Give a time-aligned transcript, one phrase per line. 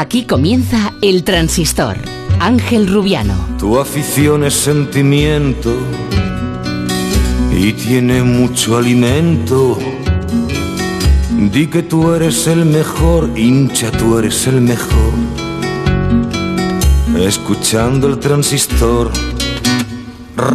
[0.00, 1.96] Aquí comienza El Transistor.
[2.38, 3.34] Ángel Rubiano.
[3.58, 5.76] Tu afición es sentimiento
[7.50, 9.76] y tiene mucho alimento.
[11.50, 15.14] Di que tú eres el mejor, hincha, tú eres el mejor.
[17.18, 19.10] Escuchando el transistor.
[20.36, 20.52] Ra,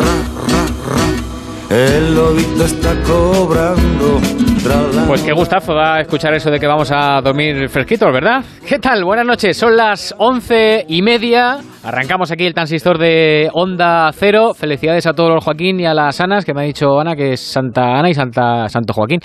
[0.48, 1.76] ra, ra.
[1.76, 4.22] El lobito está cobrando.
[5.08, 8.44] Pues qué gustazo da escuchar eso de que vamos a dormir fresquitos, ¿verdad?
[8.66, 9.04] ¿Qué tal?
[9.04, 11.58] Buenas noches, son las once y media.
[11.84, 14.54] Arrancamos aquí el transistor de Onda Cero.
[14.54, 17.34] Felicidades a todos los Joaquín y a las Anas, que me ha dicho Ana que
[17.34, 19.20] es Santa Ana y Santa Santo Joaquín.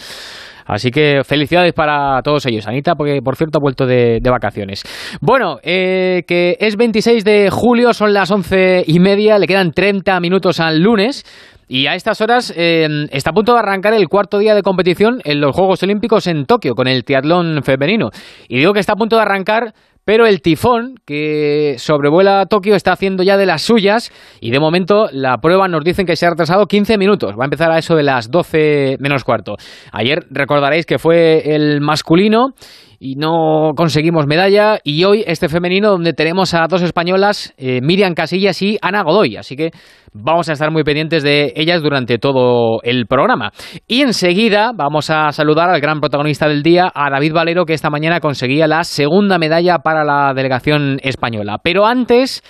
[0.66, 2.66] Así que felicidades para todos ellos.
[2.66, 4.82] Anita, porque por cierto ha vuelto de, vacaciones.
[5.20, 10.18] Bueno, eh, que es 26 de julio, son las once y media, le quedan 30
[10.20, 11.24] minutos al lunes.
[11.68, 15.20] Y a estas horas eh, está a punto de arrancar el cuarto día de competición
[15.24, 18.10] en los Juegos Olímpicos en Tokio con el triatlón femenino.
[18.48, 19.74] Y digo que está a punto de arrancar
[20.08, 25.10] pero el tifón que sobrevuela Tokio está haciendo ya de las suyas y de momento
[25.12, 27.34] la prueba nos dicen que se ha retrasado 15 minutos.
[27.38, 29.56] Va a empezar a eso de las 12 menos cuarto.
[29.92, 32.54] Ayer recordaréis que fue el masculino
[33.00, 34.78] y no conseguimos medalla.
[34.82, 39.36] Y hoy este femenino donde tenemos a dos españolas, eh, Miriam Casillas y Ana Godoy.
[39.36, 39.70] Así que
[40.12, 43.52] vamos a estar muy pendientes de ellas durante todo el programa.
[43.86, 47.90] Y enseguida vamos a saludar al gran protagonista del día, a David Valero, que esta
[47.90, 51.58] mañana conseguía la segunda medalla para la delegación española.
[51.62, 52.42] Pero antes,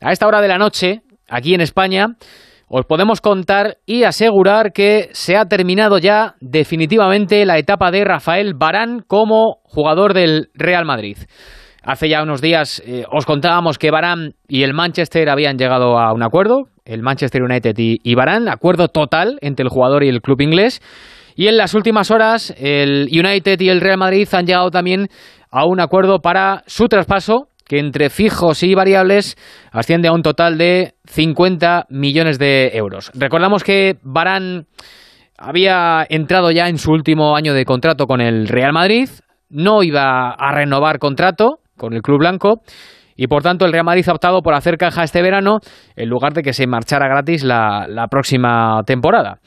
[0.00, 2.16] a esta hora de la noche, aquí en España,
[2.74, 8.54] os podemos contar y asegurar que se ha terminado ya definitivamente la etapa de Rafael
[8.54, 11.18] Barán como jugador del Real Madrid.
[11.82, 16.14] Hace ya unos días eh, os contábamos que Barán y el Manchester habían llegado a
[16.14, 20.22] un acuerdo, el Manchester United y, y Barán, acuerdo total entre el jugador y el
[20.22, 20.80] club inglés.
[21.36, 25.08] Y en las últimas horas el United y el Real Madrid han llegado también
[25.50, 29.34] a un acuerdo para su traspaso que entre fijos y variables
[29.70, 33.10] asciende a un total de 50 millones de euros.
[33.14, 34.66] Recordamos que Barán
[35.38, 39.08] había entrado ya en su último año de contrato con el Real Madrid,
[39.48, 42.60] no iba a renovar contrato con el Club Blanco
[43.16, 45.60] y por tanto el Real Madrid ha optado por hacer caja este verano
[45.96, 49.38] en lugar de que se marchara gratis la, próxima temporada.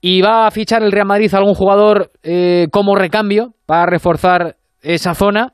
[0.00, 4.56] ¿Y va a fichar el Real Madrid a algún jugador eh, como recambio para reforzar
[4.80, 5.52] esa zona?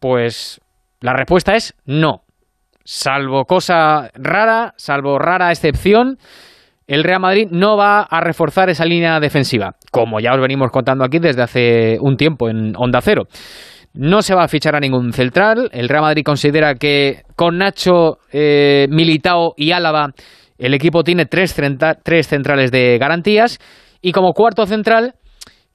[0.00, 0.60] Pues
[1.00, 2.22] la respuesta es no.
[2.84, 6.18] Salvo cosa rara, salvo rara excepción,
[6.86, 11.04] el Real Madrid no va a reforzar esa línea defensiva, como ya os venimos contando
[11.04, 13.24] aquí desde hace un tiempo en Onda Cero.
[13.92, 15.68] No se va a fichar a ningún central.
[15.72, 20.12] El Real Madrid considera que con Nacho, eh, Militao y Álava
[20.58, 21.54] el equipo tiene tres,
[22.02, 23.58] tres centrales de garantías.
[24.00, 25.14] Y como cuarto central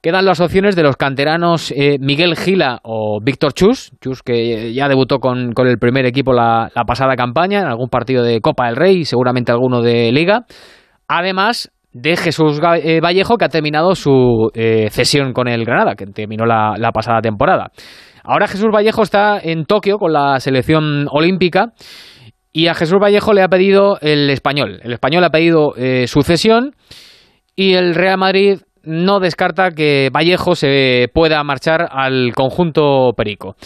[0.04, 4.86] Quedan las opciones de los canteranos eh, Miguel Gila o Víctor Chus, Chus que ya
[4.86, 8.66] debutó con, con el primer equipo la, la, pasada campaña, en algún partido de Copa
[8.66, 10.44] del Rey y seguramente alguno de Liga.
[11.08, 16.04] Además de Jesús eh, Vallejo, que ha terminado su eh, cesión con el Granada, que
[16.04, 17.70] terminó la, la pasada temporada.
[18.24, 21.72] Ahora Jesús Vallejo está en Tokio con la selección olímpica.
[22.52, 24.80] Y a Jesús Vallejo le ha pedido el español.
[24.82, 26.72] El español ha pedido eh, su cesión
[27.56, 33.56] y el Real Madrid no descarta que Vallejo se pueda marchar al conjunto Perico.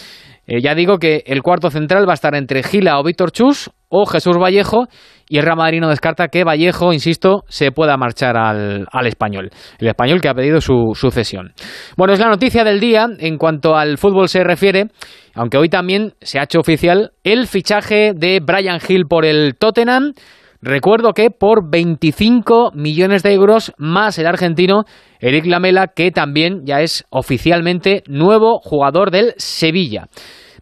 [0.49, 3.69] Eh, ya digo que el cuarto central va a estar entre Gila o Víctor Chus
[3.87, 4.87] o Jesús Vallejo
[5.27, 9.51] y el Real Madrid no descarta que Vallejo, insisto, se pueda marchar al, al español.
[9.77, 11.53] El español que ha pedido su, su, cesión.
[11.97, 14.87] Bueno, es la noticia del día en cuanto al fútbol se refiere,
[15.35, 20.13] aunque hoy también se ha hecho oficial el fichaje de Brian Hill por el Tottenham.
[20.61, 24.83] Recuerdo que por 25 millones de euros más el argentino
[25.21, 30.07] Eric Lamela, que también ya es oficialmente nuevo jugador del Sevilla.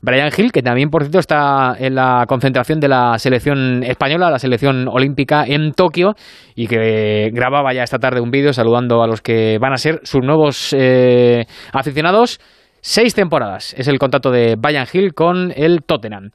[0.02, 4.38] Brian Hill, que también, por cierto, está en la concentración de la selección española, la
[4.38, 6.14] selección olímpica en Tokio,
[6.56, 10.00] y que grababa ya esta tarde un vídeo saludando a los que van a ser
[10.04, 12.40] sus nuevos eh, aficionados.
[12.82, 16.30] Seis temporadas es el contrato de Brian Hill con el Tottenham.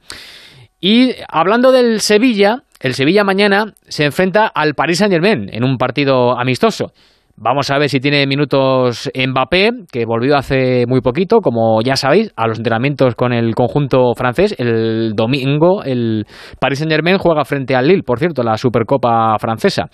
[0.81, 6.37] Y hablando del Sevilla, el Sevilla mañana se enfrenta al Paris Saint-Germain en un partido
[6.37, 6.91] amistoso.
[7.37, 12.31] Vamos a ver si tiene minutos Mbappé, que volvió hace muy poquito, como ya sabéis,
[12.35, 14.53] a los entrenamientos con el conjunto francés.
[14.59, 16.25] El domingo el
[16.59, 19.85] Paris Saint-Germain juega frente al Lille, por cierto, la Supercopa francesa.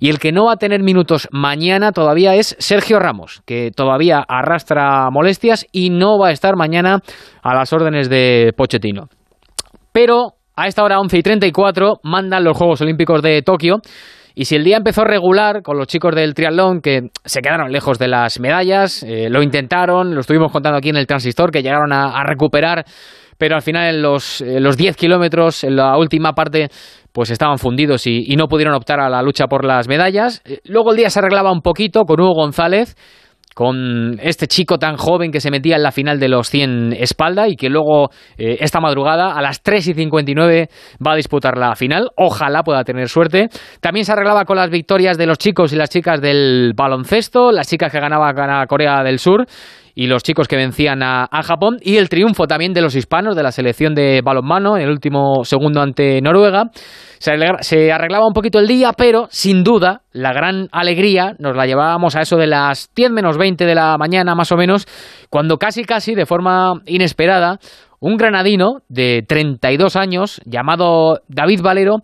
[0.00, 4.24] Y el que no va a tener minutos mañana todavía es Sergio Ramos, que todavía
[4.26, 7.00] arrastra molestias y no va a estar mañana
[7.42, 9.08] a las órdenes de Pochettino.
[9.92, 13.80] Pero a esta hora 11 y 34 mandan los Juegos Olímpicos de Tokio.
[14.34, 17.98] Y si el día empezó regular con los chicos del triatlón que se quedaron lejos
[17.98, 21.92] de las medallas, eh, lo intentaron, lo estuvimos contando aquí en el transistor, que llegaron
[21.92, 22.84] a, recuperar
[23.36, 26.68] pero al final en los, los 10 kilómetros, en la última parte,
[27.10, 30.42] pues estaban fundidos y, y, no pudieron optar a la lucha por las medallas.
[30.64, 32.96] Luego el día se arreglaba un poquito con Hugo González,
[33.60, 37.46] con este chico tan joven que se metía en la final de los 100 espalda
[37.46, 38.08] y que luego
[38.38, 40.70] eh, esta madrugada a las 3 y 59
[41.06, 42.08] va a disputar la final.
[42.16, 43.50] Ojalá pueda tener suerte.
[43.82, 47.68] También se arreglaba con las victorias de los chicos y las chicas del baloncesto, las
[47.68, 49.44] chicas que ganaban a Corea del Sur
[49.94, 53.42] y los chicos que vencían a, Japón y el triunfo también de los hispanos de
[53.42, 56.70] la selección de balonmano en el último segundo ante Noruega.
[57.18, 62.16] Se, arreglaba un poquito el día, pero sin duda la gran alegría nos la llevábamos
[62.16, 64.86] a eso de las 10 menos 20 de la mañana más o menos,
[65.28, 67.58] cuando casi casi de forma inesperada
[68.00, 71.96] un granadino de 32 años llamado David Valero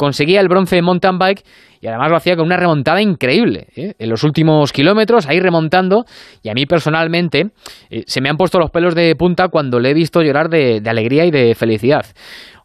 [0.00, 1.42] conseguía el bronce en mountain bike
[1.78, 3.66] y además lo hacía con una remontada increíble.
[3.76, 3.92] ¿eh?
[3.98, 6.06] En los últimos kilómetros, ahí remontando,
[6.42, 7.50] y a mí personalmente
[7.90, 10.80] eh, se me han puesto los pelos de punta cuando le he visto llorar de,
[10.86, 12.06] alegría y de felicidad.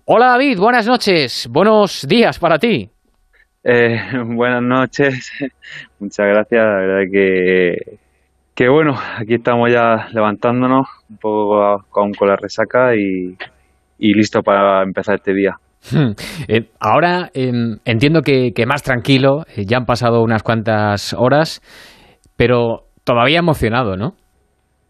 [0.05, 2.89] Hola David, buenas noches, buenos días para ti.
[3.65, 5.33] Eh, buenas noches,
[5.99, 7.97] muchas gracias, la verdad que,
[8.55, 13.35] que bueno, aquí estamos ya levantándonos un poco con, con la resaca y,
[13.97, 15.59] y listo para empezar este día.
[15.91, 16.13] Hmm.
[16.47, 21.61] Eh, ahora em, entiendo que, más tranquilo, eh, ya han pasado unas cuantas horas,
[22.35, 24.15] pero todavía emocionado, ¿no?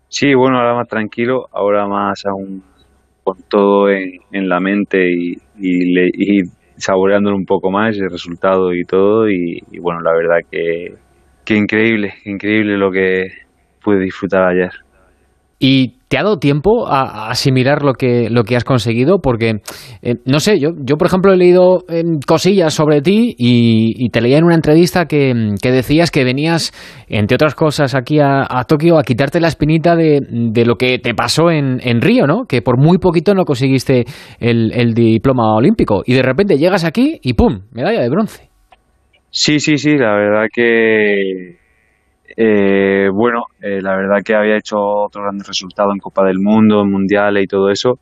[0.07, 2.63] Sí, bueno, ahora más tranquilo, ahora más aún
[3.23, 6.41] con todo en, la mente y, y,
[6.77, 9.27] saboreándolo un poco más el resultado y todo.
[9.29, 10.93] Y, bueno, la verdad que,
[11.43, 13.27] que increíble, increíble lo que
[13.83, 14.71] pude disfrutar ayer.
[15.67, 19.17] ¿Y te ha dado tiempo a, asimilar lo que, lo que has conseguido?
[19.17, 19.61] Porque,
[20.03, 24.21] eh, no sé, yo, yo por ejemplo he leído em, cosillas sobre ti y, te
[24.21, 25.33] leía en una entrevista que,
[25.63, 26.71] decías que venías,
[27.07, 30.21] entre otras cosas, aquí a, Tokio a quitarte la espinita de,
[30.67, 32.45] lo que te pasó en, en, Río, ¿no?
[32.45, 34.05] Que por muy poquito no conseguiste
[34.39, 37.61] el, el diploma olímpico y de repente llegas aquí y ¡pum!
[37.71, 38.49] Medalla de bronce.
[39.31, 41.64] Sí, sí, sí, la verdad que
[42.37, 46.81] eh, bueno, eh, la verdad que había hecho otro gran resultado en Copa del Mundo,
[46.81, 47.99] en Mundiales y todo eso.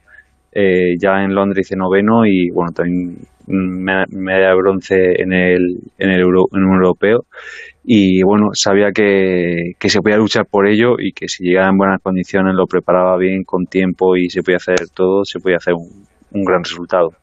[0.51, 6.09] Eh, ya en Londres hice noveno y bueno, también medalla de bronce en el, en
[6.12, 7.25] el en un europeo.
[7.83, 11.77] Y bueno, sabía que, que se podía luchar por ello y que si llegaba en
[11.77, 15.74] buenas condiciones, lo preparaba bien, con tiempo y se podía hacer todo, se podía hacer
[15.74, 17.13] un gran resultado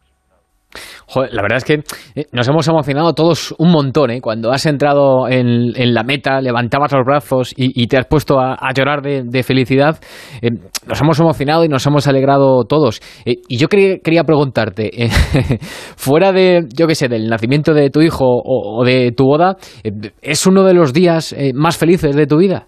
[1.30, 1.82] la verdad es que
[2.14, 4.20] eh, nos hemos emocionado todos un montón, ¿eh?
[4.20, 9.02] Cuando has entrado en, la meta, levantabas los brazos y, te has puesto a, llorar
[9.02, 9.98] de, felicidad,
[10.42, 10.50] eh,
[10.86, 13.00] nos hemos emocionado y nos hemos alegrado todos.
[13.24, 14.90] Eh, y yo quería, preguntarte,
[15.96, 19.56] fuera de, yo qué sé, del nacimiento de tu hijo o, de tu boda,
[20.22, 22.66] ¿es uno de los días más felices de tu vida?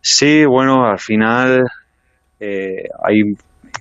[0.00, 1.64] Sí, bueno, al final
[2.40, 3.22] hay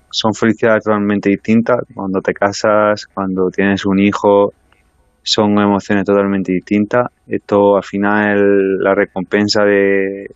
[0.09, 1.77] son felicidades totalmente distintas.
[1.94, 4.53] Cuando te casas, cuando tienes un hijo,
[5.23, 7.07] son emociones totalmente distintas.
[7.27, 10.27] Esto al final la recompensa de,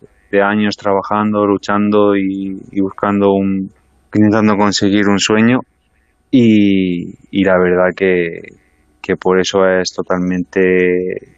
[0.42, 3.70] años trabajando, luchando y, buscando un,
[4.14, 5.60] intentando conseguir un sueño.
[6.30, 8.40] Y, la verdad que,
[9.02, 10.60] que por eso es totalmente,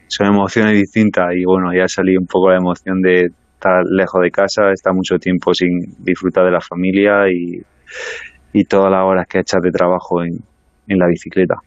[0.09, 4.31] son emociones distintas y bueno, ya salí un poco la emoción de estar lejos de
[4.31, 7.63] casa, estar mucho tiempo sin disfrutar de la familia y,
[8.53, 10.39] y todas las horas que echas de trabajo en,
[10.87, 11.61] en la bicicleta.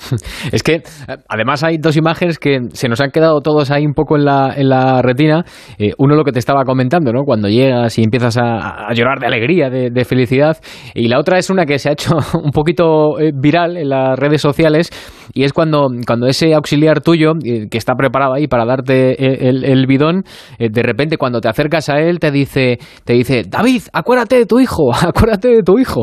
[0.52, 0.82] Es que
[1.28, 4.54] además hay dos imágenes que se nos han quedado todos ahí un poco en la,
[4.56, 5.44] en la retina.
[5.78, 7.24] Eh, uno lo que te estaba comentando, ¿no?
[7.24, 10.56] Cuando llegas y empiezas a, llorar de alegría, de, felicidad.
[10.94, 14.18] Y la otra es una que se ha hecho un poquito eh, viral en las
[14.18, 14.90] redes sociales
[15.32, 19.86] y es cuando, cuando ese auxiliar tuyo, eh, que está preparado ahí para darte el,
[19.86, 20.24] bidón,
[20.58, 24.58] de repente cuando te acercas a él te dice, te dice, David, acuérdate de tu
[24.58, 26.02] hijo, acuérdate de tu hijo.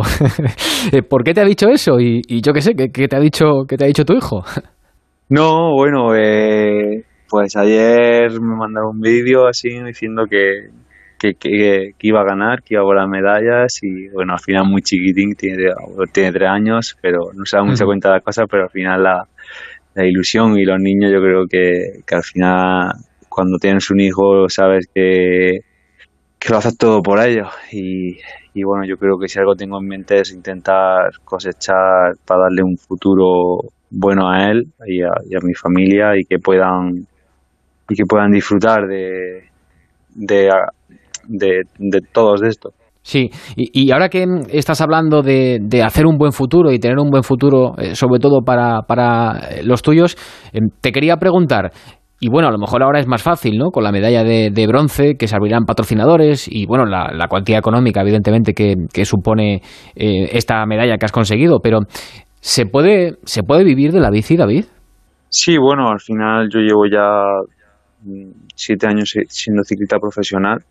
[1.09, 1.99] ¿Por qué te ha dicho eso?
[1.99, 4.43] Y, yo qué sé, ¿qué, te ha dicho, qué te ha dicho tu hijo?
[5.29, 10.69] No, bueno, eh, pues ayer me mandaron un vídeo así diciendo que,
[11.19, 14.81] que, que, iba a ganar, que iba a volar medallas y bueno, al final muy
[14.81, 15.65] chiquitín, tiene,
[16.13, 19.03] tiene tres años, pero no se da mucha cuenta de las cosas, pero al final
[19.03, 19.27] la,
[19.95, 22.93] la ilusión y los niños yo creo que, que al final
[23.27, 25.59] cuando tienes un hijo sabes que,
[26.39, 28.17] que lo haces todo por ellos y,
[28.53, 32.63] y bueno, yo creo que si algo tengo en mente es intentar cosechar para darle
[32.63, 37.07] un futuro bueno a él y a, mi familia y que puedan
[37.89, 39.47] y que puedan disfrutar de
[40.17, 40.49] de,
[41.27, 42.71] de, todos de esto.
[43.01, 47.09] Sí, y, ahora que estás hablando de, de, hacer un buen futuro y tener un
[47.09, 50.17] buen futuro, eh, sobre todo para, para los tuyos,
[50.51, 51.71] eh, te quería preguntar,
[52.19, 53.69] y bueno, a lo mejor ahora es más fácil, ¿no?
[53.69, 58.01] Con la medalla de, bronce que se abrirán patrocinadores y bueno, la, la cuantía económica,
[58.01, 59.61] evidentemente, que, que supone
[59.95, 61.59] eh, esta medalla que has conseguido.
[61.61, 61.81] Pero,
[62.47, 64.63] ¿se puede, ¿se puede vivir de la bici, David?
[65.27, 67.41] Sí, bueno, al final yo llevo ya
[68.03, 70.63] mm, siete años siendo ciclista profesional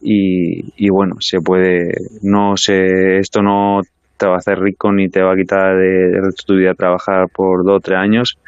[0.00, 1.92] y, y bueno, se puede,
[2.22, 3.82] no sé, esto no
[4.16, 7.64] te va a hacer rico ni te va a quitar de, tu vida trabajar por
[7.66, 8.38] dos o tres años,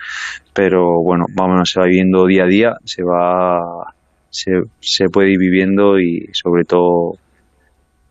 [0.54, 3.92] pero bueno, vamos, se va viviendo día a día, se va,
[4.30, 7.18] se, se puede ir viviendo y sobre todo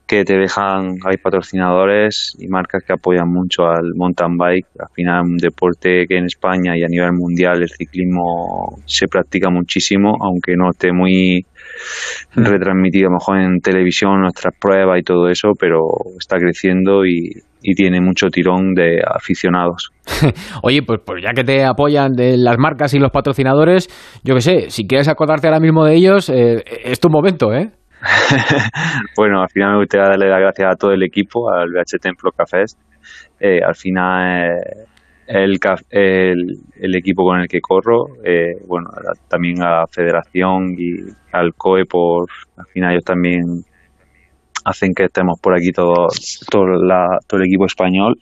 [0.07, 4.67] que te dejan, hay patrocinadores y marcas que apoyan mucho al mountain bike.
[4.79, 9.49] Al final, un deporte que en España y a nivel mundial el ciclismo se practica
[9.49, 11.45] muchísimo, aunque no esté muy
[12.35, 12.43] hmm.
[12.45, 15.79] retransmitido a lo mejor en televisión, nuestras pruebas y todo eso, pero
[16.19, 17.41] está creciendo y,
[17.75, 19.89] tiene mucho tirón de aficionados.
[20.61, 23.89] Oye, pues, pues ya que te apoyan de las marcas y los patrocinadores,
[24.23, 27.71] yo que sé, si quieres acordarte ahora mismo de ellos, eh, es tu momento, ¿eh?
[29.15, 32.31] bueno, al final me gustaría darle las gracias a todo el equipo, al BH Templo
[32.31, 32.77] Cafés.
[33.39, 34.61] Eh, al final,
[35.27, 36.33] eh,
[36.79, 38.89] el, equipo con el que corro, eh, bueno,
[39.27, 40.97] también a la federación y
[41.31, 43.63] al COE, por al final ellos también
[44.63, 46.07] hacen que estemos por aquí todo,
[46.49, 48.17] todo el equipo español.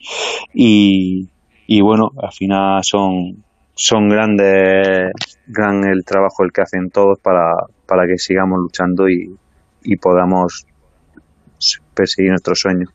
[0.52, 1.28] Y,
[1.66, 5.12] y bueno, al final son, son grandes,
[5.46, 7.54] gran el trabajo el que hacen todos para,
[7.86, 9.34] para que sigamos luchando y,
[9.84, 10.66] y podamos
[11.94, 12.90] perseguir nuestros sueños.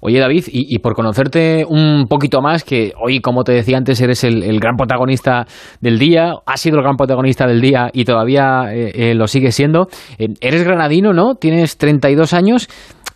[0.00, 4.24] Oye David, y, por conocerte un poquito más, que hoy, como te decía antes, eres
[4.24, 5.46] el, gran protagonista
[5.80, 9.54] del día, has sido el gran protagonista del día y todavía eh, eh, lo sigues
[9.54, 9.88] siendo.
[10.18, 11.34] Eh, eres granadino, ¿no?
[11.34, 12.68] Tienes 32 años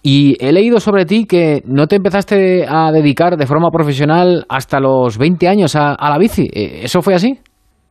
[0.03, 4.81] y he leído sobre ti que no te empezaste a dedicar de forma profesional hasta
[4.81, 6.49] los 20 años a la bici.
[6.53, 7.39] ¿Eso fue así?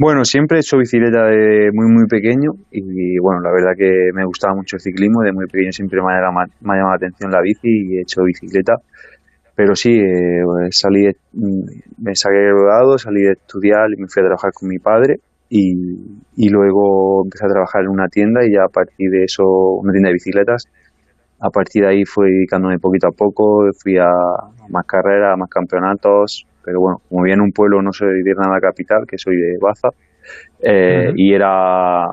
[0.02, 4.24] Bueno, siempre he hecho bicicleta de muy, muy pequeño y, bueno, la verdad que me
[4.24, 5.22] gustaba mucho el ciclismo.
[5.24, 7.98] De muy pequeño siempre me ha llamado, me ha llamado la atención la bici y
[7.98, 8.78] he hecho bicicleta.
[9.56, 10.42] Pero sí, eh,
[10.72, 11.64] salí, mm,
[11.98, 15.76] me saqué graduado, salí de estudiar y me fui a trabajar con mi padre y,
[16.38, 19.92] y luego empecé a trabajar en una tienda y ya a partir de eso, una
[19.92, 20.64] tienda de bicicletas,
[21.42, 24.10] a partir de ahí fui dedicándome poquito a poco, fui a
[24.70, 28.34] más carreras, a más campeonatos, pero bueno, como viene en un pueblo no soy de
[28.34, 29.90] nada capital, que soy de Baza,
[30.62, 32.06] eh, y era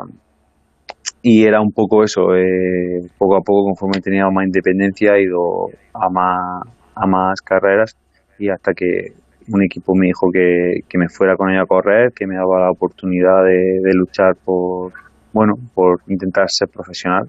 [1.23, 5.69] y era un poco eso, eh, poco a poco conforme tenía más independencia he ido
[5.93, 6.63] a más,
[6.95, 7.97] a más carreras
[8.39, 9.13] y hasta que
[9.49, 12.61] un equipo me dijo que, que me fuera con ella a correr, que me daba
[12.61, 14.93] la oportunidad de, de luchar por,
[15.33, 17.29] bueno, por intentar ser profesional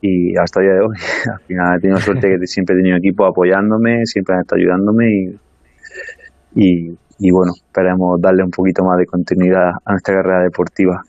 [0.00, 0.96] y hasta el día de hoy.
[1.32, 5.06] Al final he tenido suerte que siempre he tenido equipo apoyándome, siempre han estado ayudándome
[5.08, 5.38] y,
[6.54, 11.02] y, bueno, esperemos darle un poquito más de continuidad a nuestra carrera deportiva.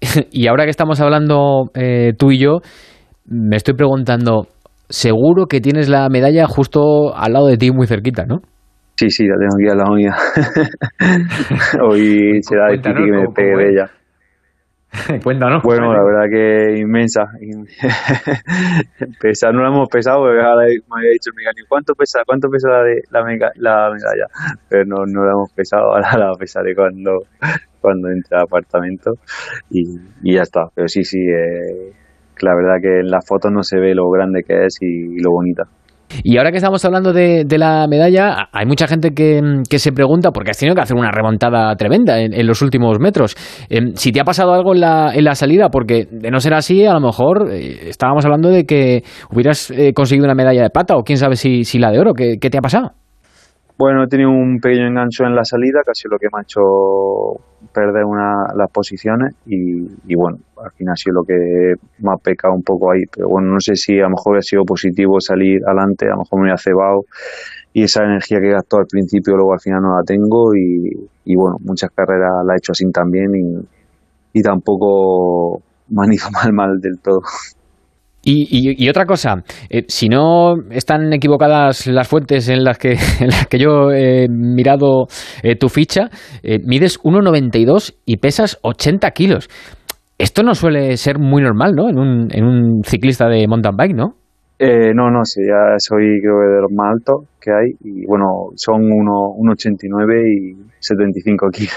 [0.30, 2.58] y ahora que estamos hablando eh, tú y yo,
[3.26, 4.46] me estoy preguntando,
[4.88, 8.40] seguro que tienes la medalla justo al lado de ti, muy cerquita, ¿no?
[8.96, 10.14] Sí, sí, la tengo aquí al lado mía.
[11.82, 13.90] Hoy será difícil que me pegue de ella.
[15.24, 15.62] Cuéntanos.
[15.62, 17.26] Bueno, la verdad que inmensa.
[19.20, 22.68] Pesa, no la hemos pesado, porque ahora me había dicho Miguel, ¿cuánto pesa, cuánto pesa
[22.70, 23.20] la, de, la,
[23.56, 24.26] la medalla?
[24.68, 27.18] Pero no, no la hemos pesado, ahora la pesaré cuando,
[27.80, 29.12] cuando entre al apartamento
[29.70, 29.84] y,
[30.22, 30.68] y ya está.
[30.74, 31.92] Pero sí, sí, eh,
[32.40, 35.32] la verdad que en las fotos no se ve lo grande que es y lo
[35.32, 35.64] bonita.
[36.22, 40.50] Y ahora que estamos hablando de, la medalla, hay mucha gente que, se pregunta, porque
[40.50, 43.34] has tenido que hacer una remontada tremenda en, los últimos metros,
[43.68, 46.54] em, si te ha pasado algo en la, en la salida, porque de no ser
[46.54, 50.70] así, a lo mejor eh, estábamos hablando de que hubieras eh, conseguido una medalla de
[50.70, 52.12] plata o quién sabe si, si la de oro.
[52.14, 52.92] ¿Qué, ¿Qué te ha pasado?
[53.78, 56.62] Bueno, he tenido un pequeño engancho en la salida, casi lo que me ha hecho
[57.74, 62.54] perder una, las posiciones y, bueno, al final ha sido lo que me ha pecado
[62.54, 65.60] un poco ahí, pero bueno, no sé si a lo mejor ha sido positivo salir
[65.66, 67.04] adelante, a lo mejor me ha cebado
[67.74, 71.58] y esa energía que gastó al principio luego al final no la tengo y, bueno,
[71.60, 76.80] muchas carreras la he hecho así también y, y tampoco me han ido mal mal
[76.80, 77.20] del todo.
[78.28, 83.46] Y, otra cosa, eh, si no están equivocadas las fuentes en las que, en las
[83.46, 85.06] que yo he mirado
[85.44, 86.10] eh, tu ficha,
[86.42, 89.48] eh, mides 1,92 y pesas 80 kilos.
[90.18, 91.88] Esto no suele ser muy normal, ¿no?
[91.88, 94.16] En un, en un ciclista de mountain bike, ¿no?
[94.58, 98.48] Eh, no, no, sí, ya soy creo de los más altos que hay y bueno,
[98.54, 101.72] son 1,89 y 75 kilos.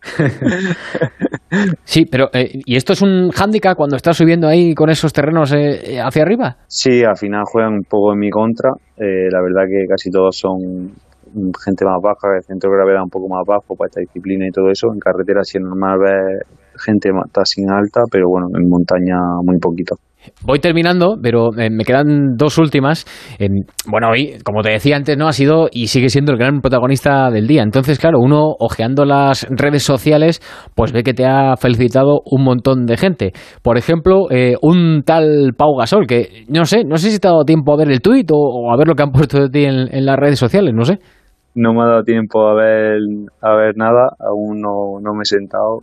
[1.84, 5.52] sí, pero eh, ¿y esto es un hándicap cuando estás subiendo ahí con esos terrenos
[5.52, 6.56] eh, hacia arriba?
[6.66, 8.70] Sí, al final juegan un poco en mi contra.
[8.96, 10.92] la verdad que casi todos son
[11.62, 14.50] gente más baja, el centro de gravedad un poco más bajo para esta disciplina y
[14.50, 14.92] todo eso.
[14.92, 16.46] En carretera sí es normal ver
[16.80, 17.10] gente
[17.44, 19.96] sin alta, pero bueno, en montaña muy poquito.
[20.44, 23.06] Voy terminando, pero eh, me quedan dos últimas.
[23.86, 27.30] bueno, hoy, como te decía antes, no ha sido y sigue siendo el gran protagonista
[27.30, 27.62] del día.
[27.62, 30.40] Entonces, claro, uno ojeando las redes sociales,
[30.74, 33.32] pues ve que te ha felicitado un montón de gente.
[33.62, 37.32] Por ejemplo, eh, un tal Pau Gasol, que no sé, no sé si te ha
[37.32, 39.64] dado tiempo a ver el tuit o, a ver lo que han puesto de ti
[39.64, 40.98] en, las redes sociales, no sé.
[41.54, 42.98] No me ha dado tiempo a ver,
[43.42, 45.80] a ver nada, aún no, no me he sentado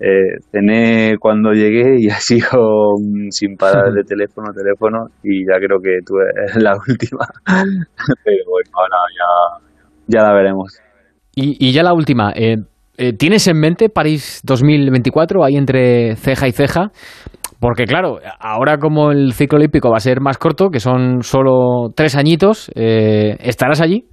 [0.00, 2.94] eh, cené cuando llegué y ha sido
[3.30, 7.26] sin parar de teléfono, teléfono y ya creo que tú eres la última.
[8.24, 10.80] Pero bueno, ahora ya, ya la veremos.
[11.40, 12.56] Y, ya la última, eh,
[12.96, 16.90] eh, ¿tienes en mente París 2024 ahí entre ceja y ceja?
[17.60, 21.90] Porque claro, ahora como el ciclo olímpico va a ser más corto, que son solo
[21.94, 24.04] tres añitos, eh, ¿estarás allí?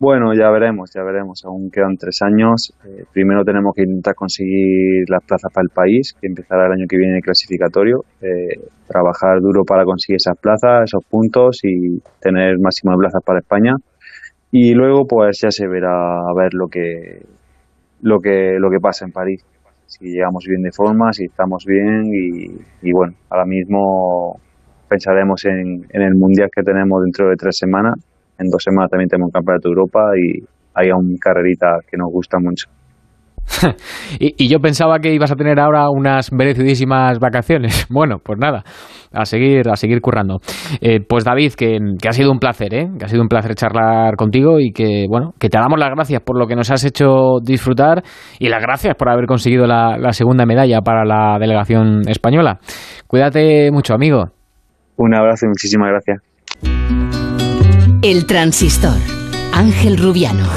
[0.00, 1.44] Bueno, ya veremos, ya veremos.
[1.44, 2.72] Aún quedan tres años.
[2.86, 6.86] Eh, primero tenemos que intentar conseguir las plazas para el país, que empezará el año
[6.88, 8.04] que viene el clasificatorio.
[8.22, 13.40] Eh, trabajar duro para conseguir esas plazas, esos puntos y tener máximo de plazas para
[13.40, 13.74] España.
[14.52, 17.20] Y luego, pues ya se verá a ver lo que
[18.02, 19.44] lo que lo que pasa en París.
[19.86, 22.04] Si llegamos bien de forma, si estamos bien
[22.82, 24.38] y, bueno, ahora mismo
[24.88, 27.94] pensaremos en, en el mundial que tenemos dentro de tres semanas
[28.38, 32.08] en dos semanas también tenemos un campeonato de Europa y hay aún carrerita que nos
[32.10, 32.68] gusta mucho.
[34.20, 37.86] y, yo pensaba que ibas a tener ahora unas merecidísimas vacaciones.
[37.98, 38.62] Bueno, pues nada,
[39.12, 40.38] a seguir, a seguir currando.
[40.80, 42.88] Eh, pues David, que, ha sido un placer, ¿eh?
[42.98, 46.20] que ha sido un placer charlar contigo y que bueno, que te damos las gracias
[46.20, 48.02] por lo que nos has hecho disfrutar
[48.38, 52.58] y las gracias por haber conseguido la, la segunda medalla para la delegación española.
[53.06, 54.26] Cuídate mucho, amigo.
[54.96, 57.07] Un abrazo y muchísimas gracias.
[58.00, 58.96] El transistor.
[59.52, 60.48] Ángel Rubiano.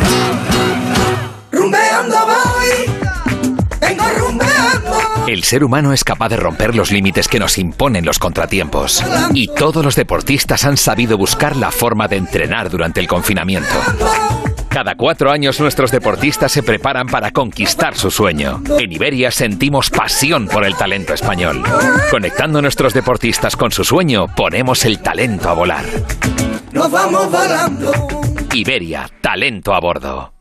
[5.27, 9.03] El ser humano es capaz de romper los límites que nos imponen los contratiempos.
[9.33, 13.73] Y todos los deportistas han sabido buscar la forma de entrenar durante el confinamiento.
[14.69, 18.61] Cada cuatro años nuestros deportistas se preparan para conquistar su sueño.
[18.77, 21.63] En Iberia sentimos pasión por el talento español.
[22.11, 25.85] Conectando nuestros deportistas con su sueño, ponemos el talento a volar
[26.73, 27.91] nos vamos volando.
[28.53, 30.40] Iberia, talento a bordo.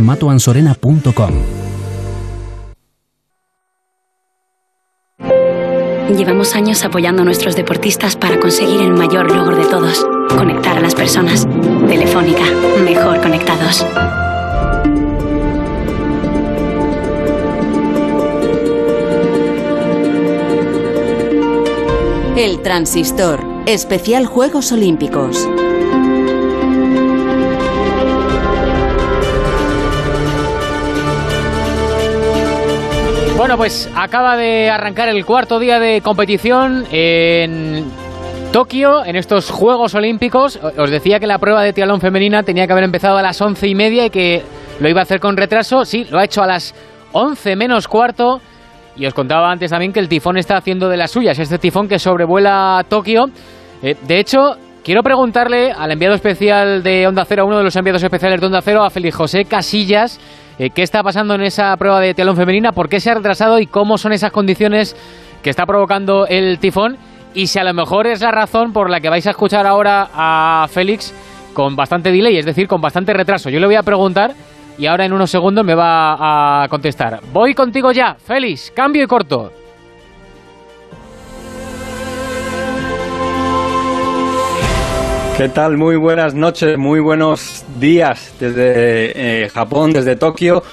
[0.00, 1.32] matoansorena.com.
[6.16, 10.80] Llevamos años apoyando a nuestros deportistas para conseguir el mayor logro de todos, conectar a
[10.80, 11.46] las personas.
[11.86, 12.44] Telefónica,
[12.82, 13.84] mejor conectados.
[22.36, 25.46] El transistor, especial Juegos Olímpicos.
[33.38, 37.84] Bueno, pues acaba de arrancar el cuarto día de competición en
[38.52, 40.58] Tokio, en estos Juegos Olímpicos.
[40.76, 43.68] Os decía que la prueba de tialón femenina tenía que haber empezado a las once
[43.68, 44.42] y media y que
[44.80, 45.84] lo iba a hacer con retraso.
[45.84, 46.74] Sí, lo ha hecho a las
[47.12, 48.40] once menos cuarto.
[48.96, 51.38] Y os contaba antes también que el tifón está haciendo de las suyas.
[51.38, 53.26] Este tifón que sobrevuela Tokio.
[53.84, 57.76] Eh, de hecho, quiero preguntarle al enviado especial de Onda Cero, a uno de los
[57.76, 60.18] enviados especiales de Onda Cero, a Félix José Casillas
[60.58, 62.72] eh, ¿Qué está pasando en esa prueba de telón femenina?
[62.72, 64.96] ¿Por qué se ha retrasado y cómo son esas condiciones
[65.42, 66.96] que está provocando el tifón?
[67.34, 70.08] Y si a lo mejor es la razón por la que vais a escuchar ahora
[70.12, 71.14] a Félix
[71.54, 73.50] con bastante delay, es decir, con bastante retraso.
[73.50, 74.32] Yo le voy a preguntar
[74.78, 77.20] y ahora en unos segundos me va a contestar.
[77.32, 79.52] Voy contigo ya, Félix, cambio y corto.
[85.38, 85.76] ¿Qué tal?
[85.76, 90.64] Muy buenas noches, muy buenos días desde eh, Japón, desde Tokio.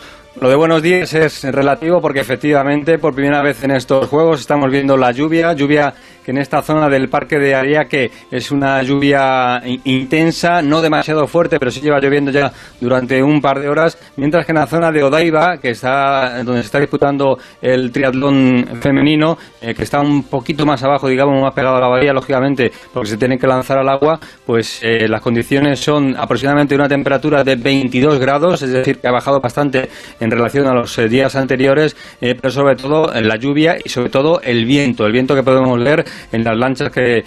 [0.41, 4.71] Lo de buenos días es relativo porque efectivamente por primera vez en estos juegos estamos
[4.71, 5.93] viendo la lluvia, lluvia
[6.26, 11.60] que en esta zona del parque de Ariake es una lluvia intensa, no demasiado fuerte,
[11.60, 14.92] pero sí lleva lloviendo ya durante un par de horas, mientras que en la zona
[14.92, 20.24] de Odaiba, que está donde se está disputando el triatlón femenino, eh, que está un
[20.24, 23.78] poquito más abajo, digamos, más pegado a la bahía, lógicamente, porque se tiene que lanzar
[23.78, 28.98] al agua, pues eh, las condiciones son aproximadamente una temperatura de 22 grados, es decir,
[28.98, 33.36] que ha bajado bastante en relación a los eh, días anteriores, pero sobre todo la
[33.36, 37.17] lluvia y sobre todo el viento, el viento que podemos ver en las lanchas que
[37.17, 37.23] eh,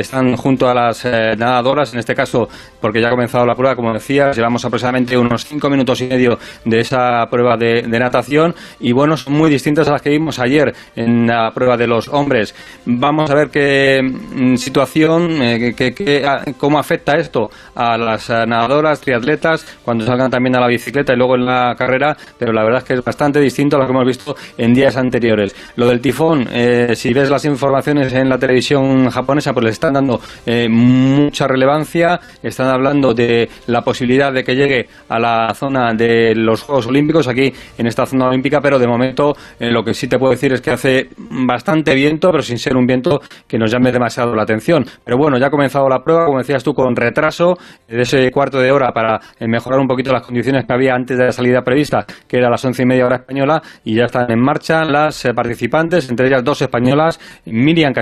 [0.00, 2.48] están junto a las eh, nadadoras, en este caso,
[2.80, 6.38] porque ya ha comenzado la prueba, como decía, llevamos aproximadamente unos cinco minutos y medio
[6.64, 10.74] de esa prueba de, natación y bueno, son muy distintas a las que vimos ayer
[10.96, 12.54] en la prueba de los hombres.
[12.84, 20.04] Vamos a ver qué mm, situación, eh, cómo afecta esto a las nadadoras, triatletas, cuando
[20.04, 22.94] salgan también a la bicicleta y luego en la carrera, pero la verdad es que
[22.94, 25.54] es bastante distinto a lo que hemos visto en días anteriores.
[25.76, 26.48] Lo del tifón,
[26.94, 32.18] si ves las informaciones en la televisión japonesa pues le están dando eh, mucha relevancia,
[32.42, 37.28] están hablando de la posibilidad de que llegue a la zona de los Juegos Olímpicos,
[37.28, 40.52] aquí en esta zona olímpica, pero de momento eh, lo que sí te puedo decir
[40.54, 44.44] es que hace bastante viento, pero sin ser un viento que nos llame demasiado la
[44.44, 44.84] atención.
[45.04, 48.58] Pero bueno, ya ha comenzado la prueba, como decías tú, con retraso de ese cuarto
[48.60, 51.60] de hora para eh, mejorar un poquito las condiciones que había antes de la salida
[51.60, 54.84] prevista, que era a las once y media hora española, y ya están en marcha
[54.84, 57.92] las participantes, entre ellas dos españolas, Miriam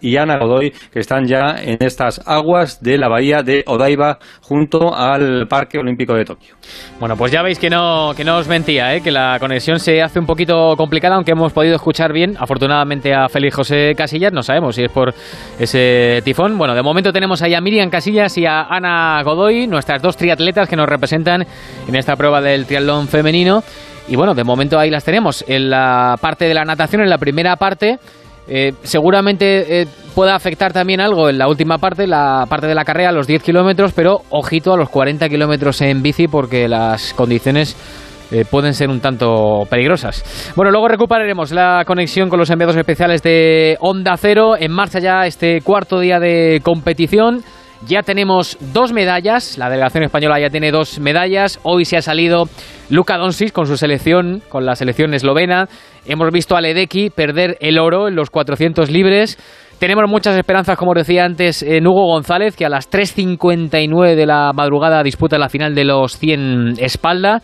[0.00, 4.94] Y Ana Godoy, que están ya en estas aguas de la bahía de Odaiba junto
[4.94, 6.56] al Parque Olímpico de Tokio.
[7.00, 9.00] Bueno, pues ya veis que no, que no os mentía, ¿eh?
[9.00, 13.28] que la conexión se hace un poquito complicada, aunque hemos podido escuchar bien, afortunadamente, a
[13.28, 14.32] Félix José Casillas.
[14.32, 15.14] No sabemos si es por
[15.58, 16.58] ese tifón.
[16.58, 20.68] Bueno, de momento tenemos ahí a Miriam Casillas y a Ana Godoy, nuestras dos triatletas
[20.68, 21.46] que nos representan
[21.88, 23.62] en esta prueba del triatlón femenino.
[24.08, 25.44] Y bueno, de momento ahí las tenemos.
[25.46, 27.98] En la parte de la natación, en la primera parte,
[28.48, 32.84] eh, seguramente eh, pueda afectar también algo en la última parte, la parte de la
[32.84, 37.76] carrera, los 10 kilómetros, pero ojito a los 40 kilómetros en bici porque las condiciones
[38.32, 40.52] eh, pueden ser un tanto peligrosas.
[40.56, 44.54] Bueno, luego recuperaremos la conexión con los enviados especiales de Onda Cero.
[44.58, 47.42] En marcha ya este cuarto día de competición.
[47.88, 51.58] Ya tenemos dos medallas, la delegación española ya tiene dos medallas.
[51.64, 52.44] Hoy se ha salido
[52.90, 55.68] Luka Doncic con su selección, con la selección eslovena.
[56.06, 59.36] Hemos visto a Ledecky perder el oro en los 400 libres.
[59.80, 64.52] Tenemos muchas esperanzas, como decía antes, en Hugo González, que a las 3.59 de la
[64.54, 67.42] madrugada disputa la final de los 100 espalda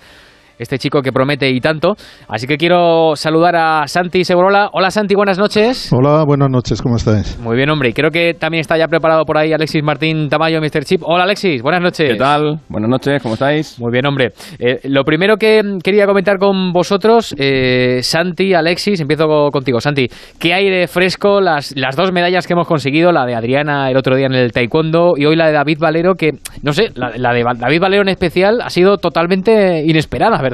[0.59, 1.94] este chico que promete y tanto.
[2.29, 4.71] Así que quiero saludar a Santi Segurola.
[4.73, 5.90] Hola Santi, buenas noches.
[5.92, 7.38] Hola, buenas noches, ¿cómo estáis?
[7.38, 7.90] Muy bien, hombre.
[7.90, 10.85] Y creo que también está ya preparado por ahí Alexis Martín Tamayo, Mr.
[10.85, 11.03] Chip.
[11.05, 12.11] Hola Alexis, buenas noches.
[12.11, 12.61] ¿Qué tal?
[12.68, 13.79] Buenas noches, ¿cómo estáis?
[13.79, 14.33] Muy bien, hombre.
[14.59, 19.81] Eh, lo primero que quería comentar con vosotros, eh, Santi, Alexis, empiezo contigo.
[19.81, 23.12] Santi, ¿qué de fresco las, las dos medallas que hemos conseguido?
[23.12, 26.14] La de Adriana el otro día en el taekwondo y hoy la de David Valero,
[26.14, 30.47] que, no sé, la, la de David Valero en especial ha sido totalmente inesperada, ¿verdad?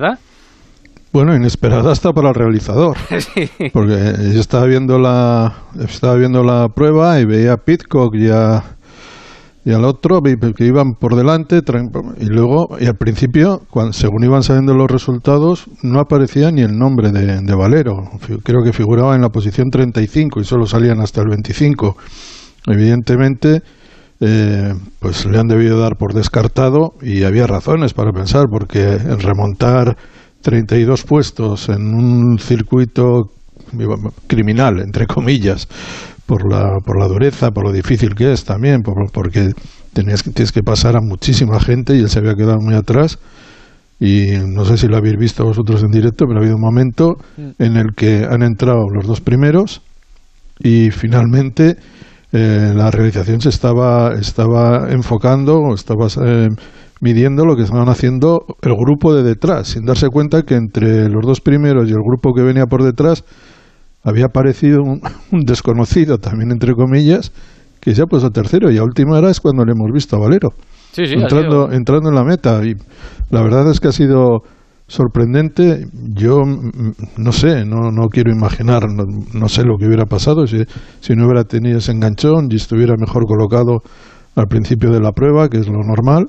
[1.15, 2.97] Bueno, inesperada hasta para el realizador.
[3.73, 8.27] Porque yo estaba viendo la, estaba viendo la prueba y veía a Pitcock y,
[9.65, 11.61] y al otro que iban por delante
[12.19, 16.77] y luego, y al principio, cuando, según iban saliendo los resultados, no aparecía ni el
[16.77, 18.11] nombre de, Valero.
[18.43, 21.97] Creo que figuraba en la posición 35 y solo salían hasta el 25.
[22.67, 23.63] Evidentemente,
[24.21, 29.97] eh, pues le han debido dar por descartado y había razones para pensar, porque remontar
[30.43, 33.31] 32 puestos en un circuito
[34.27, 35.69] criminal, entre comillas,
[36.27, 39.53] por la, por la dureza, por lo difícil que es también, porque
[39.93, 43.19] tenías, tienes que pasar a muchísima gente y él se había quedado muy atrás.
[44.01, 47.17] Y no sé si lo habéis visto vosotros en directo, pero ha habido un momento
[47.59, 49.83] en el que han entrado los dos primeros
[50.59, 51.77] y finalmente
[52.37, 56.49] eh, la realización se estaba, estaba enfocando, estaba eh,
[57.01, 61.25] midiendo lo que estaban haciendo el grupo de detrás, sin darse cuenta que entre los
[61.25, 63.23] dos primeros y el grupo que venía por detrás
[64.03, 65.01] había aparecido un,
[65.45, 67.31] desconocido, también entre comillas,
[67.81, 70.19] que se ha puesto tercero y a última hora es cuando le hemos visto a
[70.19, 70.55] Valero.
[70.97, 72.75] entrando, entrando en la meta y
[73.31, 74.43] la verdad es que ha sido
[74.95, 75.87] sorprendente.
[75.93, 76.43] Yo
[77.17, 80.65] no sé, no, no quiero imaginar, no, sé lo que hubiera pasado si,
[81.01, 83.83] si no hubiera tenido ese enganchón y estuviera mejor colocado
[84.37, 86.29] al principio de la prueba, que es lo normal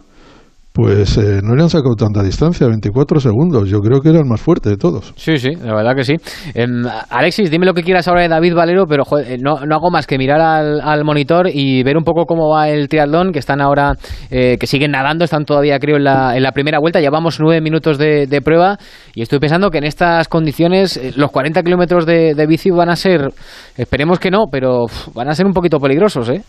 [0.76, 3.70] pues eh, no le han sacado tanta distancia, 24 segundos.
[3.70, 5.14] Yo creo que era el más fuerte de todos.
[5.16, 6.16] Sí, sí, la verdad que sí.
[6.54, 10.06] Em, Alexis, dime lo que quieras ahora de David Valero, pero eh, no, hago más
[10.06, 13.94] que mirar al, monitor y ver un poco cómo va el triatlón, que están ahora,
[14.30, 17.62] eh, que siguen nadando, están todavía creo en la, en la primera vuelta, llevamos nueve
[17.62, 18.78] minutos de, prueba
[19.14, 22.98] y estoy pensando que en estas condiciones los 40 kilómetros de, de, bici van a
[22.98, 23.30] ser,
[23.78, 26.44] esperemos que no, pero van a ser un poquito peligrosos, ¿eh?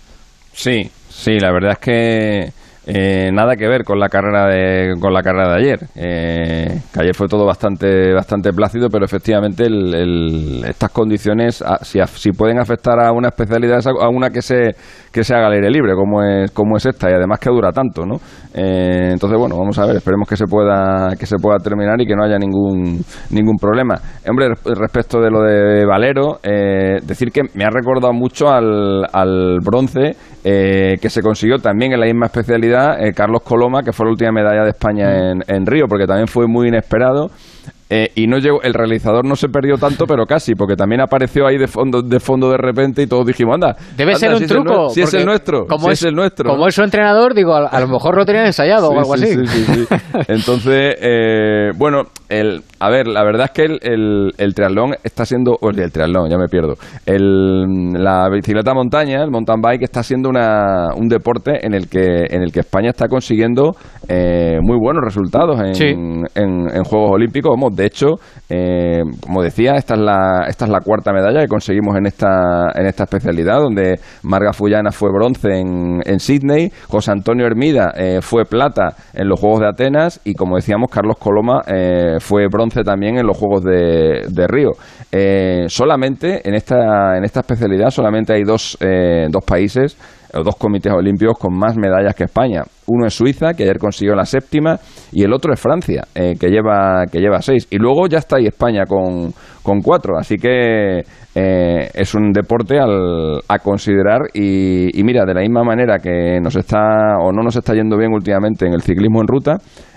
[0.53, 5.13] Sí, sí, la verdad es que eh, nada que ver con la carrera de, con
[5.13, 5.79] la carrera de ayer.
[5.97, 9.67] Eh, que ayer fue todo bastante, bastante plácido, pero efectivamente
[10.69, 14.77] estas condiciones, ah, si, si, pueden afectar a una especialidad, a una que se,
[15.11, 17.73] que se haga al aire libre, como es, como es esta, y además que dura
[17.73, 18.17] tanto, ¿no?
[18.55, 22.07] Eh, entonces, bueno, vamos a ver, esperemos que se pueda, que se pueda terminar y
[22.07, 23.97] que no haya ningún, ningún problema.
[24.29, 30.15] Hombre, respecto de lo de Valero, decir que me ha recordado mucho al, al bronce
[30.47, 34.33] que se consiguió también en la misma especialidad eh, Carlos Coloma, que fue la última
[34.33, 35.43] medalla de España mm.
[35.49, 37.31] en, en Río, porque también fue muy inesperado.
[37.89, 41.47] Eh, y no llegó, el realizador no se perdió tanto, pero casi, porque también apareció
[41.47, 43.77] ahí de fondo de, fondo de repente y todos dijimos, anda.
[43.97, 44.89] Debe ser un truco.
[44.89, 45.67] si es el nuestro.
[45.67, 46.51] Como es, el nuestro.
[46.51, 49.29] Como es su entrenador, digo, a, lo mejor lo tenían ensayado o algo así.
[50.29, 55.57] Entonces, eh, bueno, el, a ver, la verdad es que el, el, triatlón está siendo,
[55.61, 56.75] o el, triatlón, ya me pierdo.
[57.07, 62.27] El, la bicicleta montaña, el mountain bike, está siendo una, un deporte en el que,
[62.29, 63.77] en el que España está consiguiendo
[64.09, 67.51] eh, muy buenos resultados en, en, en Juegos Olímpicos.
[67.51, 68.17] Vamos, de hecho,
[68.51, 72.73] eh, como decía, esta es, la, esta es la cuarta medalla que conseguimos en esta,
[72.75, 78.19] en esta especialidad, donde Marga Fullana fue bronce en, en Sydney, José Antonio Hermida eh,
[78.21, 82.66] fue plata en los Juegos de Atenas y, como decíamos, Carlos Coloma eh, fue bronce
[82.85, 84.73] también en los Juegos de, de Río.
[85.69, 88.79] solamente en esta, en esta especialidad solamente hay dos,
[89.31, 89.97] dos países
[90.43, 92.63] dos comités olímpicos con más medallas que España.
[92.87, 94.79] Uno es Suiza, que ayer consiguió la séptima,
[95.13, 97.67] y el otro es Francia, eh, que, lleva, que lleva seis.
[97.71, 100.17] Y luego ya está ahí España con, con cuatro.
[100.19, 101.01] Así que
[101.35, 104.23] eh, es un deporte al, a considerar.
[104.35, 108.13] Y, mira, de la misma manera que nos está o no nos está yendo bien
[108.13, 109.57] últimamente en el ciclismo en ruta,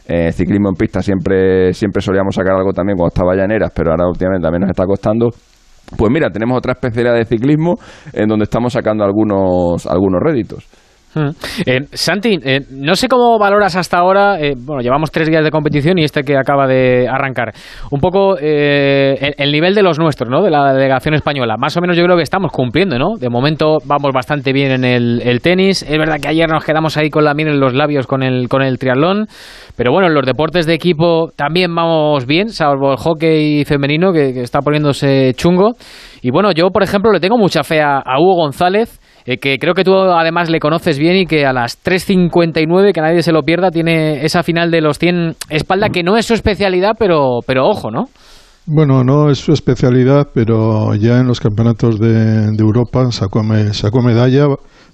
[0.10, 4.08] eh, ciclismo en pista siempre, siempre solíamos sacar algo también cuando estaba llaneras, pero ahora
[4.08, 5.30] últimamente también nos está costando.
[5.95, 7.76] Pues mira, tenemos otra especialidad de ciclismo
[8.12, 10.67] en donde estamos sacando algunos, algunos réditos.
[11.13, 11.30] Hmm.
[11.65, 15.50] Eh, Santi, eh, no sé cómo valoras hasta ahora, eh, bueno, llevamos tres días de
[15.50, 17.52] competición y este que acaba de arrancar,
[17.89, 20.43] un poco el, nivel de los nuestros, ¿no?
[20.43, 21.58] De la delegación española.
[21.58, 23.17] Más o menos yo creo que estamos cumpliendo, ¿no?
[23.17, 25.84] De momento vamos bastante bien en el, tenis.
[25.84, 28.48] Es verdad que ayer nos quedamos ahí con la miel en los labios con el,
[28.48, 29.26] con el triatlón,
[29.76, 34.41] pero bueno, en los deportes de equipo también vamos bien, salvo el hockey femenino que,
[34.41, 35.74] está poniéndose chungo.
[36.22, 39.00] Y bueno, yo, por ejemplo, le tengo mucha fe a Hugo González
[39.32, 43.00] eh, que creo que tú además le conoces bien y que a las 3.59, que
[43.00, 46.34] nadie se lo pierda, tiene esa final de los 100 espalda, que no es su
[46.34, 48.10] especialidad, pero, pero ojo, ¿no?
[48.65, 54.48] Bueno, no es su especialidad, pero ya en los campeonatos de, Europa sacó, sacó medalla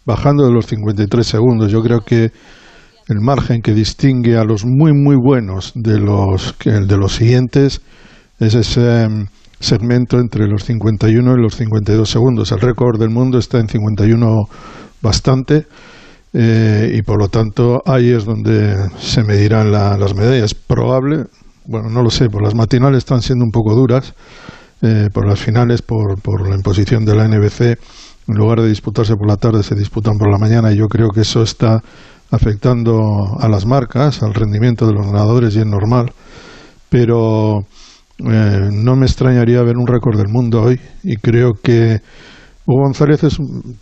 [0.04, 1.72] bajando de los 53 segundos.
[1.72, 2.34] Yo creo que
[3.08, 7.82] el margen que distingue a los muy, muy buenos de los, de los siguientes
[8.40, 9.08] es ese
[9.60, 12.52] segmento entre los 51 y los 52 segundos.
[12.52, 14.48] El récord del mundo está en 51
[15.02, 15.68] bastante
[16.34, 20.54] eh, y por lo tanto ahí es donde se medirán las medallas.
[20.54, 21.26] Probable,
[21.66, 24.14] bueno, no lo sé, por las matinales están siendo un poco duras,
[24.82, 27.62] eh, por las finales, por, por la imposición de la NBC,
[28.28, 31.10] en lugar de disputarse por la tarde se disputan por la mañana y yo creo
[31.10, 31.82] que eso está
[32.32, 36.12] afectando a las marcas, al rendimiento de los ganadores y es normal.
[36.90, 37.66] Pero
[38.20, 42.00] eh, no me extrañaría ver un récord del mundo hoy y creo que
[42.68, 43.22] Hugo González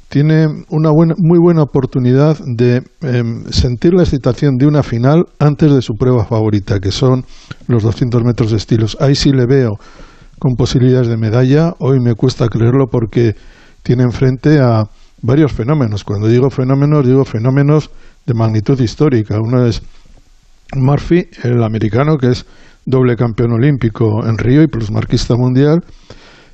[0.09, 5.71] tiene una buena, muy buena oportunidad de em, sentir la excitación de una final antes
[5.71, 7.23] de su prueba favorita, que son
[7.67, 8.97] los 200 metros de estilos.
[8.99, 9.77] Ahí sí le veo
[10.37, 11.73] con posibilidades de medalla.
[11.79, 13.35] Hoy me cuesta creerlo porque
[13.83, 14.83] tiene enfrente a
[15.21, 16.03] varios fenómenos.
[16.03, 17.89] Cuando digo fenómenos, digo fenómenos
[18.25, 19.37] de magnitud histórica.
[19.39, 19.81] Uno es
[20.75, 22.45] Murphy, el americano, que es
[22.85, 25.83] doble campeón olímpico en Río y plusmarquista mundial,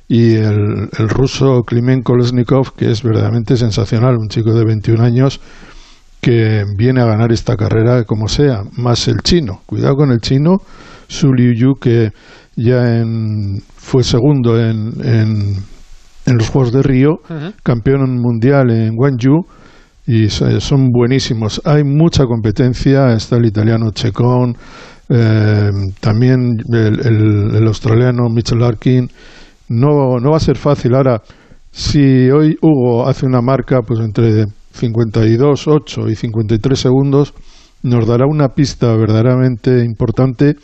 [0.08, 5.40] y el, el ruso Klimen Kolesnikov, que es verdaderamente sensacional, un chico de 21 años
[6.20, 9.60] que viene a ganar esta carrera como sea, más el chino.
[9.66, 10.58] Cuidado con el chino,
[11.08, 12.10] Su Liu que
[12.56, 15.56] ya en, fue segundo en, en,
[16.26, 17.20] en, los Juegos de Río,
[17.62, 19.46] campeón mundial en Guangzhou,
[20.06, 21.62] y son buenísimos.
[21.64, 24.56] Hay mucha competencia, está el italiano Checón,
[25.12, 25.70] eh,
[26.00, 29.08] también el, australiano Mitchell Larkin.
[29.68, 30.94] No, no va a ser fácil.
[30.94, 31.20] Ahora,
[31.72, 37.34] si hoy Hugo hace una marca pues entre 52, 8 y 53 segundos,
[37.82, 40.54] nos dará una pista verdaderamente importante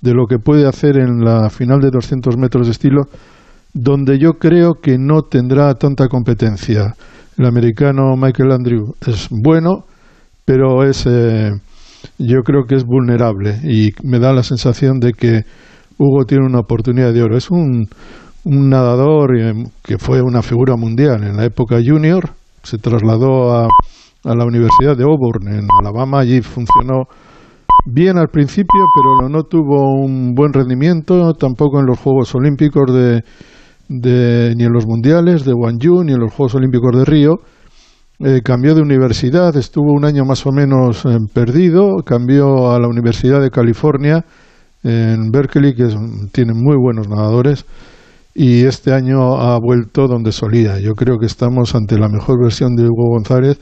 [0.00, 3.02] de lo que puede hacer en la final de 200 metros de estilo,
[3.72, 6.94] donde yo creo que no tendrá tanta competencia.
[7.38, 9.84] El americano Michael Andrew es bueno,
[10.44, 11.50] pero es, eh,
[12.18, 15.42] yo creo que es vulnerable y me da la sensación de que
[15.98, 17.36] Hugo tiene una oportunidad de oro.
[17.36, 17.86] Es un,
[18.44, 22.30] un nadador eh, que fue una figura mundial en la época junior,
[22.62, 23.68] se trasladó a,
[24.24, 27.04] a la Universidad de Auburn en Alabama, allí funcionó
[27.84, 33.22] bien al principio, pero no tuvo un buen rendimiento, tampoco en los Juegos Olímpicos de,
[33.88, 37.34] de ni en los Mundiales de Guangzhou, ni en los Juegos Olímpicos de Río.
[38.24, 42.86] Eh, cambió de universidad, estuvo un año más o menos eh, perdido, cambió a la
[42.86, 44.24] Universidad de California
[44.84, 45.88] en Berkeley, que
[46.30, 47.64] tiene muy buenos nadadores,
[48.32, 50.78] y este año ha vuelto donde solía.
[50.78, 53.58] Yo creo que estamos ante la mejor versión de Hugo González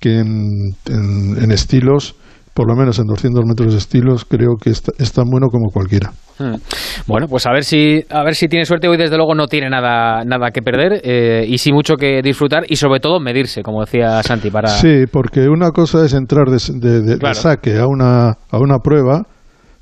[0.00, 2.16] que en, estilos,
[2.54, 6.12] por lo menos en 200 metros de estilos, creo que es tan bueno como cualquiera.
[6.40, 6.54] Hmm.
[7.06, 8.96] Bueno, pues a ver si a ver si tiene suerte hoy.
[8.96, 12.76] Desde luego no tiene nada nada que perder eh, y sí mucho que disfrutar y
[12.76, 14.68] sobre todo medirse, como decía Santi para.
[14.68, 19.22] Sí, porque una cosa es entrar de, de, saque a una a una prueba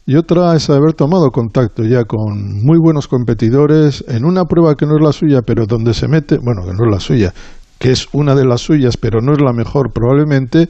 [0.04, 4.86] y otra es haber tomado contacto ya con muy buenos competidores en una prueba que
[4.86, 7.32] no es la suya, pero donde se mete, bueno, que no es la suya,
[7.78, 10.68] que es una de las suyas, pero no es la mejor probablemente,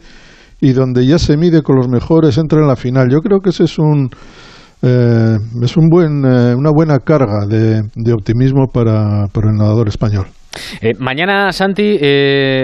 [0.60, 3.08] y donde ya se mide con los mejores, entra en la final.
[3.10, 4.10] Yo creo que ese es un
[4.80, 10.26] eh, es un buen, eh, una buena carga de, optimismo para, para, el nadador español.
[10.80, 11.98] Eh, mañana, Santi,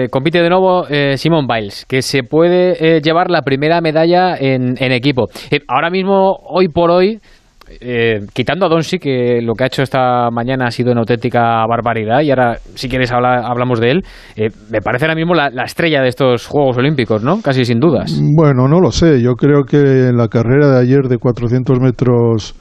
[0.09, 0.85] compite de nuevo
[1.17, 5.27] Simon Biles, que se puede llevar la primera medalla en, en equipo.
[5.67, 7.19] ahora mismo, hoy por hoy,
[7.67, 11.65] eh, quitando a Donsi, que lo que ha hecho esta mañana ha sido una auténtica
[11.67, 14.03] barbaridad, y ahora, si quieres, hablamos de él,
[14.35, 17.41] eh, me parece ahora mismo la, estrella de estos Juegos Olímpicos, ¿no?
[17.41, 18.19] Casi sin dudas.
[18.35, 19.21] Bueno, no lo sé.
[19.21, 22.55] Yo creo que en la carrera de ayer de 400 metros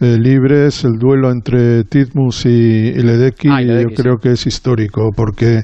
[0.00, 5.62] eh, libres, el duelo entre Titmus y, Ledecky, ah, yo creo que es histórico, porque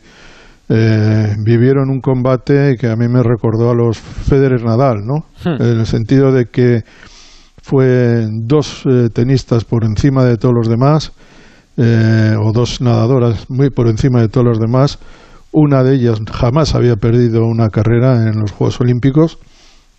[1.45, 5.27] vivieron un combate que a mí me recordó a los Federer Nadal, ¿no?
[5.45, 5.61] Hmm.
[5.61, 6.81] En el sentido de que
[7.63, 11.13] fue dos eh, tenistas por encima de todos los demás,
[11.77, 14.99] eh, o dos nadadoras muy por encima de todos los demás.
[15.53, 19.39] Una de ellas jamás había perdido una carrera en los Juegos Olímpicos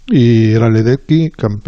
[0.08, 1.62] y era Ledecky, con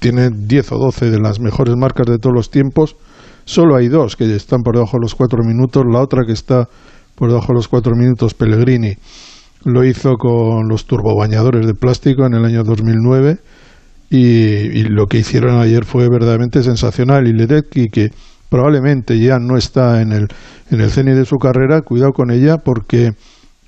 [0.00, 2.96] tiene 10 o 12 de las mejores marcas de todos los tiempos.
[3.44, 6.68] Solo hay dos que están por debajo de los cuatro minutos, la otra que está
[7.14, 8.94] por debajo de los cuatro minutos, Pellegrini,
[9.64, 13.38] lo hizo con los turbobañadores de plástico en el año 2009
[14.14, 17.26] y, lo que hicieron ayer fue verdaderamente sensacional.
[17.26, 18.10] Y Ledecky que
[18.50, 20.28] probablemente ya no está en el
[20.70, 23.12] en el cenit de su carrera cuidado con ella porque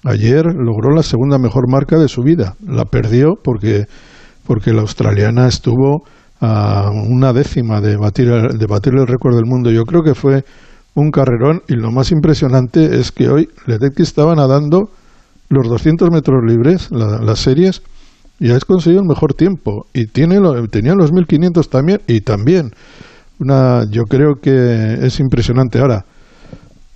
[0.05, 2.57] ayer logró la segunda mejor marca de su vida.
[2.67, 3.87] La perdió porque
[4.47, 6.05] porque la australiana estuvo
[6.41, 9.71] a una décima de batir de batir el récord del mundo.
[9.71, 10.45] Yo creo que fue
[10.95, 14.91] un carrerón y lo más impresionante es que hoy Ledecky estaba nadando
[15.49, 17.83] los 200 metros libres las series
[18.41, 19.87] y has conseguido el mejor tiempo.
[19.93, 20.39] Y tiene
[20.71, 22.71] tenía los 1500 también y también.
[23.39, 25.79] Una yo creo que es impresionante.
[25.79, 26.05] Ahora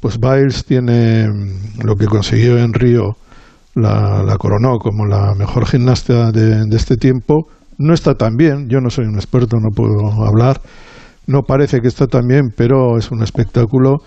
[0.01, 3.17] pues Biles tiene mm, lo que consiguió en Río
[3.75, 7.47] la, la coronó como la mejor gimnasta de, de este tiempo.
[7.79, 10.61] No está tan bien yo no soy un experto no puedo hablar.
[11.27, 13.99] No parece que está tan bien pero es un espectáculo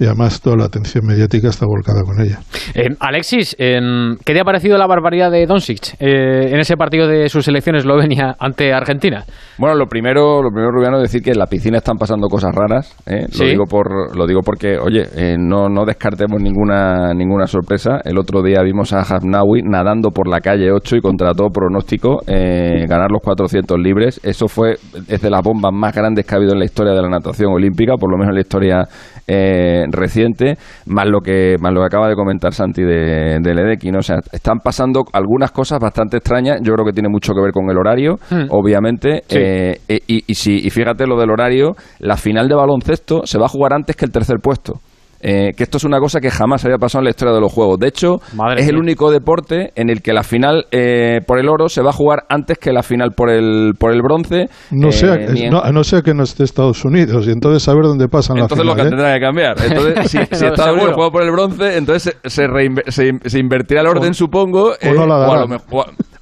[0.00, 2.40] y además toda la atención mediática está volcada con ella.
[2.74, 7.28] Eh, Alexis, ¿qué te ha parecido la barbaridad de Doncic eh, en ese partido de
[7.28, 9.24] su selección eslovenia ante Argentina?
[9.58, 12.54] Bueno, lo primero, lo primero, Rubiano, es decir que en la piscina están pasando cosas
[12.54, 12.96] raras.
[13.04, 13.26] ¿eh?
[13.38, 18.00] Lo digo por, lo digo porque, oye, no, no descartemos ninguna ninguna sorpresa.
[18.02, 22.20] El otro día vimos a Hafnawi nadando por la calle 8 y contra todo pronóstico
[22.26, 24.18] ganar los 400 libres.
[24.22, 24.76] Eso fue
[25.08, 27.52] es de las bombas más grandes que ha habido en la historia de la natación
[27.52, 28.88] olímpica, por lo menos en la historia
[29.90, 33.98] reciente, más lo que más lo que acaba de comentar Santi de, de Ledecky, ¿no?
[33.98, 36.60] O sea, están pasando algunas cosas bastante extrañas.
[36.62, 38.46] Yo creo que tiene mucho que ver con el horario, hmm.
[38.50, 39.22] obviamente.
[39.28, 43.46] Eh, y, y, si, y fíjate lo del horario, la final de baloncesto se va
[43.46, 44.80] a jugar antes que el tercer puesto.
[45.22, 47.52] Eh, que esto es una cosa que jamás había pasado en la historia de los
[47.52, 47.78] juegos.
[47.78, 48.20] De hecho,
[48.56, 51.90] es el único deporte en el que la final eh, por el oro se va
[51.90, 54.48] a jugar antes que la final por el por el bronce.
[54.70, 58.08] No sea, eh, no, no sea que no esté Estados Unidos y entonces saber dónde
[58.08, 59.56] pasan las Entonces lo que tendrá que cambiar.
[59.62, 62.46] Entonces, si, Estados Unidos juega por el bronce, entonces se,
[62.88, 64.70] se, invertirá el orden, supongo.
[64.70, 65.60] O no la darán.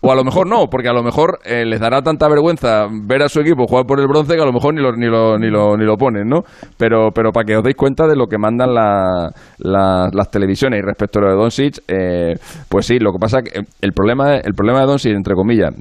[0.00, 3.20] O a lo mejor no, porque a lo mejor eh, les dará tanta vergüenza ver
[3.22, 5.36] a su equipo jugar por el bronce que a lo mejor ni lo, ni lo,
[5.38, 6.42] ni lo, ni lo ponen, ¿no?
[6.76, 9.28] Pero, pero para que os deis cuenta de lo que mandan la,
[9.58, 12.34] la- las televisiones y respecto a lo de Doncic, eh,
[12.68, 15.74] pues sí, lo que pasa que el problema, el problema de Doncic, entre comillas,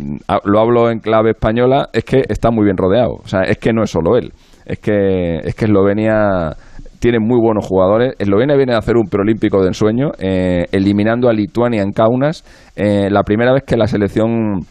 [0.45, 3.17] lo hablo en clave española, es que está muy bien rodeado.
[3.23, 4.33] O sea, es que no es solo él.
[4.65, 6.55] Es que, es que Eslovenia
[6.99, 8.13] tiene muy buenos jugadores.
[8.19, 12.43] Eslovenia viene a hacer un preolímpico de ensueño, eh, eliminando a Lituania en Kaunas.
[12.75, 14.65] Eh, la primera vez que la selección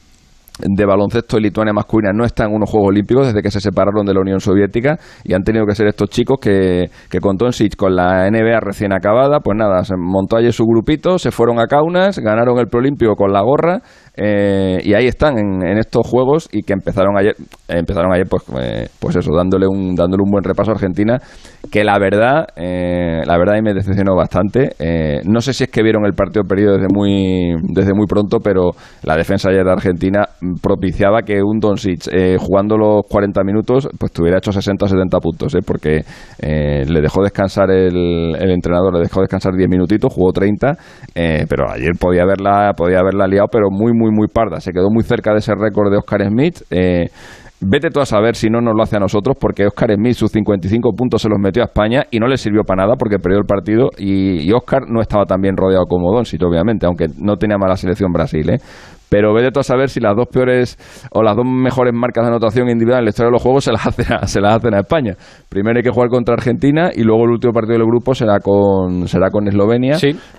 [0.59, 4.07] de baloncesto de Lituania masculina no está en unos Juegos Olímpicos desde que se separaron
[4.07, 7.77] de la Unión Soviética y han tenido que ser estos chicos que, que con Doncic,
[7.77, 11.67] con la NBA recién acabada, pues nada, se montó allí su grupito, se fueron a
[11.67, 13.81] Kaunas, ganaron el preolímpico con la gorra
[14.17, 17.35] eh, y ahí están en, en estos Juegos y que empezaron ayer,
[17.69, 21.19] empezaron ayer pues, eh, pues eso, dándole un, dándole un buen repaso a Argentina
[21.71, 24.71] que la verdad, eh, la verdad ahí me decepcionó bastante.
[24.79, 28.39] Eh, no sé si es que vieron el partido perdido desde muy, desde muy pronto,
[28.41, 28.71] pero
[29.03, 30.27] la defensa ayer de Argentina
[30.63, 35.19] propiciaba que un Doncic eh, jugando los 40 minutos pues tuviera hecho 60 o 70
[35.21, 36.01] puntos, eh, porque
[36.41, 40.77] eh, le dejó descansar el, el entrenador, le dejó descansar 10 minutitos, jugó 30,
[41.15, 44.61] eh, pero ayer podía haberla, podía haberla liado, pero muy, muy, muy parda.
[44.61, 46.63] Se quedó muy cerca de ese récord de Oscar Smith.
[47.59, 50.31] Vete tú a saber si no nos lo hace a nosotros, porque Oscar Smith sus
[50.31, 53.39] 55 puntos se los metió a España y no le sirvió para nada porque perdió
[53.39, 57.37] el partido y, y Oscar no estaba tan bien rodeado como Doncic, obviamente, aunque no
[57.37, 58.59] tenía mala selección Brasil, ¿eh?
[59.09, 60.77] Pero vete tú a saber si las dos peores
[61.13, 63.73] o las dos mejores marcas de anotación individual en la historia de los juegos se
[63.73, 65.15] las hacen a, se las hacen a España.
[65.49, 69.07] Primero hay que jugar contra Argentina y luego el último partido del grupo será con
[69.07, 69.97] será con Eslovenia,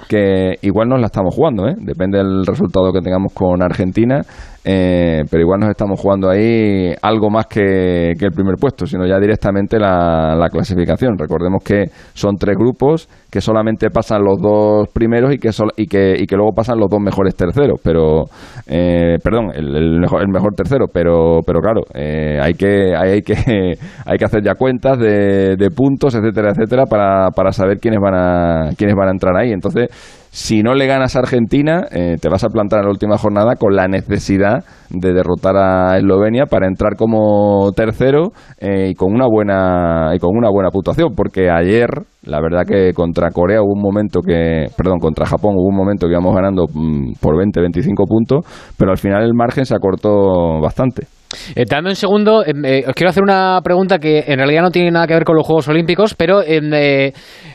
[0.10, 1.76] que igual nos la estamos jugando, ¿eh?
[1.78, 4.22] depende del resultado que tengamos con Argentina.
[4.70, 9.08] eh, pero igual nos estamos jugando ahí algo más que, que el primer puesto, sino
[9.08, 11.18] ya directamente la, la clasificación.
[11.18, 13.08] Recordemos que son tres grupos,
[13.38, 16.80] que solamente pasan los dos primeros y que, sol- y que, y que luego pasan
[16.80, 17.80] los dos mejores terceros.
[17.84, 18.24] Pero,
[18.66, 23.36] eh, perdón, el, mejor, el mejor tercero, pero, pero claro, eh, hay, que, hay que,
[24.08, 28.16] hay que hacer ya cuentas de, de puntos, etcétera, etcétera, para, para saber quiénes van,
[28.16, 29.52] a, quiénes van a entrar ahí.
[29.52, 29.88] Entonces,
[30.32, 33.56] si no le ganas a Argentina, eh, te vas a plantar en la última jornada
[33.56, 39.28] con la necesidad de derrotar a Eslovenia para entrar como tercero eh, y con una
[39.28, 41.90] buena y con una buena puntuación, porque ayer
[42.24, 46.08] la verdad que contra Corea hubo un momento que, perdón, contra Japón hubo un momento
[46.08, 48.46] que íbamos ganando mm, por 20, 25 puntos,
[48.78, 51.08] pero al final el margen se acortó bastante.
[51.56, 54.72] Eh, dame un segundo, eh, eh, os quiero hacer una pregunta que en realidad no
[54.72, 57.12] tiene nada que ver con los Juegos Olímpicos, pero eh,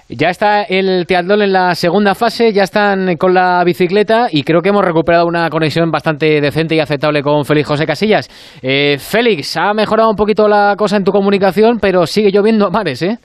[0.08, 4.60] ya está el triatlón en la segunda fase, ya están con la bicicleta y creo
[4.60, 8.28] que hemos recuperado una conexión bastante decente y aceptable con Félix José Casillas.
[8.62, 12.70] Eh, Félix, ha mejorado un poquito la cosa en tu comunicación, pero sigue lloviendo a
[12.70, 13.16] mares, ¿eh?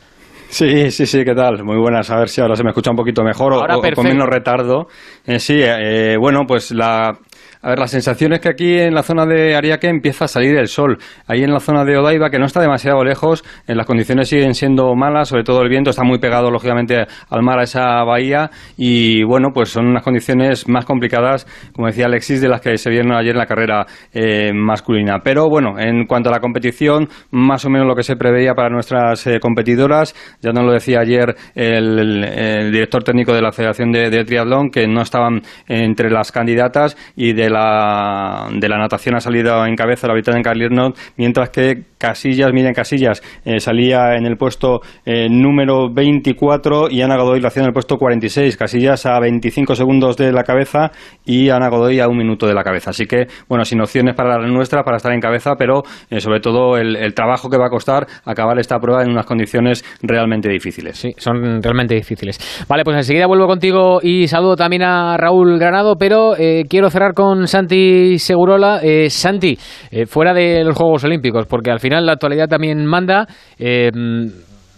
[0.50, 1.62] Sí, sí, sí, ¿qué tal?
[1.66, 3.80] Muy buenas, a ver si ahora se me escucha un poquito mejor o- Ahora o,
[3.80, 4.88] o con menos retardo.
[5.26, 7.18] Eh, sí, eh, bueno, pues la...
[7.62, 10.56] A ver, la sensación es que aquí en la zona de Ariake empieza a salir
[10.58, 10.98] el sol.
[11.28, 14.54] Ahí en la zona de Odaiba, que no está demasiado lejos, eh, las condiciones siguen
[14.54, 18.52] siendo malas, sobre todo el viento está muy pegado, lógicamente, al mar, a esa bahía.
[18.78, 22.90] Y bueno, pues son unas condiciones más complicadas, como decía Alexis, de las que se
[22.90, 25.20] vieron ayer en la carrera eh, masculina.
[25.24, 28.70] Pero bueno, en cuanto a la competición, más o menos lo que se preveía para
[28.70, 34.10] nuestras eh, competidoras, ya nos lo decía ayer el director técnico de la Federación de,
[34.10, 39.22] de Triatlón, que no estaban entre las candidatas y de la, de la natación ha
[39.22, 44.38] salido en cabeza la británica Liernot, mientras que Casillas, Miriam Casillas, eh, salía en el
[44.38, 48.56] puesto eh, número 24 y Ana Godoy lo hacía en el puesto 46.
[48.56, 50.92] Casillas a 25 segundos de la cabeza
[51.26, 52.92] y Ana Godoy a un minuto de la cabeza.
[52.92, 56.40] Así que, bueno, sin opciones para la nuestra, para estar en cabeza, pero eh, sobre
[56.40, 60.98] todo el, trabajo que va a costar acabar esta prueba en unas condiciones realmente difíciles.
[60.98, 62.38] Sí, son realmente difíciles.
[62.68, 66.34] Vale, pues enseguida vuelvo contigo y saludo también a Raúl Granado, pero
[66.70, 68.82] quiero cerrar con Santi Segurola.
[69.10, 69.58] Santi,
[70.06, 73.28] fuera de los Juegos Olímpicos, porque al final la actualidad también manda.
[73.58, 73.92] eh,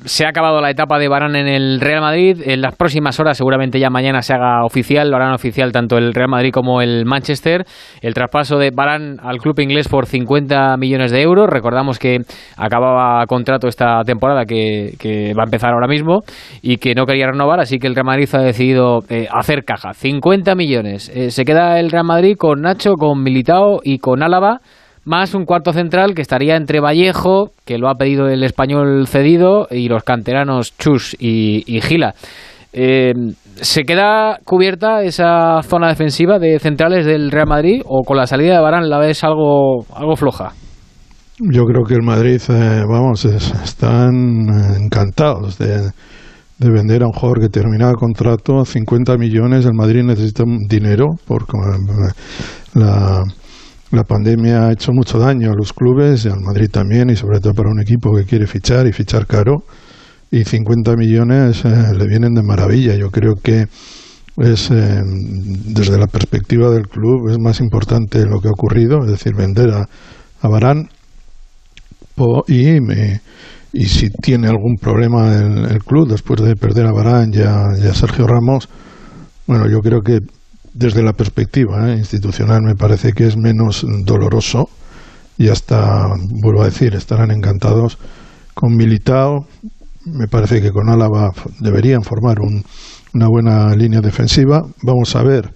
[0.05, 2.41] se ha acabado la etapa de Barán en el Real Madrid.
[2.45, 6.13] En las próximas horas, seguramente ya mañana se haga oficial, lo harán oficial tanto el
[6.13, 7.65] Real Madrid como el Manchester.
[8.01, 11.49] El traspaso de Barán al club inglés por 50 millones de euros.
[11.49, 12.19] Recordamos que
[12.55, 16.21] acababa contrato esta temporada que, que va a empezar ahora mismo
[16.61, 19.93] y que no quería renovar, así que el Real Madrid ha decidido eh, hacer caja.
[19.93, 21.11] 50 millones.
[21.13, 24.61] Eh, se queda el Real Madrid con Nacho, con Militao y con Álava
[25.09, 29.67] más un cuarto central que estaría entre Vallejo, que lo ha pedido el español cedido,
[29.71, 32.13] y los canteranos Chus y, y Gila.
[32.71, 33.13] Eh,
[33.55, 38.53] ¿Se queda cubierta esa zona defensiva de centrales del Real Madrid o con la salida
[38.55, 40.51] de Barán la ves algo, algo floja?
[41.39, 45.89] Yo creo que el Madrid, eh, vamos, es- están eh, encantados de,
[46.59, 49.65] de vender a un jugador que termina el contrato 50 millones.
[49.65, 52.11] El Madrid necesita dinero eh,
[52.75, 53.23] la,
[53.91, 57.39] la pandemia ha hecho mucho daño a los clubes y al Madrid también, y sobre
[57.39, 59.63] todo para un equipo que quiere fichar y fichar caro.
[60.31, 62.95] Y 50 millones eh, le vienen de maravilla.
[62.95, 63.65] Yo creo que
[64.37, 69.11] es eh, desde la perspectiva del club es más importante lo que ha ocurrido, es
[69.11, 69.89] decir, vender a,
[70.41, 70.89] a Barán
[72.47, 72.77] y,
[73.73, 77.93] y si tiene algún problema el, el, club después de perder a Barán y a
[77.93, 78.67] Sergio Ramos,
[79.47, 80.19] bueno, yo creo que
[80.73, 84.69] desde la perspectiva eh, institucional me parece que es menos doloroso
[85.37, 86.07] y hasta,
[86.41, 87.97] vuelvo a decir, estarán encantados
[88.53, 89.47] con Militao.
[90.05, 92.61] Me parece que con Álava deberían formar un,
[93.13, 94.61] una buena línea defensiva.
[94.83, 95.53] Vamos a ver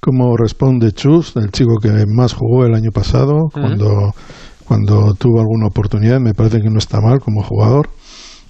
[0.00, 3.52] cómo responde Chus, el chico que más jugó el año pasado, uh -huh.
[3.52, 4.14] cuando,
[4.66, 6.18] cuando tuvo alguna oportunidad.
[6.18, 7.90] Me parece que no está mal como jugador.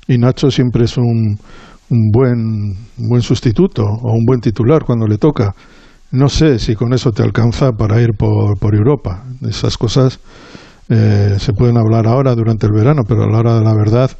[0.06, 1.38] Y Nacho siempre es un,
[1.90, 2.38] un buen,
[2.98, 5.54] un buen sustituto o un buen titular cuando le toca.
[6.12, 9.24] No sé si con eso te alcanza para ir por, por Europa.
[9.48, 10.20] Esas cosas
[10.88, 14.10] eh, se pueden hablar ahora durante el verano, pero a la hora de la verdad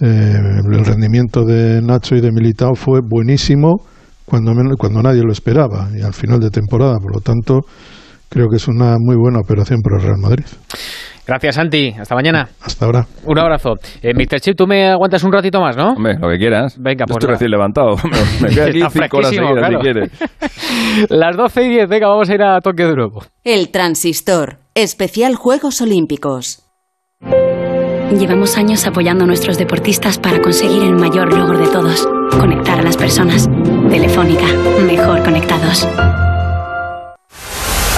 [0.00, 3.82] eh, el rendimiento de Nacho y de Militao fue buenísimo
[4.24, 6.96] cuando, cuando nadie lo esperaba y al final de temporada.
[6.98, 7.60] Por lo tanto,
[8.30, 10.46] creo que es una muy buena operación para el Real Madrid.
[11.28, 11.94] Gracias, Santi.
[12.00, 12.48] Hasta mañana.
[12.62, 13.06] Hasta ahora.
[13.24, 13.74] Un abrazo.
[14.00, 14.40] Eh, Mr.
[14.40, 15.90] Chip, tú me aguantas un ratito más, ¿no?
[15.90, 16.76] Hombre, lo que quieras.
[16.80, 17.18] Venga, pues.
[17.18, 17.96] Estoy recién levantado.
[18.40, 19.78] Me quedo aquí cinco horas seguidas claro.
[19.78, 20.10] si quieres.
[21.10, 23.22] Las 12 y 10, venga, vamos a ir a Tokio de nuevo.
[23.44, 26.64] El Transistor, especial Juegos Olímpicos.
[28.18, 32.82] Llevamos años apoyando a nuestros deportistas para conseguir el mayor logro de todos, conectar a
[32.82, 33.50] las personas.
[33.90, 34.46] Telefónica,
[34.86, 35.86] mejor conectados.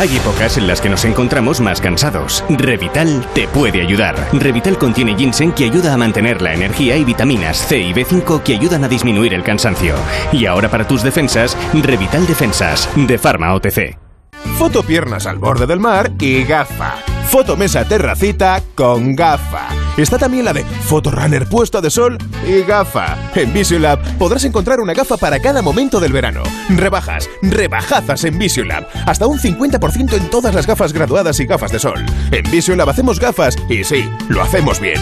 [0.00, 2.42] Hay épocas en las que nos encontramos más cansados.
[2.48, 4.16] Revital te puede ayudar.
[4.32, 8.54] Revital contiene ginseng que ayuda a mantener la energía y vitaminas C y B5 que
[8.54, 9.94] ayudan a disminuir el cansancio.
[10.32, 13.98] Y ahora para tus defensas, Revital Defensas, de Pharma OTC.
[14.56, 16.94] Foto piernas al borde del mar y gafa.
[17.28, 19.68] Foto mesa terracita con gafa.
[19.96, 23.16] Está también la de Fotorunner puesto de sol y gafa.
[23.34, 26.42] En Visiolab podrás encontrar una gafa para cada momento del verano.
[26.68, 28.86] Rebajas, rebajazas en Visiolab.
[29.06, 32.04] Hasta un 50% en todas las gafas graduadas y gafas de sol.
[32.30, 35.00] En Visiolab hacemos gafas y sí, lo hacemos bien.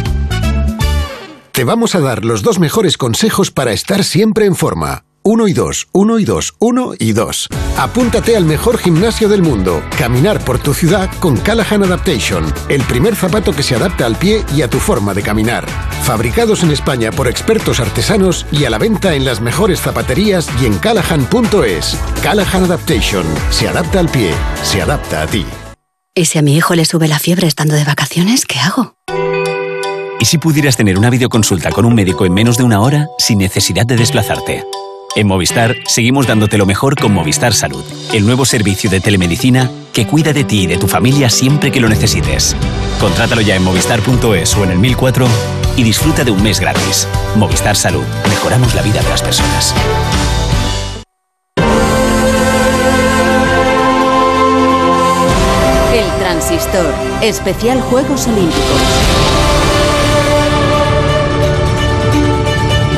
[1.53, 5.08] Te vamos a dar los dos mejores consejos para estar siempre en forma.
[5.29, 7.49] 1 y 2, 1 y 2, 1 y 2.
[7.77, 9.83] Apúntate al mejor gimnasio del mundo.
[9.99, 14.43] Caminar por tu ciudad con Callahan Adaptation, el primer zapato que se adapta al pie
[14.57, 15.69] y a tu forma de caminar.
[16.03, 20.65] Fabricados en España por expertos artesanos y a la venta en las mejores zapaterías y
[20.65, 21.99] en callahan.es.
[22.23, 25.45] Callahan Adaptation, se adapta al pie, se adapta a ti.
[26.15, 28.95] ¿Y si a mi hijo le sube la fiebre estando de vacaciones, qué hago?
[30.21, 33.37] ¿Y si pudieras tener una videoconsulta con un médico en menos de una hora sin
[33.37, 34.65] necesidad de desplazarte?
[35.19, 40.07] En Movistar seguimos dándote lo mejor con Movistar Salud, el nuevo servicio de telemedicina que
[40.07, 42.55] cuida de ti y de tu familia siempre que lo necesites.
[43.01, 45.27] Contrátalo ya en movistar.es o en el 1004
[45.75, 47.09] y disfruta de un mes gratis.
[47.35, 49.75] Movistar Salud, mejoramos la vida de las personas.
[55.93, 59.38] El Transistor, especial Juegos Olímpicos.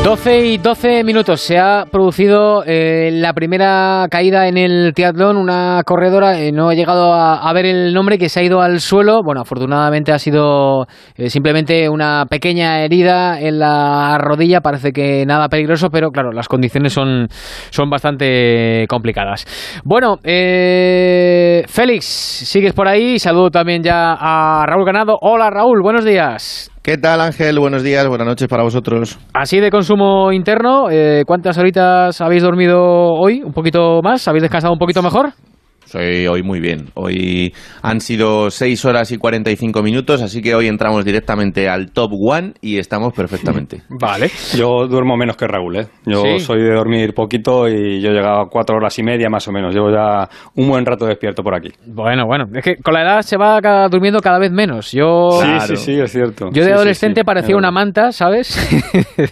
[0.02, 1.42] 12 y 12 minutos.
[1.42, 5.36] Se ha producido eh, la primera caída en el triatlón.
[5.36, 8.80] Una corredora, eh, no he llegado a, ver el nombre, que se ha ido al
[8.80, 9.20] suelo.
[9.22, 10.86] Bueno, afortunadamente ha sido
[11.16, 14.62] eh, simplemente una pequeña herida en la rodilla.
[14.62, 17.28] Parece que nada peligroso, pero claro, las condiciones son,
[17.68, 19.44] son bastante complicadas.
[19.84, 23.18] Bueno, Félix, sigues por ahí.
[23.18, 25.18] Saludo también ya a Raúl Ganado.
[25.20, 26.69] Hola Raúl, buenos días.
[26.82, 27.58] ¿Qué tal Ángel?
[27.58, 29.18] Buenos días, buenas noches para vosotros.
[29.34, 33.42] Así de consumo interno, eh, ¿cuántas horitas habéis dormido hoy?
[33.42, 34.26] ¿Un poquito más?
[34.26, 35.34] ¿Habéis descansado un poquito mejor?
[35.90, 36.86] Soy hoy muy bien.
[36.94, 42.12] Hoy han sido 6 horas y 45 minutos, así que hoy entramos directamente al top
[42.12, 43.82] one y estamos perfectamente.
[43.88, 44.30] Vale.
[44.54, 45.88] Yo duermo menos que Raúl, ¿eh?
[46.06, 46.38] Yo ¿Sí?
[46.38, 49.52] soy de dormir poquito y yo he llegado a 4 horas y media más o
[49.52, 49.74] menos.
[49.74, 51.70] Llevo ya un buen rato despierto por aquí.
[51.84, 52.44] Bueno, bueno.
[52.54, 54.92] Es que con la edad se va durmiendo cada vez menos.
[54.92, 55.40] Yo...
[55.40, 55.66] Sí, claro.
[55.66, 56.50] sí, sí, es cierto.
[56.52, 57.26] Yo de sí, adolescente sí, sí.
[57.26, 58.56] parecía una manta, ¿sabes?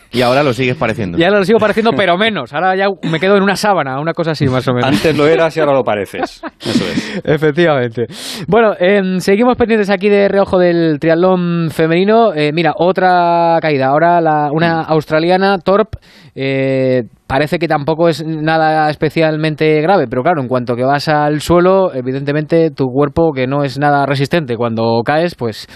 [0.10, 1.18] y ahora lo sigues pareciendo.
[1.18, 2.52] Y ahora lo sigo pareciendo, pero menos.
[2.52, 4.90] Ahora ya me quedo en una sábana, una cosa así más o menos.
[4.90, 6.42] Antes lo eras y ahora lo pareces.
[6.60, 7.20] Eso es.
[7.24, 8.06] Efectivamente.
[8.46, 12.32] Bueno, eh, seguimos pendientes aquí de reojo del triatlón femenino.
[12.34, 13.86] Eh, mira, otra caída.
[13.86, 15.96] Ahora la, una australiana, Torp,
[16.40, 21.40] eh, parece que tampoco es nada especialmente grave, pero claro, en cuanto que vas al
[21.40, 25.66] suelo, evidentemente tu cuerpo, que no es nada resistente, cuando caes, pues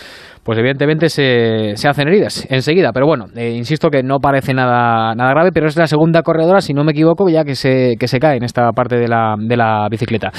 [0.44, 2.92] pues evidentemente se, hacen heridas enseguida.
[2.92, 6.60] Pero bueno, eh, insisto que no parece nada, nada grave, pero es la segunda corredora,
[6.60, 9.36] si no me equivoco, ya que se, que se cae en esta parte de la,
[9.38, 10.30] de la bicicleta.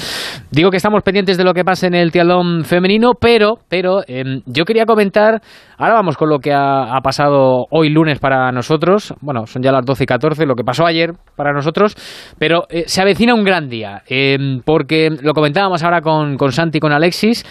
[0.50, 4.42] Digo que estamos pendientes de lo que pasa en el triatlón femenino, pero, pero em,
[4.46, 5.40] yo quería comentar,
[5.78, 9.72] ahora vamos con lo que ha, ha, pasado hoy lunes para nosotros, bueno, son ya
[9.72, 11.94] las 12 y 14, lo que pasó ayer para nosotros,
[12.38, 16.78] pero eh, se avecina un gran día, em, porque lo comentábamos ahora con, con Santi
[16.78, 17.44] y con Alexis,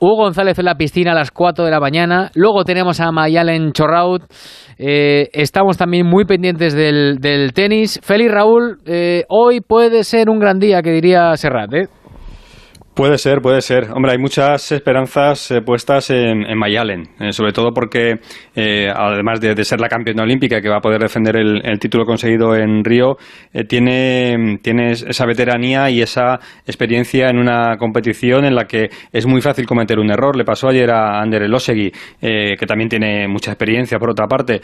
[0.00, 2.30] Hugo González en la piscina a las 4 de la mañana.
[2.34, 4.22] Luego tenemos a Mayalen Chorraut.
[4.78, 8.00] Eh, estamos también muy pendientes del, del tenis.
[8.02, 11.74] Félix Raúl, eh, hoy puede ser un gran día, que diría Serrat.
[11.74, 11.88] ¿eh?
[13.00, 13.92] Puede ser, puede ser.
[13.92, 18.20] Hombre, hay muchas esperanzas eh, puestas en, en Mayalen, eh, sobre todo porque,
[18.54, 22.54] eh, además de, ser la campeona olímpica que va a poder defender el, título conseguido
[22.54, 23.16] en Río,
[23.68, 29.40] tiene, tiene esa veteranía y esa experiencia en una competición en la que es muy
[29.40, 30.36] fácil cometer un error.
[30.36, 31.90] Le pasó ayer a Ander Elosegui,
[32.20, 34.60] que también tiene mucha experiencia, por otra parte.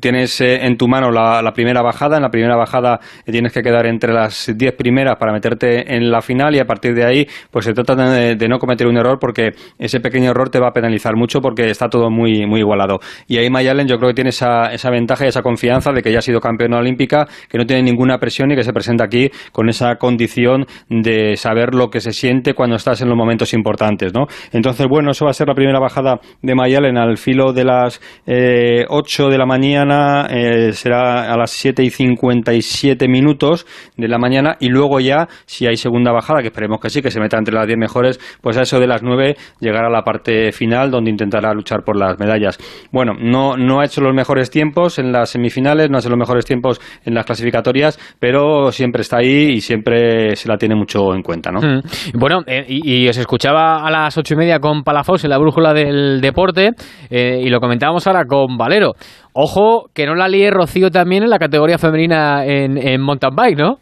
[0.00, 3.84] tienes en tu mano la, la, primera bajada, en la primera bajada tienes que quedar
[3.84, 7.57] entre las diez primeras para meterte en la final y a partir de ahí, pues
[7.64, 10.72] se trata de, de, no cometer un error porque ese pequeño error te va a
[10.72, 12.98] penalizar mucho porque está todo muy, muy igualado.
[13.26, 16.12] Y ahí Mayalen yo creo que tiene esa, esa ventaja y esa confianza de que
[16.12, 19.30] ya ha sido campeona olímpica, que no tiene ninguna presión y que se presenta aquí
[19.52, 24.12] con esa condición de saber lo que se siente cuando estás en los momentos importantes,
[24.14, 24.26] ¿no?
[24.52, 28.00] Entonces, bueno, eso va a ser la primera bajada de Mayalen al filo de las
[28.26, 34.18] eh, 8 de la mañana, eh, será a las 7 y 57 minutos de la
[34.18, 37.38] mañana y luego ya, si hay segunda bajada, que esperemos que sí, que se meta
[37.48, 40.90] entre las 10 mejores, pues a eso de las 9 llegará a la parte final
[40.90, 42.58] donde intentará luchar por las medallas.
[42.92, 46.18] Bueno, no, no ha hecho los mejores tiempos en las semifinales, no ha hecho los
[46.18, 51.14] mejores tiempos en las clasificatorias, pero siempre está ahí y siempre se la tiene mucho
[51.14, 51.60] en cuenta, ¿no?
[51.60, 51.80] Mm.
[52.18, 55.72] Bueno, eh, y, os escuchaba a las ocho y media con Palafox en la brújula
[55.72, 56.72] del deporte
[57.10, 58.92] eh, y lo comentábamos ahora con Valero.
[59.32, 63.58] Ojo, que no la líe Rocío también en la categoría femenina en, en mountain bike,
[63.58, 63.78] ¿no?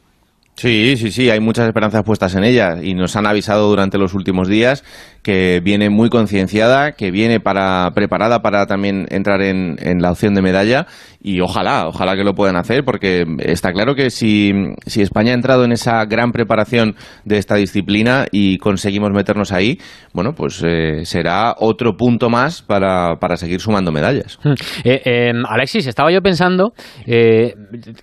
[0.57, 4.15] Sí, sí, sí, hay muchas esperanzas puestas en ella y nos han avisado durante los
[4.15, 4.85] últimos días
[5.27, 10.35] que viene muy concienciada, que viene para, preparada para también entrar en, en, la opción
[10.35, 10.87] de medalla
[11.21, 14.53] y ojalá, ojalá que lo puedan hacer porque está claro que si,
[14.87, 19.81] si España ha entrado en esa gran preparación de esta disciplina y conseguimos meternos ahí,
[20.15, 24.39] bueno, pues eh, será otro punto más para, para seguir sumando medallas.
[24.85, 26.73] Eh, eh, Alexis, estaba yo pensando
[27.05, 27.55] que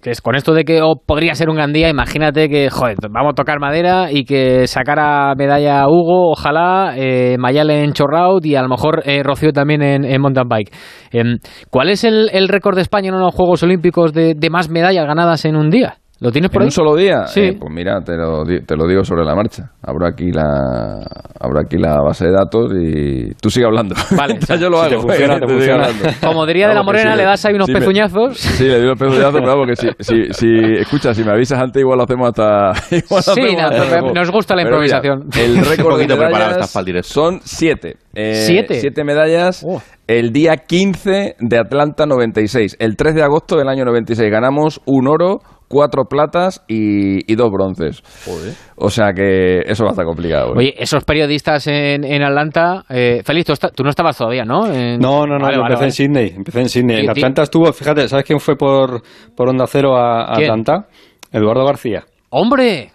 [0.03, 3.35] es con esto de que podría ser un gran día, imagínate que, joder, vamos a
[3.35, 9.03] tocar madera y que sacara medalla Hugo, ojalá, eh, Mayalen Chorraut y a lo mejor
[9.05, 10.71] eh, Rocío también en, en mountain bike.
[11.11, 11.23] Eh,
[11.69, 15.55] ¿Cuál es el, récord de España en los Juegos Olímpicos de, más medallas ganadas en
[15.55, 15.97] un día?
[16.23, 16.67] ¿Lo tienes por ¿En ahí?
[16.67, 17.27] un solo día?
[17.27, 17.41] Sí.
[17.41, 19.71] Eh, pues mira, te lo, te lo, digo sobre la marcha.
[19.81, 21.05] Abro aquí la
[21.37, 23.93] abro aquí la base de datos y tú sigue hablando.
[24.17, 25.01] Vale, ya yo lo si hago.
[25.03, 25.87] Te funciona, te funciona.
[26.23, 28.37] Como diría de la Morena, le das ahí unos pezuñazos.
[28.37, 31.59] Sí, le doy unos pezuñazos, pero vamos, que si, si, si, escucha, si me avisas
[31.59, 32.71] antes, igual lo hacemos hasta.
[32.95, 35.25] Igual sí, hacemos no, hasta nos gusta la improvisación.
[35.25, 37.97] Mira, el récord de medallas son siete.
[38.15, 38.75] Eh, ¿Siete?
[38.75, 39.65] Siete medallas.
[39.67, 39.81] Oh.
[40.07, 42.75] El día 15 de Atlanta 96.
[42.79, 45.39] El 3 de agosto del año 96 ganamos un oro,
[45.73, 48.03] cuatro platas y, y dos bronces.
[48.25, 48.53] Joder.
[48.75, 50.49] O sea que eso va a estar complicado.
[50.49, 50.57] ¿eh?
[50.57, 54.67] Oye, esos periodistas en, en Atlanta, eh, Félix, tú, está, tú, no estabas todavía, ¿no?
[54.67, 54.99] En...
[54.99, 55.85] No, no, no, vale, yo vale, empecé vale.
[55.85, 56.33] en Sydney.
[56.37, 56.99] Empecé en Sydney.
[57.03, 59.01] En Atlanta estuvo, fíjate, ¿sabes quién fue por,
[59.35, 60.85] por Onda Cero a, a Atlanta?
[61.31, 62.03] Eduardo García.
[62.29, 62.92] ¡Hombre!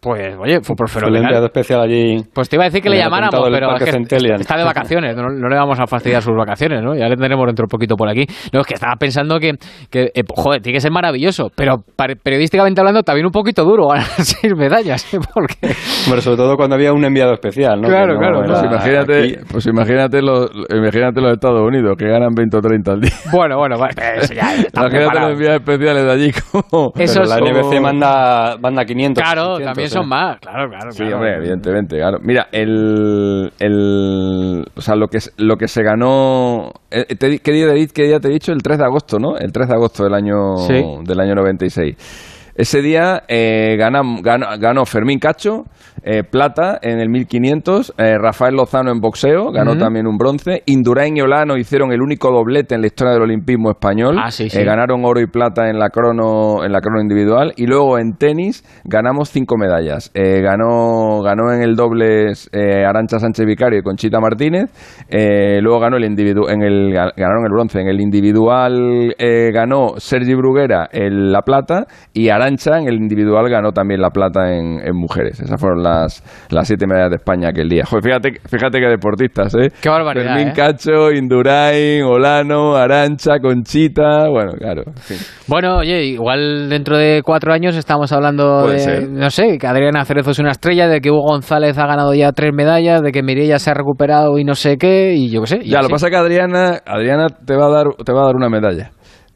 [0.00, 2.24] Pues, oye, fue por el enviado especial allí.
[2.32, 4.40] Pues te iba a decir que le llamáramos, pero es que Centelian.
[4.40, 6.94] está de vacaciones, no, no, le vamos a fastidiar sus vacaciones, ¿no?
[6.94, 8.24] Ya le tendremos dentro un poquito por aquí.
[8.50, 9.52] No, es que estaba pensando que,
[9.90, 11.84] que eh, joder, tiene que ser maravilloso, pero
[12.22, 15.18] periodísticamente hablando también un poquito duro ganar seis medallas, ¿eh?
[15.34, 15.74] Porque...
[16.06, 17.88] Bueno, sobre todo cuando había un enviado especial, ¿no?
[17.88, 18.42] Claro, no claro.
[18.46, 19.36] Pues imagínate, aquí...
[19.52, 23.10] pues imagínate los, imagínate los Estados Unidos, que ganan 20 o 30 al día.
[23.32, 26.92] Bueno, bueno, bueno eso ya Imagínate los enviados especiales de allí como...
[26.96, 29.22] Eso la NBC manda, manda 500.
[29.22, 31.16] Claro, 600, también son más, claro claro, sí, claro.
[31.16, 32.18] hombre, evidentemente, claro.
[32.22, 38.02] Mira, el, el, o sea, lo que, lo que se ganó, eh, ¿qué día, qué
[38.04, 38.52] día te he dicho?
[38.52, 39.36] El 3 de agosto, ¿no?
[39.36, 40.82] El 3 de agosto del año, sí.
[41.04, 42.29] del año 96.
[42.54, 45.64] Ese día eh, ganam- ganó, ganó Fermín Cacho,
[46.02, 51.16] eh, plata en el 1500, eh, Rafael Lozano en boxeo, ganó también un bronce, Indurain
[51.16, 54.58] y Olano hicieron el único doblete en la historia del olimpismo español, Ah, sí, sí.
[54.58, 57.52] Eh, ganaron oro y plata en la crono en la crono individual.
[57.56, 60.10] Y luego en tenis ganamos cinco medallas.
[60.14, 64.70] Eh, ganó ganó en el dobles eh, Arancha Sánchez Vicario y Conchita Martínez,
[65.08, 67.80] eh, luego ganó el individu en el ganaron el bronce.
[67.80, 73.48] En el individual eh, ganó Sergi Bruguera el- la plata y Arancha en el individual
[73.48, 75.40] ganó también la plata en, en mujeres.
[75.40, 77.84] Esas fueron las, las siete medallas de España aquel día.
[77.84, 79.68] Joder, fíjate, fíjate que deportistas, ¿eh?
[79.80, 80.52] Qué barbaridad, Fermín ¿eh?
[80.54, 84.82] Cacho, Indurain, Olano, Arancha, Conchita, bueno, claro.
[84.86, 85.16] en fin.
[85.46, 89.08] Bueno, oye, igual dentro de cuatro años estamos hablando Puede de, ser.
[89.08, 92.32] no sé, que Adriana Cerezo es una estrella, de que Hugo González ha ganado ya
[92.32, 95.46] tres medallas, de que Mireia se ha recuperado y no sé qué, y yo qué
[95.46, 95.60] sé.
[95.64, 98.48] Ya, lo pasa que Adriana, Adriana te va a dar, te va a dar una
[98.48, 98.90] medalla.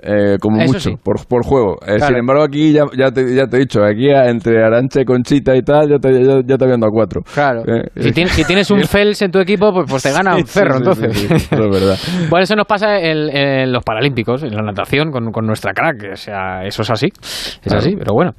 [0.04, 0.96] Eh, como Eso mucho, sí.
[1.02, 1.76] por, por juego.
[1.82, 2.06] Eh, Claro.
[2.08, 5.62] Sin embargo, aquí ya, ya, te, ya te he dicho, aquí entre Arancha, Conchita y
[5.62, 7.22] tal, ya te, ya, ya te habían dado cuatro.
[7.32, 7.62] Claro.
[7.66, 10.46] Eh, Si, tienes, si tienes un Fels en tu equipo, pues, pues te gana un
[10.46, 11.32] Sí, cerro, sí, entonces.
[11.32, 11.96] es verdad.
[12.30, 16.12] Bueno, eso nos pasa en, en los Paralímpicos, en la natación, con, con nuestra crack.
[16.12, 17.06] O sea, eso es así.
[17.06, 17.78] Es Claro.
[17.78, 18.32] así, pero bueno.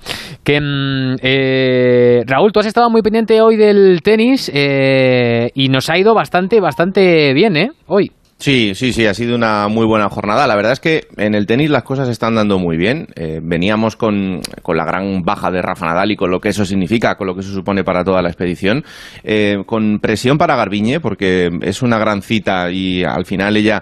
[0.44, 5.90] Que, mm, eh, Raúl, tú has estado muy pendiente hoy del tenis eh, y nos
[5.90, 7.70] ha ido bastante, bastante bien, ¿eh?
[7.88, 8.12] Hoy.
[8.38, 10.46] Sí, sí, sí, ha sido una muy buena jornada.
[10.46, 13.08] La verdad es que en el tenis las cosas están dando muy bien.
[13.16, 16.66] Eh, veníamos con, con la gran baja de Rafa Nadal y con lo que eso
[16.66, 18.84] significa, con lo que eso supone para toda la expedición.
[19.24, 23.82] Eh, con presión para Garbiñe, porque es una gran cita y al final ella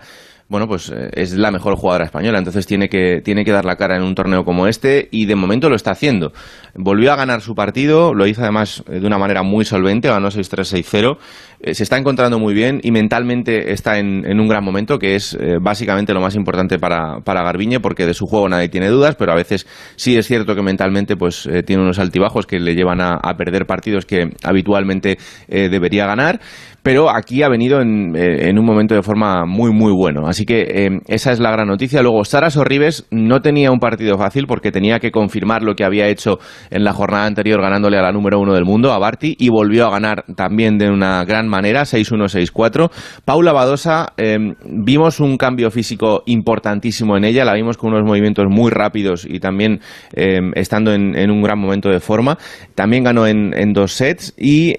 [0.53, 3.75] bueno, pues eh, es la mejor jugadora española, entonces tiene que, tiene que dar la
[3.75, 6.31] cara en un torneo como este y de momento lo está haciendo.
[6.75, 10.29] Volvió a ganar su partido, lo hizo además eh, de una manera muy solvente, ganó
[10.29, 11.17] 6-3, 6-0,
[11.59, 15.15] eh, se está encontrando muy bien y mentalmente está en, en un gran momento, que
[15.15, 19.15] es básicamente lo más importante para, para Garbiñe, porque de su juego nadie tiene dudas,
[19.15, 23.01] pero a veces sí es cierto que mentalmente pues tiene unos altibajos que le llevan
[23.01, 26.39] a, perder partidos que habitualmente debería ganar
[26.83, 30.27] pero aquí ha venido en, eh, en un momento de forma muy, muy bueno.
[30.27, 32.01] Así que eh, esa es la gran noticia.
[32.01, 36.07] Luego, Sara Sorribes no tenía un partido fácil porque tenía que confirmar lo que había
[36.09, 39.49] hecho en la jornada anterior ganándole a la número uno del mundo, a Barty, y
[39.49, 42.91] volvió a ganar también de una gran manera, 6-1, 6-4.
[43.23, 48.45] Paula Badosa, eh, vimos un cambio físico importantísimo en ella, la vimos con unos movimientos
[48.49, 49.79] muy rápidos y también
[50.13, 52.37] estando en, un gran momento de forma.
[52.75, 54.73] También ganó en, en dos sets y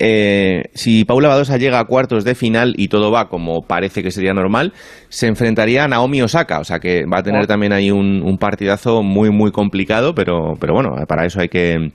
[0.75, 4.33] si Paula Badosa llega a cuartos de final y todo va como parece que sería
[4.35, 4.73] normal,
[5.11, 7.47] se enfrentaría a Naomi Osaka, o sea que va a tener Oh.
[7.47, 11.93] también ahí un, un partidazo muy muy complicado, pero, pero bueno, para eso hay que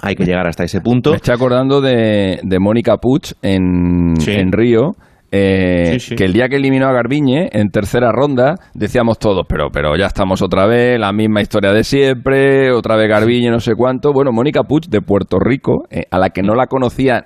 [0.00, 1.10] hay que llegar hasta ese punto.
[1.10, 4.30] Me estoy acordando de, de Mónica Puig en, Sí.
[4.32, 4.92] en Río.
[5.32, 6.14] Eh, Sí, sí.
[6.14, 10.06] que el día que eliminó a Garbiñe en tercera ronda decíamos todos, pero, pero ya
[10.06, 14.12] estamos otra vez, la misma historia de siempre, otra vez Garbiñe, no sé cuánto.
[14.12, 17.24] Bueno, Mónica Puig de Puerto Rico, eh, a la que no la conocía,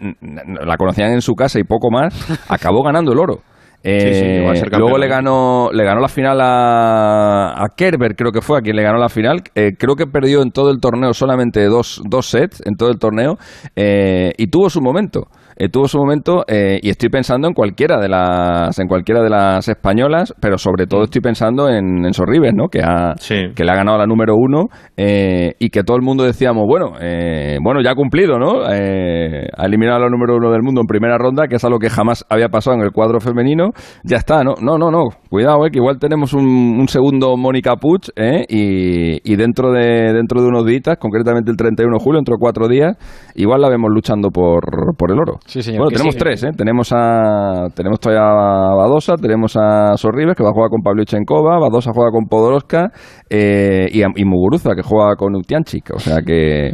[0.65, 2.15] la conocían en su casa y poco más,
[2.49, 3.41] acabó ganando el oro.
[3.89, 8.59] Eh, Sí, luego le ganó, le ganó la final a, a Kerber, creo que fue
[8.59, 9.43] a quien le ganó la final.
[9.55, 12.99] Eh, creo que perdió en todo el torneo solamente dos, dos sets en todo el
[12.99, 13.37] torneo
[13.77, 15.29] eh, y tuvo su momento.
[15.57, 19.31] Eh, tuvo su momento eh, y estoy pensando en cualquiera de las en cualquiera de
[19.31, 22.69] las españolas, pero sobre todo estoy pensando en, en Sorribes, ¿no?
[22.69, 23.15] Que ha
[23.55, 26.93] que le ha ganado la número uno eh, y que todo el mundo decíamos bueno
[27.01, 28.71] eh, bueno ya ha cumplido, ¿no?
[28.71, 31.79] Eh, ha eliminado a la número uno del mundo en primera ronda, que es algo
[31.79, 33.71] que jamás había pasado en el cuadro femenino.
[34.05, 34.55] Ya está, ¿no?
[34.61, 35.09] No, no, no.
[35.31, 38.45] Cuidado, eh, que igual tenemos un, un segundo Mónica Puig, ¿eh?
[38.49, 42.41] Y, y dentro de dentro de unos días, concretamente el 31 de julio, dentro de
[42.41, 42.97] cuatro días,
[43.35, 44.65] igual la vemos luchando por,
[44.97, 45.39] por el oro.
[45.47, 46.19] Sí, señor, Bueno, tenemos sí.
[46.19, 46.51] tres, ¿eh?
[46.57, 51.59] Tenemos a tenemos todavía a Badosa, tenemos a Sorribes, que va a jugar con Pavlyuchenkova,
[51.61, 52.91] Badosa juega con Podoroska
[53.31, 55.91] eh, y, a- y Muguruza, que juega con Utianchik.
[55.95, 56.73] O sea que,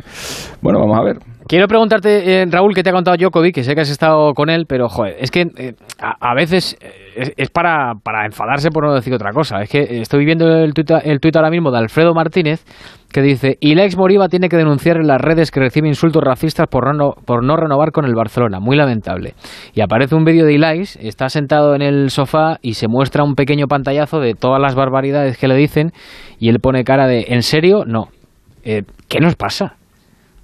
[0.62, 1.16] bueno, vamos a ver.
[1.46, 4.48] Quiero preguntarte, eh, Raúl, que te ha contado Djokovic, que sé que has estado con
[4.48, 9.12] él, pero joder, es que eh, a, veces eh, es, para, enfadarse por no decir
[9.12, 9.60] otra cosa.
[9.62, 12.64] Es que estoy viendo el tuit, el tuit ahora mismo de Alfredo Martínez
[13.12, 16.66] que dice, y Lex Moriba tiene que denunciar en las redes que recibe insultos racistas
[16.66, 18.58] por no, por no renovar con el Barcelona.
[18.58, 19.34] Muy lamentable.
[19.74, 23.34] Y aparece un vídeo de Ilais, está sentado en el sofá y se muestra un
[23.34, 25.92] pequeño pantallazo de todas las barbaridades que le dicen
[26.40, 27.84] y él pone cara de, ¿en serio?
[27.86, 28.08] No.
[28.64, 29.76] Eh, ¿Qué nos pasa?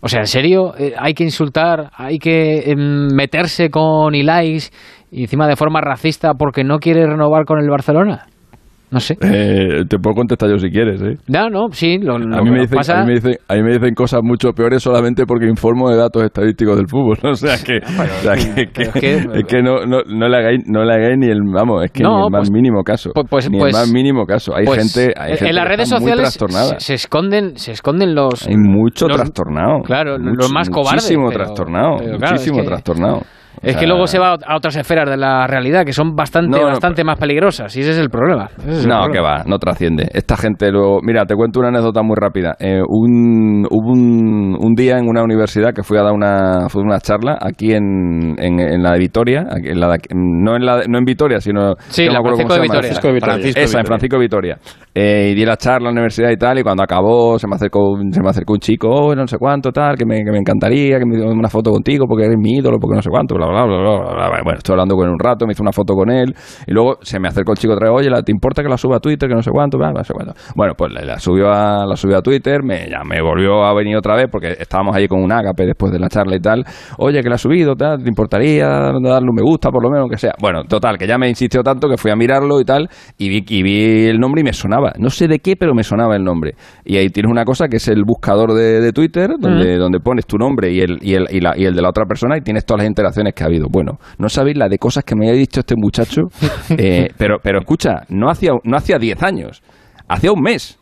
[0.01, 4.71] O sea, ¿en serio eh, hay que insultar, hay que em, meterse con Ilais
[5.11, 8.27] y encima de forma racista porque no quiere renovar con el Barcelona?
[8.91, 9.19] No sé.
[9.21, 11.17] Eh, te puedo contestar yo si quieres, ¿eh?
[11.29, 11.99] No, no, sí.
[11.99, 13.95] Lo, lo a, mí me dicen, pasa- a, mí me dicen, a mí me dicen
[13.95, 17.19] cosas mucho peores solamente porque informo de datos estadísticos del fútbol.
[17.25, 20.61] O sea que, o sea que, es que- es que no, no, no le hagáis,
[20.67, 23.11] no le hagáis ni el, vamos, es que No, ni el más pues- mínimo caso.
[23.29, 24.55] pues- ni pues- el más mínimo caso.
[24.57, 27.73] Hay Pues, gente, hay en- gente en las que redes sociales se, se esconden se
[27.73, 29.83] esconden los Hay mucho los- trastornado.
[29.83, 31.97] claro los más cobardes Muchísimo pero- trastornado.
[31.99, 33.23] pero claro, muchísimo es que, trastornado.
[33.63, 36.57] Es que sea, luego se va a otras esferas de la realidad que son bastante
[36.59, 39.13] No, no, bastante más peligrosas y ese es el problema Ese es el No, problema.
[39.13, 40.09] que va, no trasciende.
[40.13, 41.01] Esta gente luego...
[41.03, 42.55] Mira, te cuento una anécdota muy rápida.
[42.59, 46.83] Eh, un, hubo un, un día en una universidad que fui a dar una, fue
[46.83, 50.65] una charla aquí en, en, en la de Vitoria, aquí en la de- no, en
[50.65, 51.75] la, no en Vitoria, sino...
[51.89, 52.63] Sí, no me la acuerdo Francisco cómo de se llama.
[52.63, 52.81] Vitoria.
[52.81, 53.35] Francisco de Vitoria.
[53.35, 53.87] Francisco Esa, en Vitoria.
[53.87, 54.59] Francisco de Vitoria.
[54.95, 57.55] Eh, y di la charla en la universidad y tal, y cuando acabó se me
[57.57, 60.31] acercó, un- se me acercó un chico, oh, no sé cuánto, tal, que me, que
[60.33, 63.11] me encantaría, que me diera una foto contigo porque eres mi ídolo, porque no sé
[63.11, 64.41] cuánto, bla, bla, bla, bla, bla, bla.
[64.45, 66.35] Bueno, estoy hablando con él un rato, me hice una foto con él,
[66.67, 68.97] y luego se me acercó el chico otra vez, oye, ¿te importa que la suba
[68.97, 70.35] a Twitter, que no sé cuánto, bla, bla, no sé cuánto?
[70.55, 73.97] Bueno, pues la, subió a, la subió a Twitter, me, ya me volvió a venir
[73.97, 76.65] otra vez, porque estábamos ahí con un ágape después de la charla y tal,
[76.99, 80.09] oye, que la ha subido, tal, ¿te importaría darle un me gusta, por lo menos,
[80.11, 80.33] que sea?
[80.41, 82.89] Bueno, total, que ya me insistió tanto que fui a mirarlo y tal,
[83.19, 85.83] y vi, y vi el nombre y me sonaba, no sé de qué, pero me
[85.85, 86.55] sonaba el nombre.
[86.85, 89.81] Y ahí tienes una cosa que es el buscador de, de Twitter, donde, Mm.
[89.81, 92.05] donde pones tu nombre y el, y, el, y, la- y el de la otra
[92.07, 93.69] persona y tienes todas las interacciones que ha habido.
[93.71, 96.23] Bueno, no sabéis la de cosas que me había dicho este muchacho,
[96.71, 99.63] eh, pero, pero escucha, no hacía, no hacía 10 años,
[100.09, 100.79] hacía un mes.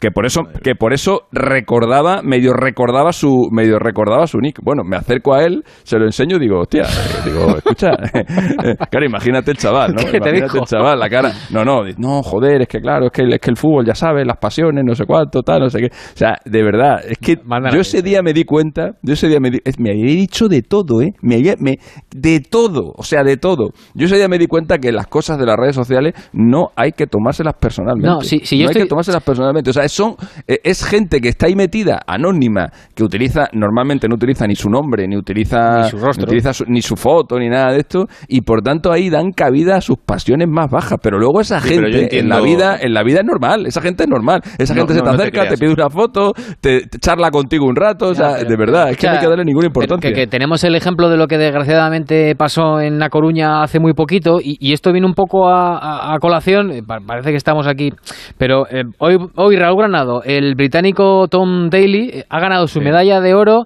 [0.00, 4.58] Que por eso, que por eso recordaba, medio recordaba su, medio recordaba su nick.
[4.62, 7.90] Bueno, me acerco a él, se lo enseño y digo, hostia, eh, digo, escucha,
[8.90, 9.96] claro, imagínate el chaval, ¿no?
[10.04, 10.58] ¿Qué te Imagínate dijo?
[10.58, 11.32] el chaval, la cara.
[11.50, 14.26] No, no, no, joder, es que claro, es que, es que el fútbol, ya sabes,
[14.26, 15.86] las pasiones, no sé cuánto, tal, no sé qué.
[15.86, 17.36] O sea, de verdad, es que
[17.72, 20.62] yo ese día me di cuenta, yo ese día me di, me había dicho de
[20.62, 21.12] todo, ¿eh?
[21.22, 21.76] Me había, me,
[22.14, 23.70] de todo, o sea, de todo.
[23.94, 26.92] Yo ese día me di cuenta que las cosas de las redes sociales no hay
[26.92, 28.08] que tomárselas personalmente.
[28.08, 29.70] No, sí, sí, yo no hay que tomárselas personalmente.
[29.70, 30.14] O sea, son,
[30.48, 34.68] eh, es gente que está ahí metida, anónima, que utiliza, normalmente no utiliza ni su
[34.68, 36.24] nombre, ni utiliza, Ni su rostro.
[36.24, 39.76] utiliza su- ni su foto, ni nada de esto, y por tanto ahí dan cabida
[39.76, 40.98] a sus pasiones más bajas.
[41.02, 44.04] Pero luego esa Sí, gente en la vida, en la vida es normal, esa gente
[44.04, 44.40] es normal.
[44.58, 46.98] Esa No, gente se no, te no te acerca, te, pide una foto, te, te
[46.98, 49.68] charla contigo un rato, o sea, de verdad, es que no hay que darle ninguna
[49.68, 50.10] Pero importancia.
[50.10, 53.92] Que, que tenemos el ejemplo de lo que desgraciadamente pasó en La Coruña hace muy
[53.94, 57.36] poquito y, y esto viene un poco a, a- a colación, eh, pa- parece que
[57.36, 57.90] estamos aquí,
[58.38, 63.20] pero eh, hoy, hoy Raúl Granado, el británico Tom Daly, eh, ha ganado su medalla
[63.20, 63.64] de oro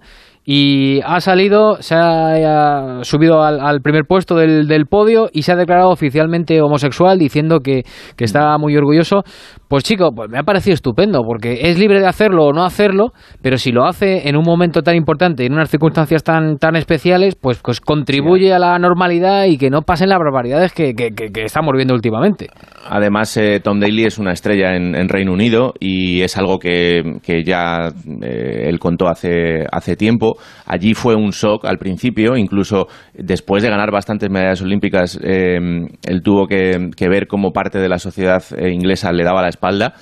[0.51, 5.43] y ha salido, se ha, ha subido al, al primer puesto del, del podio y
[5.43, 7.83] se ha declarado oficialmente homosexual diciendo que,
[8.17, 9.25] que está muy orgulloso.
[9.69, 13.13] Pues chico, pues me ha parecido estupendo porque es libre de hacerlo o no hacerlo,
[13.43, 17.35] pero si lo hace en un momento tan importante, en unas circunstancias tan, tan especiales,
[17.35, 21.29] pues, pues contribuye a la normalidad y que no pasen las barbaridades que, que, que-
[21.31, 22.47] que estamos viendo últimamente.
[22.89, 27.19] Además, eh, Tom Daly es una estrella en, en Reino Unido y es algo que,
[27.23, 27.89] que ya
[28.23, 30.39] eh, él contó hace, hace tiempo.
[30.65, 35.59] Allí fue un shock al principio, incluso después de ganar bastantes medallas olímpicas, eh,
[36.07, 39.95] él tuvo que, ver cómo parte de la sociedad inglesa le daba la espalda.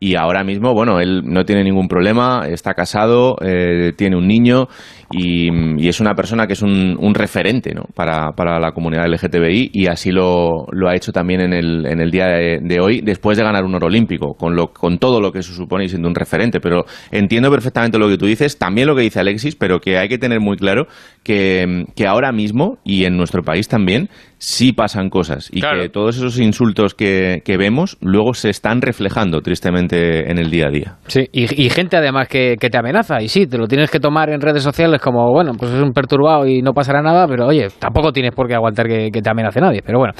[0.00, 4.66] Y ahora mismo, bueno, él no tiene ningún problema, está casado, eh, tiene un niño
[5.12, 5.48] y,
[5.82, 7.84] y es una persona que es un, un referente ¿no?
[7.94, 12.00] para, para la comunidad LGTBI y así lo, lo ha hecho también en el, en
[12.00, 15.20] el día de, de hoy, después de ganar un oro olímpico, con, lo, con todo
[15.20, 16.60] lo que eso supone y siendo un referente.
[16.60, 20.08] Pero entiendo perfectamente lo que tú dices, también lo que dice Alexis, pero que hay
[20.08, 20.86] que tener muy claro
[21.22, 24.08] que, que ahora mismo y en nuestro país también
[24.38, 29.40] sí pasan cosas y que todos esos insultos que, que vemos luego se están reflejando
[29.40, 30.96] tristemente en el día a día.
[31.06, 33.22] Sí, y, y gente además que, que te amenaza.
[33.22, 35.92] Y sí, te lo tienes que tomar en redes sociales como, bueno, pues es un
[35.92, 39.30] perturbado y no pasará nada, pero oye, tampoco tienes por qué aguantar que, que te
[39.30, 39.82] amenace nadie.
[39.84, 40.14] Pero bueno,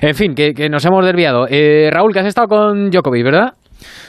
[0.00, 1.46] en fin, que, nos hemos desviado.
[1.50, 3.52] Eh, Raúl, que has estado con Djokovic, ¿verdad?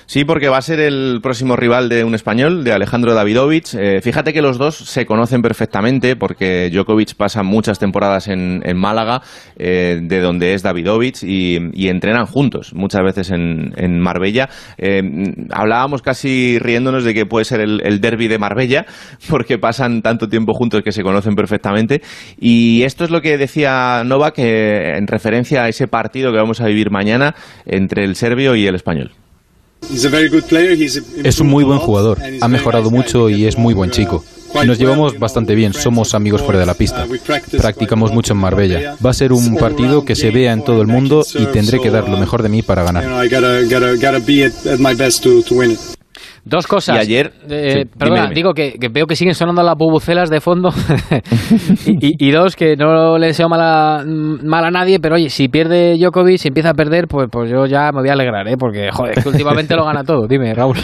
[0.05, 3.75] Sí, porque va a ser el próximo rival de un español, de Alejandro Davidovich.
[3.75, 9.21] Eh, fíjate que los dos se conocen perfectamente porque Djokovic pasa muchas temporadas en, Málaga,
[9.57, 14.49] eh, de donde es Davidovich, y, entrenan juntos, muchas veces en, en Marbella.
[14.77, 15.01] Eh,
[15.51, 18.85] hablábamos casi riéndonos de que puede ser el, el derby de Marbella,
[19.29, 22.01] porque pasan tanto tiempo juntos que se conocen perfectamente.
[22.39, 26.61] Y esto es lo que decía Novak eh, en referencia a ese partido que vamos
[26.61, 29.11] a vivir mañana entre el serbio y el español.
[31.23, 34.23] Es un muy buen jugador, ha mejorado mucho y es muy buen chico.
[34.65, 37.05] Nos llevamos bastante bien, somos amigos fuera de la pista.
[37.57, 38.97] Practicamos mucho en Marbella.
[39.03, 41.89] Va a ser un partido que se vea en todo el mundo y tendré que
[41.91, 43.05] dar lo mejor de mí para ganar.
[46.45, 46.97] Dos cosas.
[46.97, 47.31] Y ayer...
[47.49, 48.35] Eh, sí, perdona, dime, dime.
[48.35, 50.69] digo que, que veo que siguen sonando las bubucelas de fondo.
[51.85, 55.29] y, y- y dos, que no le deseo mal a, mal a nadie, pero oye,
[55.29, 58.47] si pierde Djokovic, si empieza a perder, pues, pues yo ya me voy a alegrar,
[58.47, 58.55] ¿eh?
[58.57, 60.27] Porque, joder, es que últimamente lo gana todo.
[60.27, 60.77] Dime, Raúl.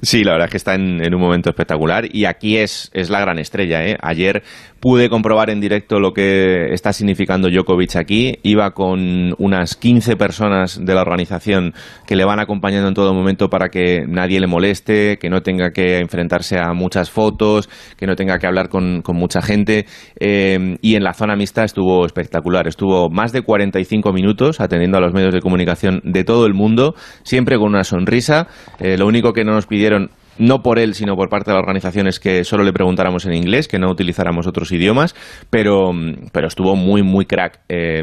[0.00, 3.10] Sí, la verdad es que está en, en un momento espectacular y aquí es, es
[3.10, 3.84] la gran estrella.
[3.84, 3.96] ¿eh?
[4.00, 4.42] Ayer
[4.82, 8.40] pude comprobar en directo lo que está significando Djokovic aquí.
[8.42, 11.72] Iba con unas 15 personas de la organización
[12.04, 15.70] que le van acompañando en todo momento para que nadie le moleste, que no tenga
[15.70, 19.86] que enfrentarse a muchas fotos, que no tenga que hablar con, mucha gente.
[20.18, 22.66] Eh, y en la zona mixta estuvo espectacular.
[22.66, 26.96] Estuvo más de 45 minutos atendiendo a los medios de comunicación de todo el mundo,
[27.22, 28.48] siempre con una sonrisa.
[28.80, 31.60] Eh, lo único que no nos pidieron no por él, sino por parte de la
[31.60, 35.14] organización, es que solo le preguntáramos en inglés, que no utilizáramos otros idiomas,
[35.50, 35.90] pero,
[36.32, 37.60] pero estuvo muy, muy crack.
[37.68, 38.02] Eh,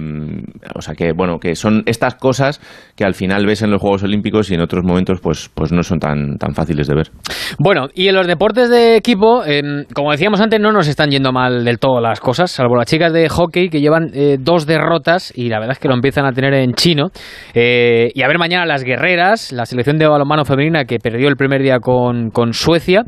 [0.76, 2.62] o sea que, bueno, que son estas cosas
[2.96, 5.84] que al final ves en los Juegos Olímpicos y en otros momentos pues, pues no
[5.84, 7.12] son tan, tan fáciles de ver.
[7.58, 11.32] Bueno, y en los deportes de equipo, eh, como decíamos antes, no nos están yendo
[11.32, 15.34] mal del todo las cosas, salvo las chicas de hockey que llevan eh, dos derrotas
[15.36, 17.08] y la verdad es que lo empiezan a tener en chino.
[17.54, 21.36] Eh, y a ver mañana las guerreras, la selección de balonmano femenina que perdió el
[21.36, 23.04] primer día con, con Suecia.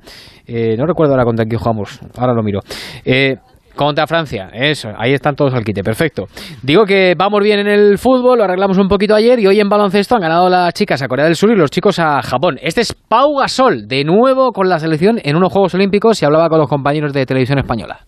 [0.47, 2.62] Eh, no recuerdo ahora contra quién jugamos, ahora lo miro.
[3.05, 3.36] Eh,
[3.76, 6.26] contra Francia, eso, ahí están todos al quite, perfecto.
[6.62, 9.70] Digo que vamos bien en el fútbol, lo arreglamos un poquito ayer y hoy en
[9.70, 12.57] baloncesto han ganado las chicas a Corea del Sur y los chicos a Japón.
[12.62, 16.49] Este es Pau Gasol, de nuevo con la selección en unos Juegos Olímpicos y hablaba
[16.49, 18.05] con los compañeros de televisión española.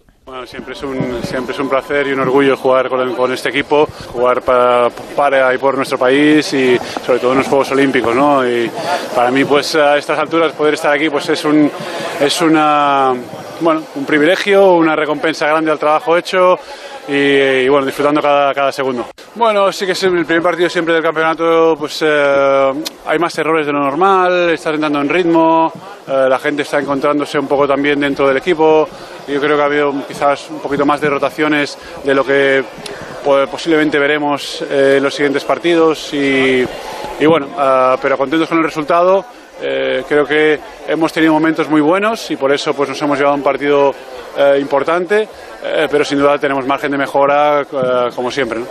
[0.47, 3.87] Siempre es, un, siempre es un placer y un orgullo jugar con, con este equipo,
[4.11, 6.75] jugar para, para y por nuestro país y
[7.05, 8.45] sobre todo en los Juegos Olímpicos, ¿no?
[8.45, 8.69] Y
[9.15, 11.71] para mí, pues a estas alturas poder estar aquí, pues es un
[12.19, 13.13] es una
[13.61, 16.59] bueno un privilegio, una recompensa grande al trabajo hecho
[17.07, 19.07] y, y, bueno disfrutando cada, cada segundo.
[19.35, 22.73] Bueno, sí que es el primer partido siempre del campeonato, pues eh,
[23.05, 25.71] hay más errores de lo normal, estás entrando en ritmo,
[26.07, 28.87] eh, la gente está encontrándose un poco también dentro del equipo.
[29.27, 32.63] Yo creo que ha habido quizás un poquito más de rotaciones de lo que
[33.23, 36.65] pues, posiblemente veremos eh, en los siguientes partidos y,
[37.19, 39.25] y bueno, eh, pero contentos con el resultado.
[39.61, 43.35] Eh, creo que hemos tenido momentos muy buenos y por eso pues nos hemos llevado
[43.35, 43.93] a un partido
[44.37, 45.27] eh, importante,
[45.63, 47.65] eh, pero sin duda tenemos margen de mejora eh,
[48.15, 48.59] como siempre.
[48.59, 48.65] ¿no?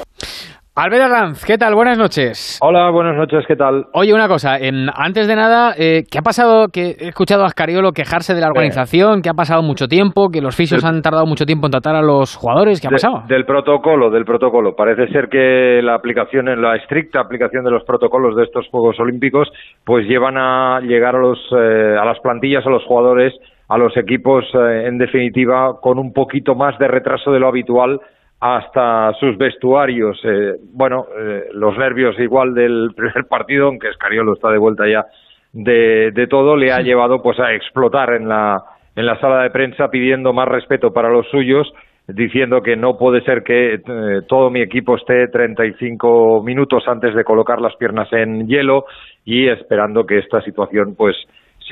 [0.74, 1.74] Albert Arranz, ¿qué tal?
[1.74, 2.58] Buenas noches.
[2.62, 3.84] Hola, buenas noches, ¿qué tal?
[3.92, 6.68] Oye, una cosa, en- antes de nada, eh, ¿qué ha pasado?
[6.72, 10.40] Que he escuchado a Ascariolo quejarse de la organización, que ha pasado mucho tiempo, que
[10.40, 13.22] los fisios han tardado mucho tiempo en tratar a los jugadores, ¿qué ha De- pasado?
[13.28, 14.74] del protocolo, del protocolo.
[14.74, 19.48] Parece ser que la aplicación, la estricta aplicación de los protocolos de estos Juegos Olímpicos,
[19.84, 23.34] pues llevan a llegar a los, eh, a las plantillas, a los jugadores,
[23.72, 28.00] a los equipos, eh, en definitiva, con un poquito más de retraso de lo habitual
[28.38, 30.20] hasta sus vestuarios.
[30.24, 35.06] Eh, bueno, eh, los nervios igual del primer partido, aunque Escariolo está de vuelta ya
[35.54, 38.62] de, de todo, le ha llevado pues a explotar en la,
[38.94, 41.72] en la sala de prensa pidiendo más respeto para los suyos,
[42.08, 43.80] diciendo que no puede ser que eh,
[44.28, 48.84] todo mi equipo esté 35 minutos antes de colocar las piernas en hielo
[49.24, 51.16] y esperando que esta situación pues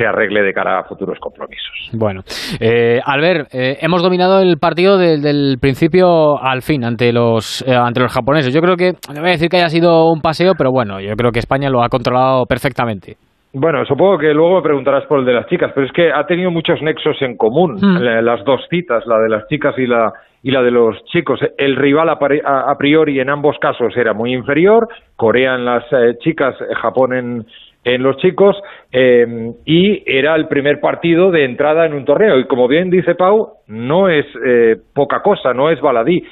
[0.00, 1.90] se arregle de cara a futuros compromisos.
[1.92, 2.22] Bueno,
[2.58, 7.74] eh, Albert, eh, hemos dominado el partido del, del principio al fin ante los eh,
[7.74, 8.54] ante los japoneses.
[8.54, 11.14] Yo creo que, no voy a decir que haya sido un paseo, pero bueno, yo
[11.16, 13.16] creo que España lo ha controlado perfectamente.
[13.52, 16.24] Bueno, supongo que luego me preguntarás por el de las chicas, pero es que ha
[16.24, 17.98] tenido muchos nexos en común, Hmm.
[18.00, 21.38] la- las dos citas, la de las chicas y la y la de los chicos.
[21.58, 26.54] El rival a priori en ambos casos era muy inferior, Corea en las eh, chicas,
[26.62, 27.44] eh, Japón en,
[27.84, 28.56] en los chicos,
[28.92, 32.38] eh, y era el primer partido de entrada en un torneo.
[32.38, 36.22] Y como bien dice Pau, no es eh, poca cosa, no es baladí.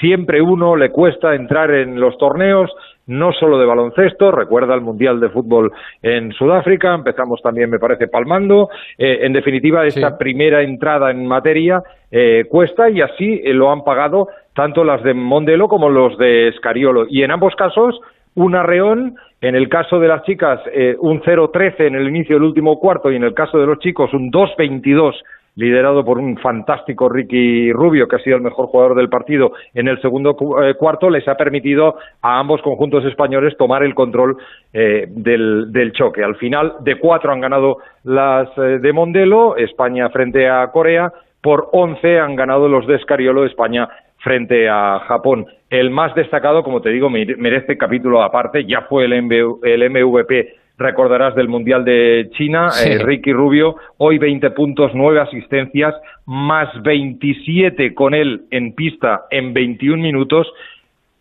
[0.00, 2.70] Siempre uno le cuesta entrar en los torneos,
[3.06, 8.08] no solo de baloncesto, recuerda el Mundial de Fútbol en Sudáfrica, empezamos también, me parece,
[8.08, 8.70] palmando.
[8.96, 13.84] Eh, en definitiva, esta primera entrada en materia eh, cuesta y así eh, lo han
[13.84, 17.06] pagado tanto las de Mondelo como los de Scariolo.
[17.10, 18.00] Y en ambos casos,
[18.34, 22.44] un arreón, en el caso de las chicas, eh, un 0-13 en el inicio del
[22.44, 25.12] último cuarto y en el caso de los chicos, un 2-22
[25.56, 29.86] liderado por un fantástico Ricky Rubio, que ha sido el mejor jugador del partido en
[29.88, 34.38] el segundo eh, cuarto, les ha permitido a ambos conjuntos españoles tomar el control
[34.72, 36.24] eh, del, choque.
[36.24, 42.18] Al final, de cuatro han ganado las de Mondelo, España frente a Corea, por 11
[42.18, 43.90] han ganado los de Escariolo, España
[44.24, 45.46] frente a Japón.
[45.70, 49.82] El más destacado, como te digo, mere- merece capítulo aparte, ya fue el, MV el
[49.90, 52.92] MVP, recordarás, del Mundial de China, Sí.
[52.92, 55.94] eh, Ricky Rubio, hoy 20 puntos, 9 asistencias,
[56.26, 60.50] más 27 con él en pista en 21 minutos.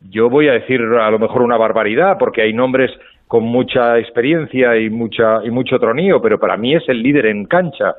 [0.10, 2.91] Yo voy a decir a lo mejor una barbaridad, porque hay nombres
[3.28, 7.45] con mucha experiencia y mucha y mucho tronío, pero para mí es el líder en
[7.45, 7.95] cancha.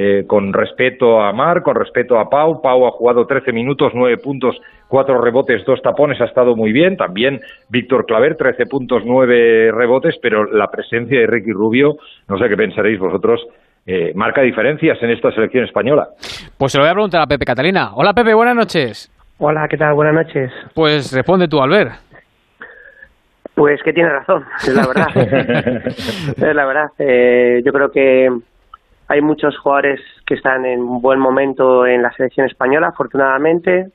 [0.00, 2.62] Eh, con respeto a Mar, con respeto a Pau.
[2.62, 4.54] Pau ha jugado 13 minutos, 9 puntos,
[4.86, 6.96] 4 rebotes, 2 tapones, ha estado muy bien.
[6.96, 11.96] También Víctor Claver, 13 puntos, 9 rebotes, pero la presencia de Ricky Rubio,
[12.28, 13.44] no sé qué pensaréis vosotros,
[13.86, 16.06] eh, marca diferencias en esta selección española.
[16.56, 17.90] Pues se lo voy a preguntar a Pepe Catalina.
[17.96, 19.10] Hola Pepe, buenas noches.
[19.38, 19.94] Hola, ¿qué tal?
[19.94, 20.52] Buenas noches.
[20.74, 21.90] Pues responde tú, Albert.
[23.52, 25.08] Pues que tiene razón, es la verdad.
[26.36, 26.86] es la verdad.
[27.00, 28.28] Eh, yo creo que
[29.08, 33.88] hay muchos jugadores que están en un buen momento en la selección española, afortunadamente,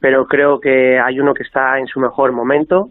[0.00, 2.88] pero creo que hay uno que está en su mejor momento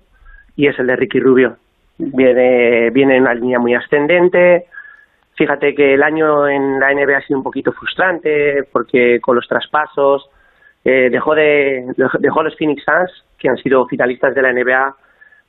[0.55, 1.57] y es el de Ricky Rubio.
[1.97, 4.65] Viene, viene en una línea muy ascendente.
[5.35, 9.47] Fíjate que el año en la NBA ha sido un poquito frustrante porque con los
[9.47, 10.29] traspasos
[10.85, 11.85] eh, dejó de
[12.19, 14.95] dejó los Phoenix Suns que han sido finalistas de la NBA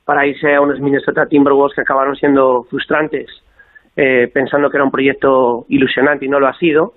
[0.05, 3.27] para irse a unos Minnesota Timberwolves que acabaron siendo frustrantes
[4.01, 6.93] eh, pensando que era un proyecto ilusionante y no lo ha sido.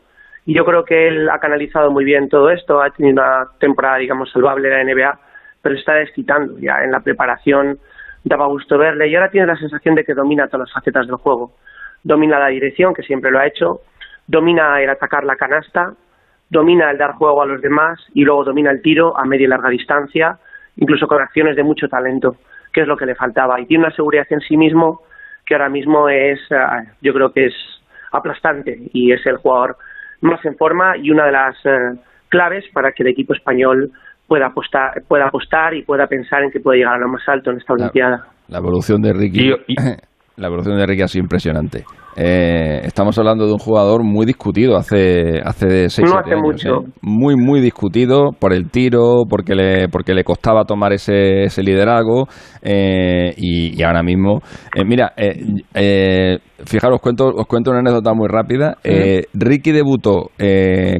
[0.46, 3.96] Y yo creo que él ha canalizado muy bien todo esto, ha tenido una temporada,
[3.96, 5.18] digamos, salvable en la NBA,
[5.61, 7.80] pero está desquitando ya en la preparación,
[8.22, 11.16] daba gusto verle y ahora tiene la sensación de que domina todas las facetas del
[11.16, 11.57] juego.
[12.05, 13.80] Domina la dirección, que siempre lo ha hecho,
[14.28, 15.94] domina el atacar la canasta,
[16.50, 19.48] domina el dar juego a los demás y luego domina el tiro a media y
[19.48, 20.38] larga distancia,
[20.76, 22.36] incluso con acciones de mucho talento,
[22.72, 23.61] que es lo que le faltaba.
[23.61, 25.03] Y tiene una seguridad en sí mismo
[25.45, 26.57] que ahora mismo es, eh,
[27.01, 27.55] yo creo que es
[28.12, 29.76] aplastante y es el jugador
[30.20, 33.90] más en forma y una de las eh, claves para que el equipo español
[34.26, 37.51] pueda apostar, pueda apostar y pueda pensar en que puede llegar a lo más alto
[37.51, 38.26] en esta Olimpiada.
[38.49, 39.53] La evolución de Ricky,
[40.37, 41.85] la evolución de Ricky ha sido impresionante.
[42.14, 46.83] Eh, estamos hablando de un jugador muy discutido hace hace seis no hace mucho.
[46.83, 46.93] ¿eh?
[47.01, 52.28] muy muy discutido por el tiro porque le porque le costaba tomar ese, ese liderazgo
[52.61, 54.41] eh, y, y, ahora mismo
[54.74, 58.76] eh, mira eh, fijaros os cuento os cuento una anécdota muy rápida
[59.33, 60.33] Ricky debutó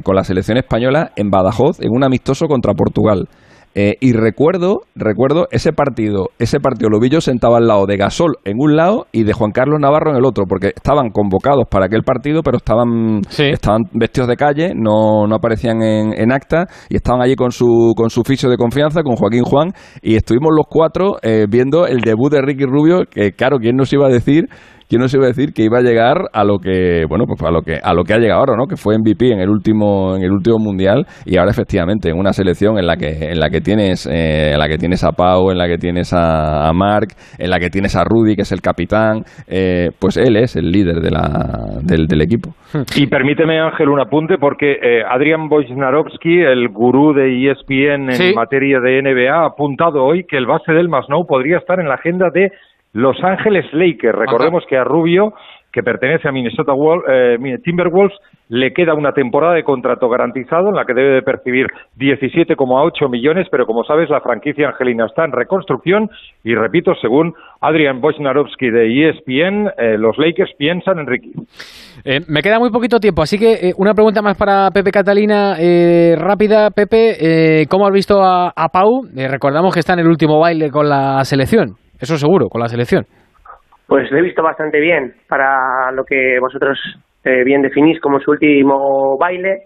[0.03, 3.27] con la selección española en Badajoz en un amistoso contra Portugal
[3.75, 7.97] eh, y recuerdo, recuerdo ese partido, ese partido lo vi yo sentado al lado de
[7.97, 11.67] Gasol en un lado y de Juan Carlos Navarro en el otro, porque estaban convocados
[11.69, 16.67] para aquel partido, pero estaban, estaban vestidos de calle, no, no aparecían en, en, acta
[16.89, 19.71] y estaban allí con su, con su fisio de confianza, con Joaquín Juan,
[20.01, 23.91] y estuvimos los cuatro eh, viendo el debut de Ricky Rubio, que claro, ¿quién nos
[23.91, 24.49] iba a decir
[24.93, 27.49] ¿quién nos iba a decir que iba a llegar a lo que, bueno, pues a
[27.49, 28.67] lo que, a lo que ha llegado ahora, ¿no?
[28.67, 32.31] Que fue MVP en el último, en el último mundial y ahora efectivamente en una
[32.31, 35.49] selección en la que, en la que tienes, eh, en la que tienes a Pau,
[35.49, 37.07] en la que tienes a, a Mark,
[37.39, 40.69] en la que tienes a Rudy, que es el capitán, eh, pues él es el
[40.71, 42.51] líder de la, del, del, equipo.
[42.95, 48.33] Y permíteme, Ángel, un apunte, porque eh, Adrian Wojnarowski, el gurú de ESPN en Sí.
[48.35, 51.95] materia de NBA, ha apuntado hoy que el base del Masnou podría estar en la
[51.95, 52.51] agenda de
[52.93, 54.17] los Ángeles Lakers.
[54.17, 55.33] Recordemos que a Rubio,
[55.71, 56.73] que pertenece a Minnesota
[57.09, 58.17] eh, Timberwolves,
[58.49, 61.65] le queda una temporada de contrato garantizado en la que debe de percibir
[61.97, 66.09] 17,8 millones, pero como sabes, la franquicia angelina está en reconstrucción
[66.43, 71.31] y, repito, según Adrian Wojnarowski de ESPN, eh, los Lakers piensan en Ricky.
[72.05, 75.55] Eh, me queda muy poquito tiempo, así que eh, una pregunta más para Pepe Catalina,
[75.59, 76.69] eh, rápida.
[76.69, 79.07] Pepe, eh, ¿cómo has visto a, a Pau?
[79.15, 83.05] Recordamos que está en el último baile con la selección, eso seguro, con la selección.
[83.87, 86.77] Pues lo he visto bastante bien para lo que vosotros
[87.23, 89.63] eh, bien definís como su último baile,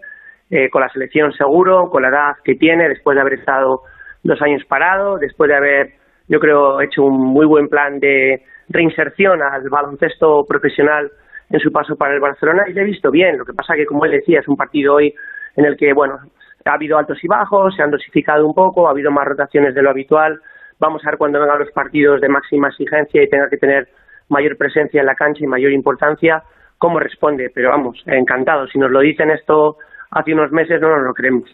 [0.50, 3.82] eh, con la selección seguro, con la edad que tiene, después de haber estado
[4.22, 5.92] dos años parado, después de haber,
[6.28, 11.10] yo creo, hecho un muy buen plan de reinserción al baloncesto profesional
[11.50, 13.38] en su paso para el Barcelona y le he visto bien.
[13.38, 15.14] Lo que pasa que, como él decía, es un partido hoy
[15.56, 16.18] en el que, bueno,
[16.64, 19.82] ha habido altos y bajos, se han dosificado un poco, ha habido más rotaciones de
[19.82, 20.40] lo habitual.
[20.80, 23.88] Vamos a ver cuando vengan los partidos de máxima exigencia y tenga que tener
[24.28, 26.42] mayor presencia en la cancha y mayor importancia,
[26.78, 27.50] cómo responde.
[27.54, 28.66] Pero vamos, encantado.
[28.68, 29.76] Si nos lo dicen esto
[30.10, 31.50] hace unos meses, no nos lo creemos.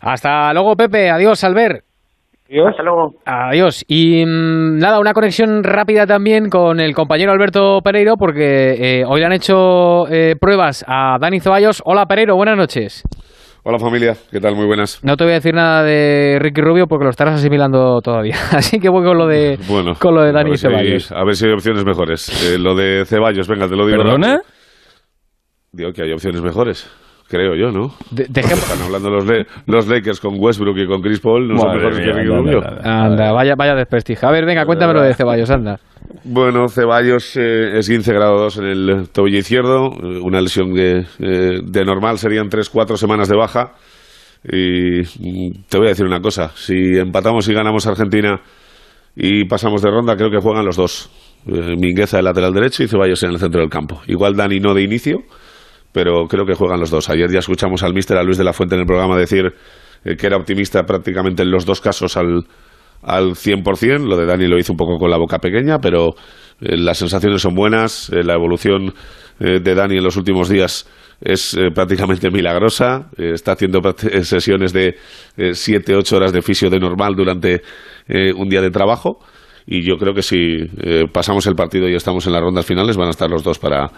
[0.00, 1.10] Hasta luego, Pepe.
[1.10, 1.84] Adiós, Albert.
[2.68, 3.14] Hasta luego.
[3.24, 3.84] Adiós.
[3.88, 9.20] Y mm, nada, una conexión rápida también con el compañero Alberto Pereiro, porque eh, hoy
[9.20, 11.82] le han hecho eh, pruebas a Dani Ceballos.
[11.86, 13.04] Hola, Pereiro, buenas noches.
[13.64, 14.56] Hola familia, ¿qué tal?
[14.56, 14.98] Muy buenas.
[15.04, 18.34] No te voy a decir nada de Ricky Rubio porque lo estarás asimilando todavía.
[18.52, 21.12] Así que voy con lo de, Bueno, con lo de a Dani si- Ceballos.
[21.12, 22.28] a ver si hay opciones mejores.
[22.52, 23.98] Eh, lo de Ceballos, venga, te lo digo.
[24.02, 24.26] ¿Perdona?
[24.38, 24.52] rápido.
[25.70, 26.90] Digo que hay opciones mejores.
[27.28, 27.94] Creo yo, ¿no?
[28.10, 31.56] De- Porque Están hablando los, Le- los Lakers con Westbrook y con Chris Paul, no
[31.56, 32.80] son Madre mejores mía, que Ricky anda, Rubio.
[32.84, 34.28] Anda, vaya, vaya desprestigio.
[34.28, 35.78] A ver, venga, cuéntame lo de Ceballos, anda.
[36.24, 41.06] Bueno, Ceballos eh, es 15 grado 2 en el tobillo izquierdo, eh, una lesión que
[41.18, 43.72] eh, de normal serían 3-4 semanas de baja.
[44.44, 48.40] Y mm, te voy a decir una cosa, si empatamos y ganamos Argentina
[49.16, 51.10] y pasamos de ronda, creo que juegan los dos.
[51.46, 54.02] Eh, Mingueza de lateral derecho y Ceballos en el centro del campo.
[54.06, 55.22] Igual Dani no de inicio,
[55.92, 57.08] pero creo que juegan los dos.
[57.08, 59.54] Ayer ya escuchamos al míster, a Luis de la Fuente en el programa decir
[60.04, 62.44] que era optimista prácticamente en los dos casos al,
[63.02, 64.06] al 100%.
[64.06, 66.14] Lo de Dani lo hizo un poco con la boca pequeña, pero
[66.60, 68.10] eh, las sensaciones son buenas.
[68.10, 68.94] Eh, la evolución
[69.40, 70.88] eh, de Dani en los últimos días
[71.20, 73.10] es prácticamente milagrosa.
[73.16, 73.80] Está haciendo
[74.22, 74.96] sesiones de
[75.52, 77.62] 7, 8 horas de fisio de normal durante
[78.36, 79.18] un día de trabajo.
[79.64, 80.66] Y yo creo que si
[81.12, 83.88] pasamos el partido y estamos en las rondas finales, van a estar los dos para,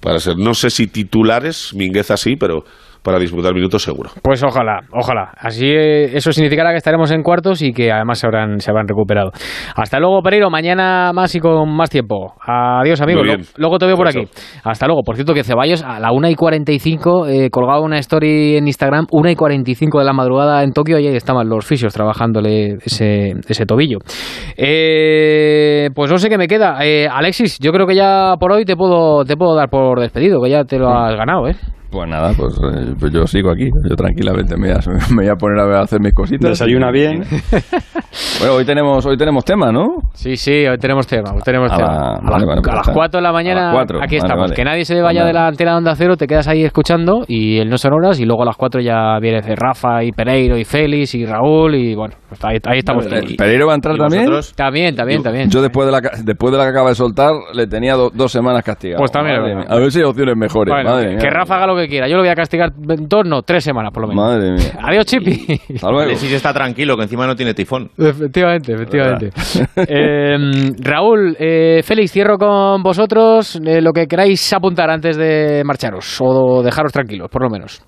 [0.00, 2.64] para ser, no sé si titulares, Mingueza sí, pero
[3.02, 4.10] para disputar minutos seguro.
[4.22, 5.32] Pues ojalá, ojalá.
[5.36, 8.86] Así eh, eso significará que estaremos en cuartos y que además se habrán, se habrán
[8.88, 9.30] recuperado.
[9.76, 10.50] Hasta luego, Pereiro.
[10.50, 12.34] Mañana más y con más tiempo.
[12.46, 13.20] Adiós, amigo.
[13.20, 13.40] Muy bien.
[13.40, 14.26] Lo- Luego te veo por aquí.
[14.64, 15.02] Hasta luego.
[15.02, 19.06] Por cierto, que Ceballos a la 1 y 45 eh, colgaba una story en Instagram,
[19.10, 23.34] 1 y 45 de la madrugada en Tokio y ahí estaban los fisios trabajándole ese,
[23.48, 23.98] ese tobillo.
[24.56, 26.78] Eh, pues no sé qué me queda.
[26.84, 30.40] Eh, Alexis, yo creo que ya por hoy te puedo, te puedo dar por despedido,
[30.42, 31.56] que ya te lo has ganado, ¿eh?
[31.90, 33.68] Pues nada, pues, eh, pues yo sigo aquí.
[33.88, 36.50] Yo tranquilamente me voy, a, me voy a poner a hacer mis cositas.
[36.50, 37.24] Desayuna bien.
[38.40, 39.86] Bueno, hoy tenemos, hoy tenemos tema, ¿no?
[40.14, 41.88] Sí, sí, hoy tenemos tema, hoy tenemos A tema.
[41.88, 42.92] la- a, vale, las- vale, pues a las está.
[42.94, 44.42] 4 de la mañana, cuatro, aquí vale, estamos.
[44.44, 44.54] vale.
[44.56, 47.58] Que nadie se vaya de la antena de Onda Cero, te quedas ahí escuchando y
[47.58, 50.64] el No Son Horas y luego a las 4 ya viene Rafa y Pereiro y
[50.64, 53.06] Félix y Raúl y bueno, pues ahí, ahí estamos.
[53.06, 53.24] Todos.
[53.36, 54.22] ¿Pereiro va a entrar ¿Y también?
[54.22, 54.54] vosotros?
[54.54, 55.50] También, también, también.
[55.50, 58.10] Yo después de la ca- después de la que acaba de soltar le tenía do-
[58.12, 58.98] dos semanas castigado.
[58.98, 59.36] Pues también.
[59.68, 60.72] A ver si hay opciones mejores.
[60.74, 61.30] Bueno, madre que mía.
[61.30, 62.08] Rafa haga lo que quiera.
[62.08, 64.24] Yo lo voy a castigar dos, no, tres semanas por lo menos.
[64.24, 64.78] Madre mía.
[64.82, 65.60] Adiós, Chipi.
[65.74, 66.00] Hasta luego.
[66.00, 67.90] Alexis está tranquilo, que encima no tiene tifón.
[67.96, 69.30] Efectivamente, efectivamente.
[69.76, 70.36] Eh,
[70.80, 76.62] Raúl, eh, Félix, cierro con vosotros eh, lo que queráis apuntar antes de marcharos o
[76.62, 77.82] dejaros tranquilos, por lo menos.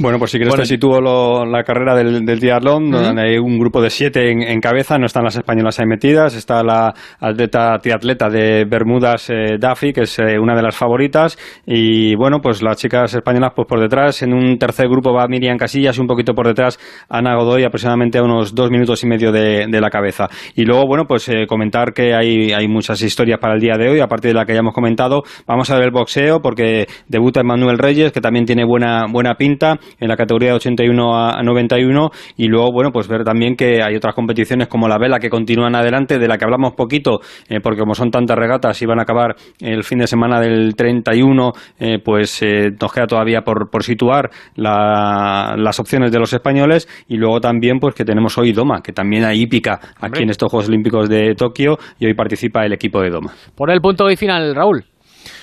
[0.00, 0.62] Bueno, pues si quieres Bueno.
[0.62, 4.42] te sitúo lo- la carrera del, del triatlón, donde hay un grupo de siete en,
[4.42, 9.56] en cabeza, no están las españolas ahí metidas, está la atleta triatleta de Bermudas, eh,
[9.58, 13.66] Duffy, que es eh, una de las favoritas, y bueno, pues las chicas españolas pues
[13.66, 17.34] por detrás, en un tercer grupo va Miriam Casillas y un poquito por detrás Ana
[17.34, 20.28] Godoy, aproximadamente a unos dos minutos y medio de, de la cabeza.
[20.54, 23.88] Y luego, bueno, pues eh, comentar que hay, hay muchas historias para el día de
[23.88, 27.42] hoy, aparte de la que ya hemos comentado, vamos a ver el boxeo, porque debuta
[27.42, 31.42] Manuel Reyes, que también tiene buena, buena pinta, en la categoría de 81 a a
[31.42, 35.28] 91 y luego bueno pues ver también que hay otras competiciones como la vela que
[35.30, 38.98] continúan adelante de la que hablamos poquito eh, porque como son tantas regatas y van
[38.98, 43.70] a acabar el fin de semana del 31 eh, pues eh, nos queda todavía por,
[43.70, 46.88] por situar la- las opciones de los españoles.
[47.08, 50.50] Y luego también pues que tenemos hoy Doma que también hay hípica aquí en estos
[50.50, 53.32] Juegos Olímpicos de Tokio y hoy participa el equipo de Doma.
[53.54, 54.84] Por el punto y final, Raúl.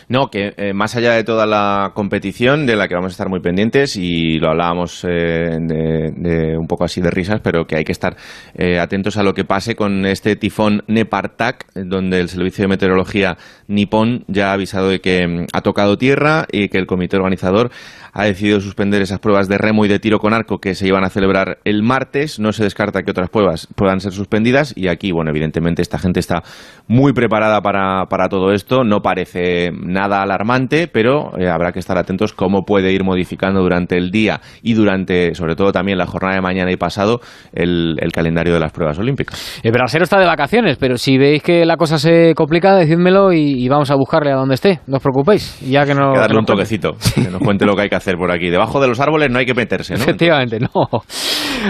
[0.07, 3.30] No, que eh, más allá de toda la competición, de la que vamos a estar
[3.30, 7.77] muy pendientes, y lo hablábamos eh, de, de un poco así de risas, pero que
[7.77, 8.15] hay que estar
[8.53, 13.38] eh, atentos a lo que pase con este tifón Nepartak, donde el Servicio de Meteorología
[13.68, 17.72] nipón ya ha avisado de que mm, ha tocado tierra y que el comité organizador
[18.16, 21.04] ha decidido suspender esas pruebas de remo y de tiro con arco que se iban
[21.04, 22.40] a celebrar el martes.
[22.40, 26.22] No se descarta que otras pruebas puedan ser suspendidas y aquí, bueno, evidentemente esta gente
[26.22, 26.42] está
[26.88, 28.86] muy preparada para, para todo esto.
[28.86, 33.98] No parece nada alarmante, pero eh, habrá que estar atentos cómo puede ir modificando durante
[33.98, 37.20] el día y durante, sobre todo también la jornada de mañana y pasado,
[37.52, 39.60] el, el calendario de las pruebas olímpicas.
[39.62, 43.62] El brasero está de vacaciones, pero si veis que la cosa se complica, decídmelo y,
[43.62, 44.80] y vamos a buscarle a donde esté.
[44.88, 45.60] No os preocupéis.
[45.70, 46.14] Ya que no.
[46.14, 48.49] Que darle que un toquecito, que nos cuente lo que hay que hacer por aquí.
[48.49, 50.02] Debajo de los árboles no hay que meterse, ¿no?
[50.02, 50.69] Efectivamente, no.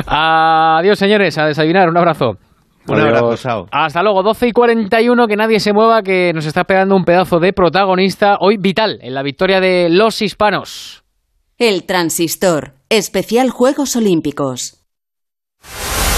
[0.06, 1.90] Adiós, señores, a desayunar.
[1.90, 2.38] Un abrazo.
[2.88, 3.66] Un abrazo, chao.
[3.72, 7.40] Hasta luego, 12 y 41, que nadie se mueva, que nos está pegando un pedazo
[7.40, 11.04] de protagonista hoy vital en la victoria de los hispanos.
[11.58, 12.74] El transistor.
[12.90, 14.84] Especial Juegos Olímpicos.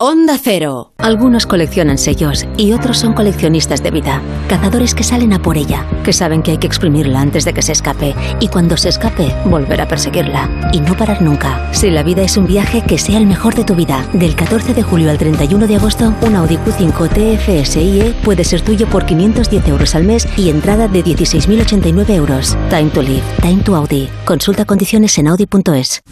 [0.00, 0.92] Onda Cero.
[0.98, 4.22] Algunos coleccionan sellos y otros son coleccionistas de vida.
[4.48, 7.62] Cazadores que salen a por ella, que saben que hay que exprimirla antes de que
[7.62, 11.68] se escape y cuando se escape, volver a perseguirla y no parar nunca.
[11.72, 14.06] Si la vida es un viaje, que sea el mejor de tu vida.
[14.12, 18.88] Del 14 de julio al 31 de agosto, un Audi Q5 TFSIe puede ser tuyo
[18.88, 22.56] por 510 euros al mes y entrada de 16.089 euros.
[22.70, 23.24] Time to live.
[23.42, 24.08] Time to Audi.
[24.24, 26.02] Consulta condiciones en audi.es.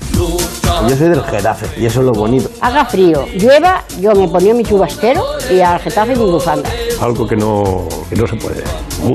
[0.83, 2.49] Yo soy del Getafe y eso es lo bonito.
[2.61, 6.71] Haga frío, llueva, yo me ponía mi chubasquero y al Getafe mi bufanda.
[7.01, 8.63] Algo que no, que no se puede.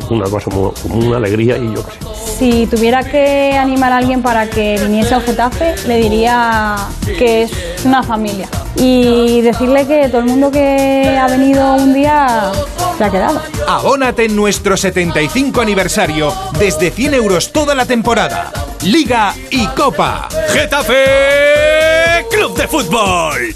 [0.10, 2.00] Una cosa como una alegría y yo qué sé.
[2.38, 6.76] Si tuviera que animar a alguien para que viniese al Getafe, le diría
[7.06, 7.52] que es
[7.86, 8.50] una familia.
[8.82, 12.52] Y decirle que todo el mundo que ha venido un día
[12.98, 13.42] se ha quedado.
[13.68, 18.52] Abónate en nuestro 75 aniversario desde 100 euros toda la temporada.
[18.84, 20.28] Liga y Copa.
[20.50, 23.54] Getafe Club de Fútbol.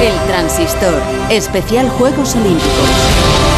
[0.00, 3.49] El Transistor, especial Juegos Olímpicos.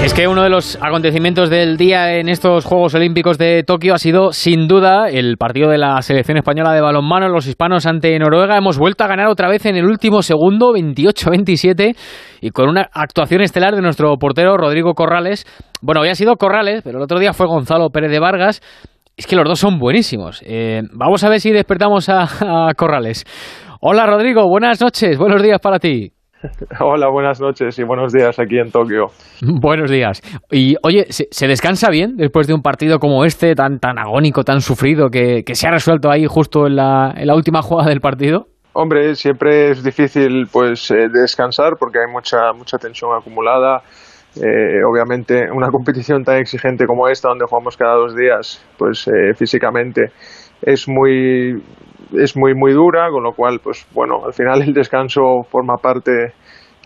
[0.00, 3.98] Es que uno de los acontecimientos del día en estos Juegos Olímpicos de Tokio ha
[3.98, 8.56] sido, sin duda, el partido de la selección española de balonmano, los hispanos ante Noruega.
[8.56, 11.96] Hemos vuelto a ganar otra vez en el último segundo, 28-27,
[12.40, 15.46] y con una actuación estelar de nuestro portero Rodrigo Corrales.
[15.80, 18.60] Bueno, hoy ha sido Corrales, pero el otro día fue Gonzalo Pérez de Vargas.
[19.16, 20.42] Es que los dos son buenísimos.
[20.44, 23.24] Eh, vamos a ver si despertamos a, a Corrales.
[23.80, 26.12] Hola Rodrigo, buenas noches, buenos días para ti.
[26.80, 29.08] Hola, buenas noches y buenos días aquí en Tokio.
[29.42, 30.22] Buenos días.
[30.50, 34.44] Y oye, ¿se, se descansa bien después de un partido como este, tan, tan agónico,
[34.44, 37.90] tan sufrido, que, que se ha resuelto ahí justo en la, en la última jugada
[37.90, 38.48] del partido?
[38.74, 43.82] Hombre, siempre es difícil pues eh, descansar porque hay mucha mucha tensión acumulada.
[44.36, 49.34] Eh, obviamente, una competición tan exigente como esta, donde jugamos cada dos días, pues eh,
[49.34, 50.10] físicamente
[50.62, 51.60] es muy
[52.18, 56.10] es muy muy dura, con lo cual, pues bueno, al final el descanso forma parte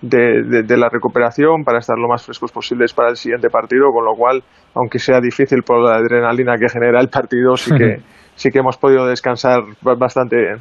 [0.03, 3.91] de, de, de, la recuperación para estar lo más frescos posibles para el siguiente partido,
[3.93, 4.43] con lo cual,
[4.75, 7.97] aunque sea difícil por la adrenalina que genera el partido, sí que
[8.35, 10.57] sí que hemos podido descansar bastante bien.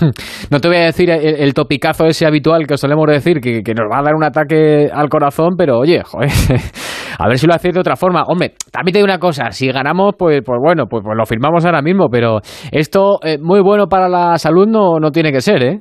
[0.50, 3.62] No te voy a decir el, el, topicazo ese habitual que os solemos decir, que,
[3.62, 6.30] que, nos va a dar un ataque al corazón, pero oye, joder,
[7.18, 8.22] a ver si lo hacéis de otra forma.
[8.26, 11.64] Hombre, también te digo una cosa, si ganamos, pues, pues bueno, pues, pues lo firmamos
[11.66, 12.38] ahora mismo, pero
[12.70, 15.80] esto eh, muy bueno para la salud no, no tiene que ser, ¿eh?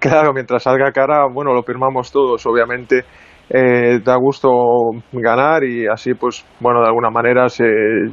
[0.00, 3.04] Claro, mientras salga cara, bueno, lo firmamos todos, obviamente.
[3.50, 4.50] Eh, da gusto
[5.10, 7.64] ganar y así pues bueno de alguna manera se,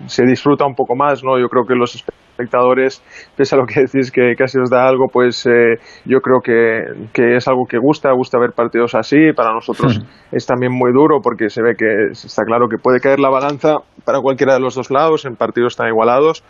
[0.05, 1.93] se disfruta un poco más no yo creo que los
[2.35, 3.01] espectadores,
[3.35, 5.75] pese a lo que decís que casi os da algo, pues eh,
[6.05, 9.31] yo creo que, que, es algo que gusta, gusta ver partidos así.
[9.35, 10.35] Para nosotros mm.
[10.35, 13.77] es también muy duro porque se ve que está claro que puede caer la balanza
[14.03, 16.43] para cualquiera de los dos lados en partidos tan igualados.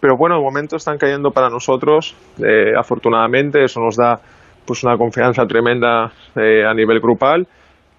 [0.00, 4.20] Pero bueno, de momento están cayendo para nosotros, eh, afortunadamente, eso nos da
[4.66, 7.46] pues una confianza tremenda eh, a nivel grupal,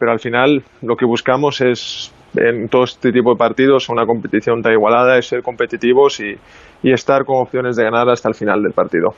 [0.01, 4.63] pero al final lo que buscamos es en todo este tipo de partidos, una competición
[4.63, 6.33] tan igualada, es ser competitivos y,
[6.81, 9.09] y estar con opciones de ganar hasta el final del partido.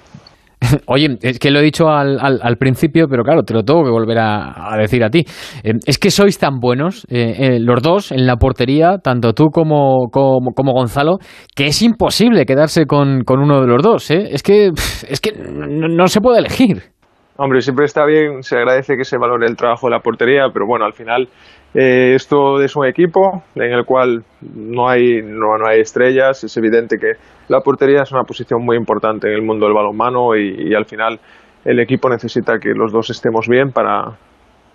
[0.87, 3.85] Oye, es que lo he dicho al, al, al, principio, pero claro, te lo tengo
[3.85, 5.23] que volver a, decir a ti.
[5.63, 9.45] Eh, es que sois tan buenos, eh, eh, los dos, en la portería, tanto tú
[9.51, 11.19] como, como, como Gonzalo,
[11.55, 14.11] que es imposible quedarse con, con uno de los dos.
[14.11, 14.71] Es que,
[15.07, 16.92] es que no, se puede elegir.
[17.35, 20.67] Hombre, siempre está bien, se agradece que se valore el trabajo de la portería, pero
[20.67, 21.27] bueno, al final
[21.73, 26.43] eh, esto es un equipo en el cual no hay, no, no, hay estrellas.
[26.43, 27.13] Es evidente que
[27.47, 31.19] la portería es una posición muy importante en el mundo del balonmano y, al final
[31.65, 34.15] el equipo necesita que los dos estemos bien para,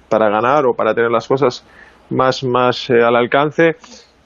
[0.08, 1.64] para ganar o para tener las cosas
[2.10, 3.76] más, más eh, al alcance.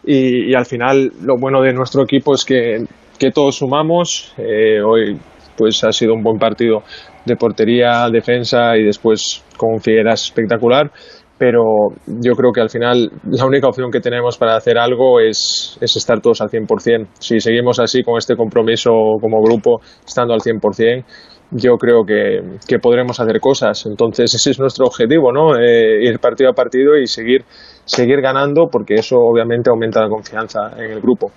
[0.04, 2.86] Y, y, al final lo bueno de nuestro equipo es que,
[3.18, 4.32] que todos sumamos.
[4.38, 5.18] Eh, hoy
[5.56, 6.82] pues ha sido un buen partido
[7.24, 10.90] de portería, defensa y después con Figueras espectacular
[11.42, 15.76] pero yo creo que al final la única opción que tenemos para hacer algo es,
[15.80, 17.08] es estar todos al 100%.
[17.18, 21.04] Si seguimos así con este compromiso como grupo, estando al 100%,
[21.50, 23.84] yo creo que, que podremos hacer cosas.
[23.86, 25.58] Entonces ese es nuestro objetivo, ¿no?
[25.58, 27.44] Eh, ir partido a partido y seguir,
[27.84, 31.32] seguir ganando porque eso obviamente aumenta la confianza en el grupo.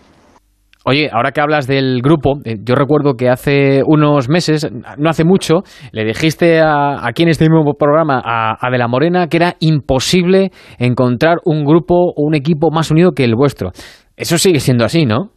[0.88, 5.24] Oye, ahora que hablas del grupo, eh, yo recuerdo que hace unos meses, no hace
[5.24, 9.38] mucho, le dijiste a, aquí en este mismo programa a, a, De la Morena que
[9.38, 13.72] era imposible encontrar un grupo o un equipo más unido que el vuestro.
[14.16, 15.32] Eso sigue siendo así, ¿no?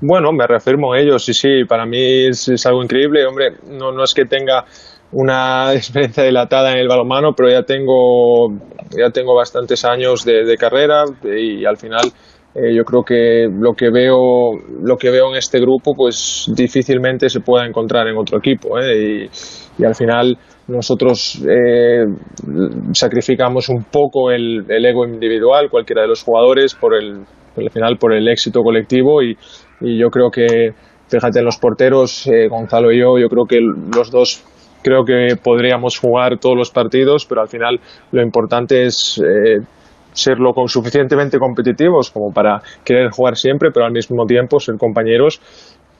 [0.00, 3.26] Bueno, me reafirmo ellos, sí, sí, para mí es, algo increíble.
[3.26, 4.64] Hombre, no, no es que tenga
[5.12, 8.48] una experiencia dilatada en el balonmano, pero ya tengo,
[8.90, 12.10] ya tengo bastantes años de, de carrera y al final
[12.54, 17.28] eh, yo creo que lo que veo lo que veo en este grupo pues difícilmente
[17.28, 19.28] se pueda encontrar en otro equipo ¿eh?
[19.76, 22.04] y, al final nosotros eh,
[22.92, 27.24] sacrificamos un poco el, el, ego individual cualquiera de los jugadores por el
[27.56, 29.36] al final por el éxito colectivo y,
[29.80, 30.70] yo creo que
[31.08, 34.44] fíjate en los porteros eh, Gonzalo y yo yo creo que los dos
[34.84, 37.80] creo que podríamos jugar todos los partidos pero al final
[38.12, 39.20] lo importante es
[40.14, 44.76] eh, serlo con suficientemente competitivos como para querer jugar siempre, pero al mismo tiempo ser
[44.78, 45.40] compañeros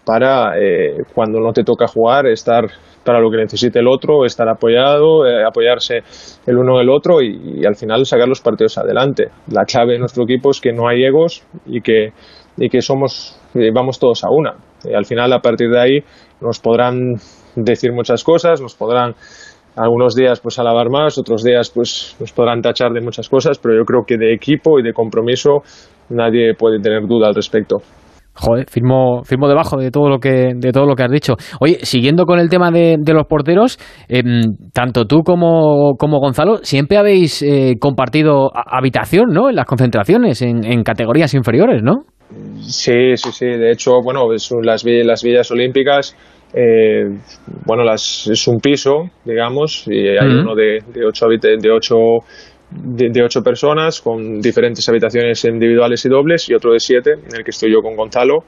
[0.04, 2.66] para eh, cuando no te toca jugar estar
[3.04, 6.02] para lo que necesite el otro, estar apoyado, eh, apoyarse
[6.46, 9.28] el uno del otro y, y, al final sacar los partidos adelante.
[9.48, 12.12] La clave de nuestro equipo es que no hay egos y que,
[12.56, 14.54] y que somos, eh, vamos todos a una.
[14.84, 15.98] Y al final, a partir de ahí,
[16.40, 17.14] nos podrán
[17.56, 19.14] decir muchas cosas, nos podrán
[19.76, 23.76] algunos días pues alabar más, otros días pues nos podrán tachar de muchas cosas, pero
[23.76, 25.62] yo creo que de equipo y de compromiso
[26.10, 27.78] nadie puede tener duda al respecto.
[28.36, 31.34] Joder, firmo, firmo debajo de todo lo que de todo lo que has dicho.
[31.60, 33.78] Oye, siguiendo con el tema de, de los porteros,
[34.08, 34.22] eh,
[34.72, 39.50] tanto tú como, como Gonzalo siempre habéis eh, compartido habitación, ¿no?
[39.50, 42.06] En las concentraciones, en, en, categorías inferiores, ¿no?
[42.60, 43.46] Sí, sí, sí.
[43.46, 46.16] De hecho, bueno, es las, las villas olímpicas.
[46.56, 47.04] Eh,
[47.66, 50.42] bueno, las, es un piso, digamos, y hay uh -huh.
[50.42, 51.96] uno de, de ocho, de ocho
[52.70, 57.36] de, de, ocho personas con diferentes habitaciones individuales y dobles y otro de siete en
[57.36, 58.44] el que estoy yo con Gonzalo.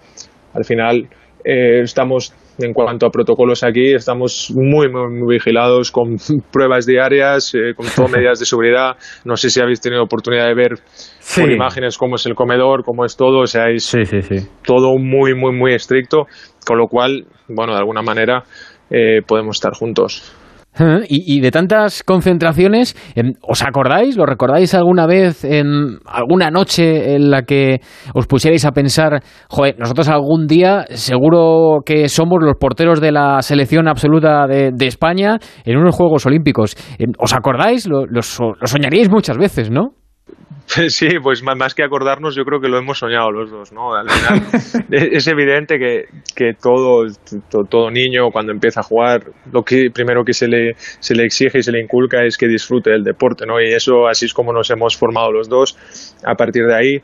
[0.55, 1.09] Al final
[1.49, 6.17] eh, estamos, en cuanto a protocolos aquí, estamos muy, muy, muy vigilados con
[6.53, 8.97] pruebas diarias, eh, con todas medidas de seguridad.
[9.25, 10.79] No sé si habéis tenido oportunidad de ver
[11.21, 11.43] sí.
[11.43, 13.41] por imágenes cómo es el comedor, cómo es todo.
[13.41, 16.27] O sea, es sí, sí, todo muy, muy, muy estricto.
[16.67, 18.43] Con lo cual, bueno, de alguna manera
[18.91, 20.35] eh, podemos estar juntos.
[21.09, 22.95] Y, de tantas concentraciones,
[23.41, 24.15] ¿os acordáis?
[24.15, 27.81] ¿Lo recordáis alguna vez en alguna noche en la que
[28.13, 33.41] os pusierais a pensar, joder, nosotros algún día seguro que somos los porteros de la
[33.41, 36.77] selección absoluta de, España en unos Juegos Olímpicos?
[37.19, 37.89] ¿Os acordáis?
[37.89, 38.21] Lo, lo,
[38.61, 39.95] lo soñaríais muchas veces, ¿no?
[40.89, 43.95] Sí, pues más que acordarnos, yo creo que lo hemos soñado los dos, ¿no?
[43.95, 47.07] Al final, es evidente que, que todo,
[47.71, 51.59] todo niño cuando empieza a jugar, lo que primero que se le, se le exige
[51.59, 53.61] y se le inculca es que disfrute del deporte, ¿no?
[53.61, 55.77] Y eso así es como nos hemos formado los dos.
[56.25, 57.03] A partir de ahí,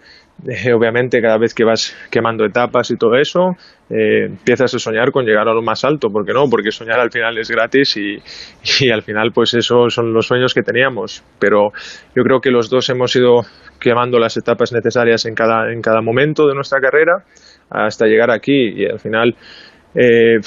[0.48, 3.56] eh, obviamente cada vez que vas quemando etapas y todo eso,
[3.94, 6.48] eh, empiezas a soñar con llegar a lo más alto, ¿por qué no?
[6.48, 8.16] Porque soñar al final es gratis y,
[8.80, 11.72] y, al final pues esos son los sueños que teníamos, pero
[12.16, 13.42] yo creo que los dos hemos ido
[13.78, 17.24] quemando las etapas necesarias en cada, en cada momento de nuestra carrera
[17.68, 18.82] hasta llegar aquí.
[18.82, 19.36] Y al final
[19.94, 20.40] eh,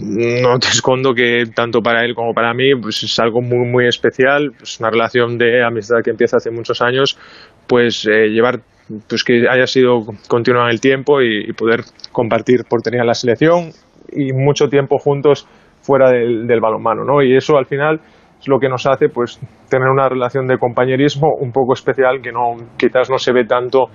[0.00, 3.86] no te escondo que tanto para él como para mí pues es algo muy muy
[3.86, 7.18] especial, pues una relación de amistad que empieza hace muchos años,
[7.66, 8.60] pues eh, llevar
[9.08, 11.80] pues que haya sido continua en el tiempo y, poder
[12.12, 13.70] compartir portería en la selección
[14.12, 15.46] y mucho tiempo juntos
[15.80, 17.22] fuera del, del balonmano, ¿no?
[17.22, 18.00] Y eso al final
[18.40, 22.32] es lo que nos hace pues tener una relación de compañerismo un poco especial que
[22.32, 23.86] no quizás no se ve tanto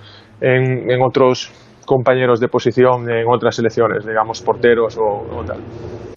[0.42, 1.52] en otros
[1.86, 5.60] compañeros de posición en otras selecciones, digamos porteros o, o tal.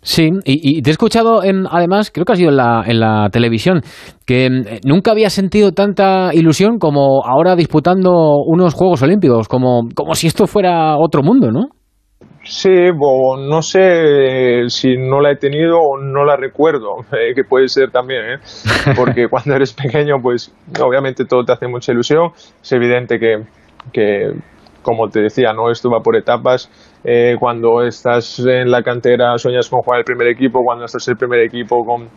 [0.05, 3.01] Sí, y, y, te he escuchado en, además, creo que ha sido en la, en
[3.01, 3.81] la televisión,
[4.27, 10.15] que eh, nunca había sentido tanta ilusión como ahora disputando unos Juegos Olímpicos, como, como
[10.15, 11.69] si esto fuera otro mundo, ¿no?
[12.43, 17.45] Sí, bo, no sé si no la he tenido o no la recuerdo, eh, que
[17.45, 18.37] puede ser también, ¿eh?
[18.97, 22.33] porque cuando eres pequeño, pues obviamente todo te hace mucha ilusión.
[22.35, 23.39] Es evidente que,
[23.91, 24.33] que
[24.85, 26.71] como te decía, no esto va por etapas.
[27.03, 31.13] Eh, cuando estás en la cantera sueñas con jugar el primer equipo, cuando estás en
[31.13, 32.09] el primer equipo con,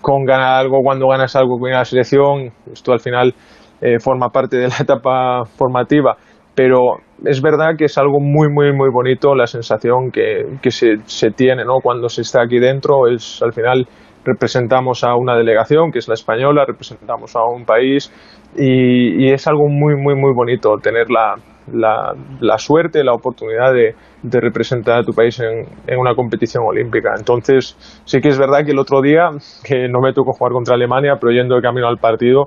[0.00, 3.34] con ganar algo, cuando ganas algo con la selección, esto al final
[3.82, 6.16] eh, forma parte de la etapa formativa.
[6.54, 10.98] Pero es verdad que es algo muy, muy, muy bonito la sensación que, que se,
[11.04, 11.80] se tiene ¿no?
[11.82, 13.08] cuando se está aquí dentro.
[13.08, 13.86] Es al final
[14.24, 18.10] representamos a una delegación que es la española, representamos a un país
[18.56, 21.34] y, y es algo muy, muy, muy bonito tener la,
[21.72, 26.64] la, la, suerte, la oportunidad de, de, representar a tu país en, en, una competición
[26.66, 27.14] olímpica.
[27.16, 29.30] Entonces, sí que es verdad que el otro día,
[29.64, 32.44] que no me tocó jugar contra Alemania, pero yendo de camino al partido,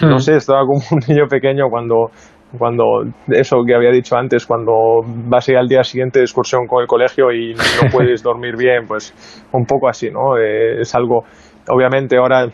[0.00, 0.08] hmm.
[0.08, 2.10] no sé, estaba como un niño pequeño cuando,
[2.58, 4.72] cuando eso que había dicho antes, cuando
[5.04, 8.56] vas a ir al día siguiente de excursión con el colegio y no puedes dormir
[8.56, 9.12] bien, pues
[9.52, 10.36] un poco así, ¿no?
[10.38, 11.24] Eh, es algo,
[11.68, 12.46] obviamente ahora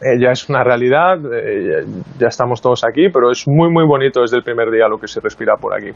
[0.00, 1.84] eh, ya es una realidad, eh,
[2.18, 5.06] ya estamos todos aquí, pero es muy, muy bonito desde el primer día lo que
[5.06, 5.90] se respira por aquí.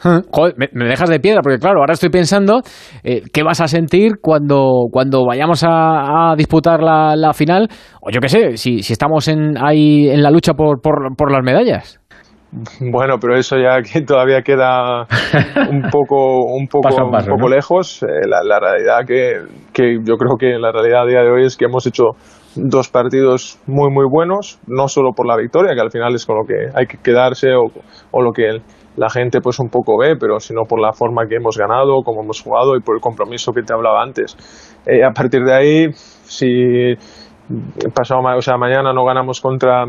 [0.00, 2.60] Joder, me, me, dejas de piedra, porque claro, ahora estoy pensando
[3.02, 7.68] eh, qué vas a sentir cuando, cuando vayamos a, a disputar la, la, final,
[8.00, 11.32] o yo qué sé, si, si estamos en, ahí en la lucha por, por, por
[11.32, 12.00] las medallas.
[12.80, 15.00] Bueno, pero eso ya que todavía queda
[15.68, 17.56] un poco, un poco, paso paso, un poco ¿no?
[17.56, 18.02] lejos.
[18.04, 19.32] Eh, la, la, realidad que,
[19.72, 22.12] que yo creo que la realidad a día de hoy es que hemos hecho
[22.58, 26.36] dos partidos muy muy buenos, no solo por la victoria, que al final es con
[26.36, 27.70] lo que hay que quedarse o,
[28.10, 28.60] o lo que
[28.96, 32.22] la gente pues un poco ve, pero sino por la forma que hemos ganado, cómo
[32.22, 34.36] hemos jugado y por el compromiso que te hablaba antes.
[34.86, 36.94] Eh, a partir de ahí, si
[37.94, 39.84] pasado, o sea, mañana no ganamos contra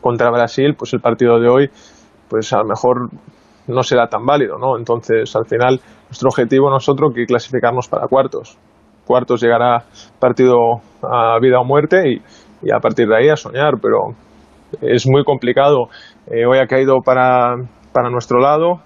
[0.00, 1.70] contra Brasil, pues el partido de hoy,
[2.28, 3.08] pues a lo mejor
[3.68, 4.76] no será tan válido, ¿no?
[4.78, 8.58] Entonces, al final, nuestro objetivo nosotros que clasificarnos para cuartos.
[9.06, 9.84] Cuartos llegará
[10.18, 10.56] partido
[11.02, 12.22] a vida o muerte y,
[12.62, 14.14] y a partir de ahí a soñar, pero
[14.80, 15.88] es muy complicado.
[16.26, 17.54] Eh, hoy ha caído para,
[17.92, 18.80] para nuestro lado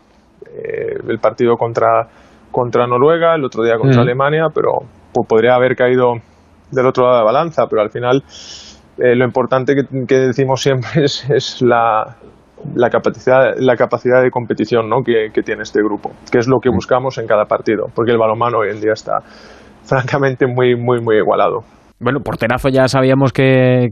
[0.46, 2.08] eh, el partido contra,
[2.50, 4.06] contra Noruega, el otro día contra Mm.
[4.06, 4.72] Alemania, pero
[5.12, 6.14] pues, podría haber caído
[6.70, 8.22] del otro lado de la balanza, pero al final
[8.98, 12.16] eh, lo importante que, que decimos siempre es, es la,
[12.74, 15.02] la capacidad, la capacidad de competición ¿no?
[15.04, 18.18] que, que tiene este grupo, que es lo que buscamos en cada partido, porque el
[18.18, 19.18] balonmano hoy en día está
[19.90, 21.64] francamente muy, muy, muy igualado.
[22.02, 23.90] Bueno, porterazo ya sabíamos que,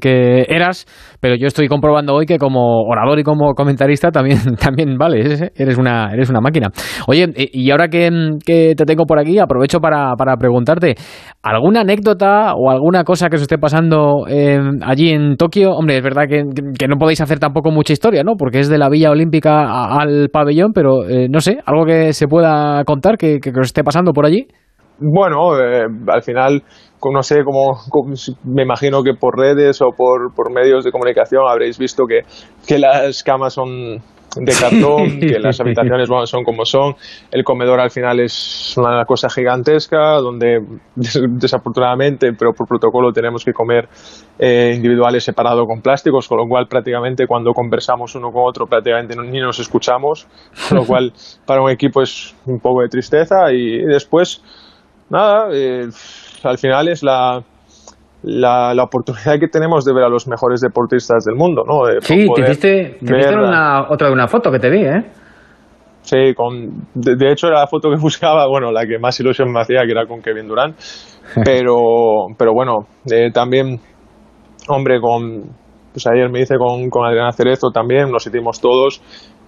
[0.48, 0.86] eras,
[1.20, 5.52] pero yo estoy comprobando hoy que como orador y como comentarista también, también vale, eres,
[5.54, 6.68] eres una, eres una máquina.
[7.06, 8.08] Oye, y y ahora que,
[8.46, 10.94] te tengo por aquí, aprovecho para, para preguntarte,
[11.42, 15.72] ¿alguna anécdota o alguna cosa que os esté pasando eh, allí en Tokio?
[15.72, 16.44] Hombre, es verdad que,
[16.78, 18.36] que no podéis hacer tampoco mucha historia, ¿no?
[18.38, 22.26] Porque es de la Villa Olímpica al pabellón, pero eh, no sé, algo que se
[22.26, 24.46] pueda contar que, que os esté pasando por allí.
[25.00, 26.62] Bueno, eh, al final,
[27.12, 28.14] no sé cómo, cómo-
[28.44, 32.20] me imagino que por redes o por, por medios de comunicación habréis visto que,
[32.66, 33.96] que las camas son
[34.36, 36.94] de cartón, que las habitaciones bueno, son como son,
[37.30, 40.58] el comedor al final es una cosa gigantesca, donde
[40.96, 43.88] des- desafortunadamente, pero por protocolo tenemos que comer
[44.38, 49.16] eh, individuales separado con plásticos, con lo cual prácticamente cuando conversamos uno con otro prácticamente
[49.16, 50.26] no- ni nos escuchamos,
[50.68, 51.12] con lo cual
[51.46, 54.42] para un equipo es un poco de tristeza y después
[55.10, 55.88] nada, eh,
[56.44, 57.40] al final es la,
[58.22, 61.86] la, la oportunidad que tenemos de ver a los mejores deportistas del mundo, ¿no?
[61.86, 65.02] De Sí, te hiciste, te hiciste una, otra de una foto que te vi, ¿eh?
[66.02, 69.52] Sí, con, de, de hecho era la foto que buscaba, bueno, la que más ilusión
[69.52, 70.76] me hacía, que era con Kevin Durant,
[71.44, 73.78] pero, pero bueno, eh, también,
[74.68, 75.42] hombre, con,
[75.92, 79.02] pues ayer me hice con, con Adriana Cerezo también, nos hicimos todos,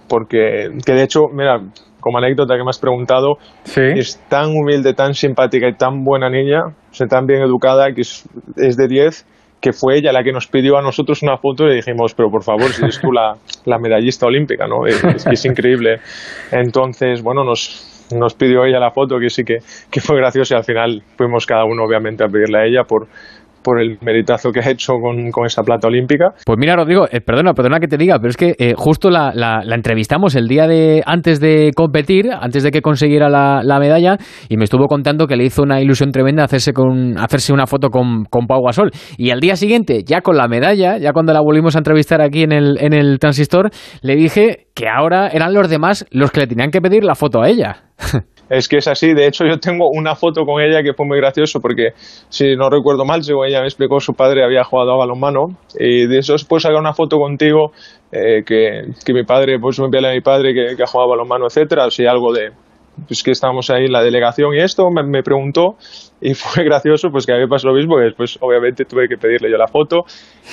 [0.07, 1.61] porque, que de hecho, mira,
[2.01, 3.37] como anécdota que me has preguntado,
[3.75, 8.01] es tan humilde, tan simpática y tan buena niña, o sea, tan bien educada, que
[8.01, 9.25] es, es de 10,
[9.61, 12.29] que fue ella la que nos pidió a nosotros una foto y le dijimos, pero
[12.29, 14.87] por favor, si eres tú la, la medallista olímpica, ¿no?
[14.87, 15.99] Es, es que es increíble.
[16.51, 19.59] Entonces, bueno, nos, nos pidió ella la foto, que sí que,
[19.91, 23.07] que fue gracioso y al final fuimos cada uno, obviamente, a pedirle a ella por,
[23.63, 26.33] por el meritazo que ha hecho con, con esa plata olímpica.
[26.45, 29.31] Pues mira, Rodrigo, eh, perdona, perdona que te diga, pero es que eh, justo la,
[29.33, 33.79] la- la entrevistamos el día de antes de competir, antes de que consiguiera la, la
[33.79, 34.17] medalla,
[34.49, 37.89] y me estuvo contando que le hizo una ilusión tremenda hacerse con hacerse una foto
[37.89, 38.91] con, con Pau Gasol.
[39.17, 42.43] Y al día siguiente, ya con la medalla, ya cuando la volvimos a entrevistar aquí
[42.43, 43.69] en el, en el transistor,
[44.01, 47.41] le dije que ahora eran los demás los que le tenían que pedir la foto
[47.41, 47.83] a ella.
[48.51, 51.17] Es que es así, de hecho yo tengo una foto con ella que fue muy
[51.17, 51.93] gracioso porque
[52.27, 55.55] si no recuerdo mal, según ella me explicó, su padre había jugado a balonmano.
[55.79, 57.71] Y de eso después sacar una foto contigo
[58.11, 61.13] eh, que, que mi padre, pues me envié a mi padre que, que ha jugado
[61.13, 62.51] a balonmano, etcétera, o sea, algo de
[63.07, 65.77] pues que estábamos ahí en la delegación y esto me, me preguntó
[66.19, 69.07] y fue gracioso pues que a mí me pasó lo mismo que después obviamente tuve
[69.07, 70.03] que pedirle yo la foto.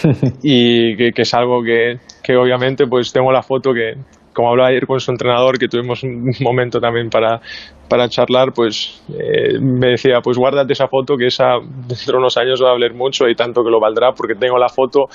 [0.42, 3.94] Y que, que es algo que, que obviamente pues tengo la foto que
[4.38, 7.40] como hablaba ayer con su entrenador que tuvimos un momento también para,
[7.88, 12.36] para charlar pues eh, me decía pues guárdate esa foto que esa dentro de unos
[12.36, 15.08] años va a valer mucho y tanto que lo valdrá porque tengo la foto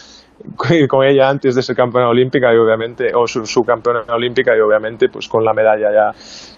[0.89, 4.59] con- ella antes de ser campeona olímpica y obviamente o su, su campeona olímpica y
[4.59, 6.11] obviamente pues con la medalla ya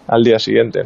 [0.08, 0.86] al día siguiente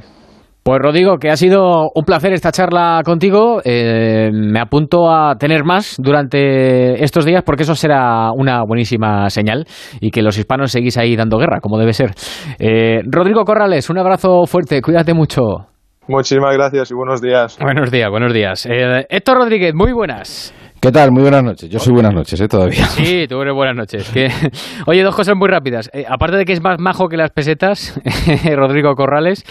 [0.70, 3.60] Pues Rodrigo, que ha sido un placer esta charla contigo.
[3.66, 9.66] Eh, me apunto a tener más durante estos días porque eso será una buenísima señal
[10.00, 12.12] y que los hispanos seguís ahí dando guerra, como debe ser.
[12.60, 15.42] Eh, Rodrigo Corrales, un abrazo fuerte, cuídate mucho.
[16.08, 18.68] muchísimas gracias y buenos días Buenos días, buenos días.
[18.68, 20.54] Eh, Héctor Rodríguez, muy buenas.
[20.82, 21.12] ¿Qué tal?
[21.12, 21.70] Muy buenas noches.
[21.70, 22.48] Yo soy buenas noches, ¿eh?
[22.48, 22.86] Todavía.
[22.86, 24.10] Sí, tú eres buenas noches.
[24.12, 24.30] Que...
[24.88, 25.90] Oye, dos cosas muy rápidas.
[25.92, 28.00] Eh, aparte de que es más majo que las pesetas,
[28.56, 29.44] Rodrigo Corrales,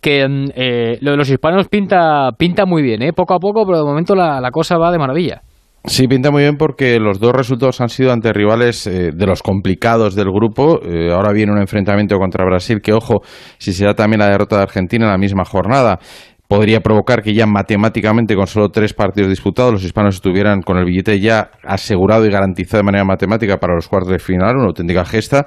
[0.00, 3.12] que mm, eh, lo de los hispanos pinta, pinta muy bien, ¿eh?
[3.12, 5.42] poco a poco, pero de momento la, la cosa va de maravilla.
[5.84, 9.42] Sí, pinta muy bien porque los dos resultados han sido ante rivales eh, de los
[9.42, 10.80] complicados del grupo.
[10.80, 13.22] Eh, ahora viene un enfrentamiento contra Brasil que, ojo,
[13.58, 15.98] si se da también la derrota de Argentina en la misma jornada,
[16.52, 20.84] podría provocar que ya matemáticamente, con solo tres partidos disputados, los hispanos estuvieran con el
[20.84, 25.02] billete ya asegurado y garantizado de manera matemática para los cuartos de final, una auténtica
[25.06, 25.46] gesta.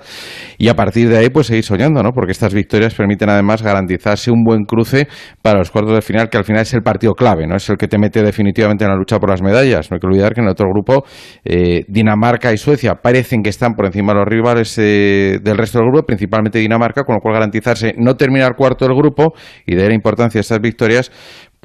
[0.58, 2.10] Y a partir de ahí, pues seguir soñando, ¿no?
[2.12, 5.08] Porque estas victorias permiten además garantizarse un buen cruce
[5.44, 7.56] para los cuartos de final, que al final es el partido clave, ¿no?
[7.56, 9.92] Es el que te mete definitivamente en la lucha por las medallas.
[9.92, 11.06] No hay que olvidar que en el otro grupo,
[11.44, 15.78] eh, Dinamarca y Suecia parecen que están por encima de los rivales eh, del resto
[15.78, 19.34] del grupo, principalmente Dinamarca, con lo cual garantizarse no terminar cuarto del grupo
[19.68, 21.12] y de la importancia de estas victorias historias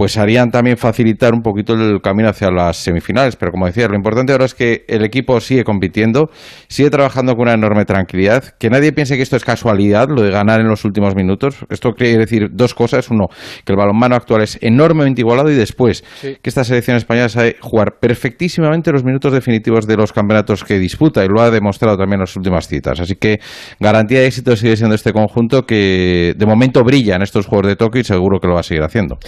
[0.01, 3.37] pues harían también facilitar un poquito el camino hacia las semifinales.
[3.37, 6.31] Pero como decía, lo importante ahora es que el equipo sigue compitiendo,
[6.69, 10.31] sigue trabajando con una enorme tranquilidad, que nadie piense que esto es casualidad, lo de
[10.31, 11.67] ganar en los últimos minutos.
[11.69, 13.11] Esto quiere decir dos cosas.
[13.11, 13.27] Uno,
[13.63, 17.99] que el balonmano actual es enormemente igualado y después, que esta selección española sabe jugar
[18.01, 22.21] perfectísimamente los minutos definitivos de los campeonatos que disputa y lo ha demostrado también en
[22.21, 23.01] las últimas citas.
[23.01, 23.39] Así que
[23.79, 27.77] garantía de éxito sigue siendo este conjunto que de momento brilla en estos Juegos de
[27.77, 29.19] Tokio y seguro que lo va a seguir haciendo.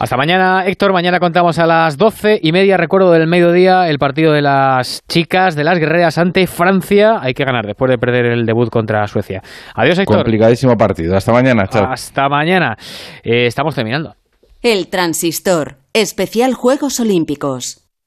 [0.00, 0.92] Hasta mañana, Héctor.
[0.92, 5.54] Mañana contamos a las doce y media, recuerdo del mediodía, el partido de las chicas,
[5.54, 7.18] de las guerreras ante Francia.
[7.20, 9.42] Hay que ganar después de perder el debut contra Suecia.
[9.74, 10.18] Adiós, Héctor.
[10.18, 11.16] Complicadísimo partido.
[11.16, 11.66] Hasta mañana.
[11.68, 11.86] Chao.
[11.90, 12.76] Hasta mañana.
[13.22, 14.14] Eh, estamos terminando.
[14.62, 17.85] El Transistor, especial Juegos Olímpicos.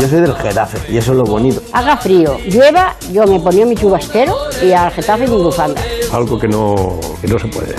[0.00, 1.60] Yo soy del Getafe y eso es lo bonito.
[1.72, 5.82] Haga frío, llueva, yo me ponía mi chubasquero y al Getafe mi bufanda.
[6.12, 7.74] Algo que no, que no se puede.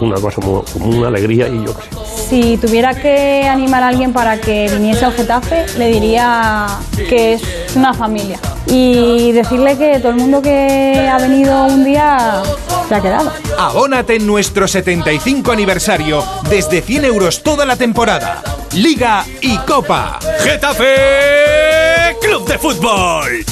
[0.00, 2.28] Una cosa como, como una alegría y yo qué sé.
[2.28, 6.66] Si tuviera que animar a alguien para que viniese al Getafe, le diría
[6.96, 7.42] que es
[7.76, 8.40] una familia.
[8.74, 12.42] Y decirle que todo el mundo que ha venido un día
[12.88, 13.30] se ha quedado.
[13.58, 18.42] Abónate en nuestro 75 aniversario desde 100 euros toda la temporada.
[18.74, 20.18] Liga y Copa.
[20.40, 23.44] Getafe Club de Fútbol.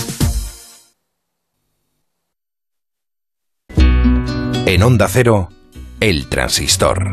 [4.65, 5.51] En Onda Cero,
[6.01, 7.13] El Transistor.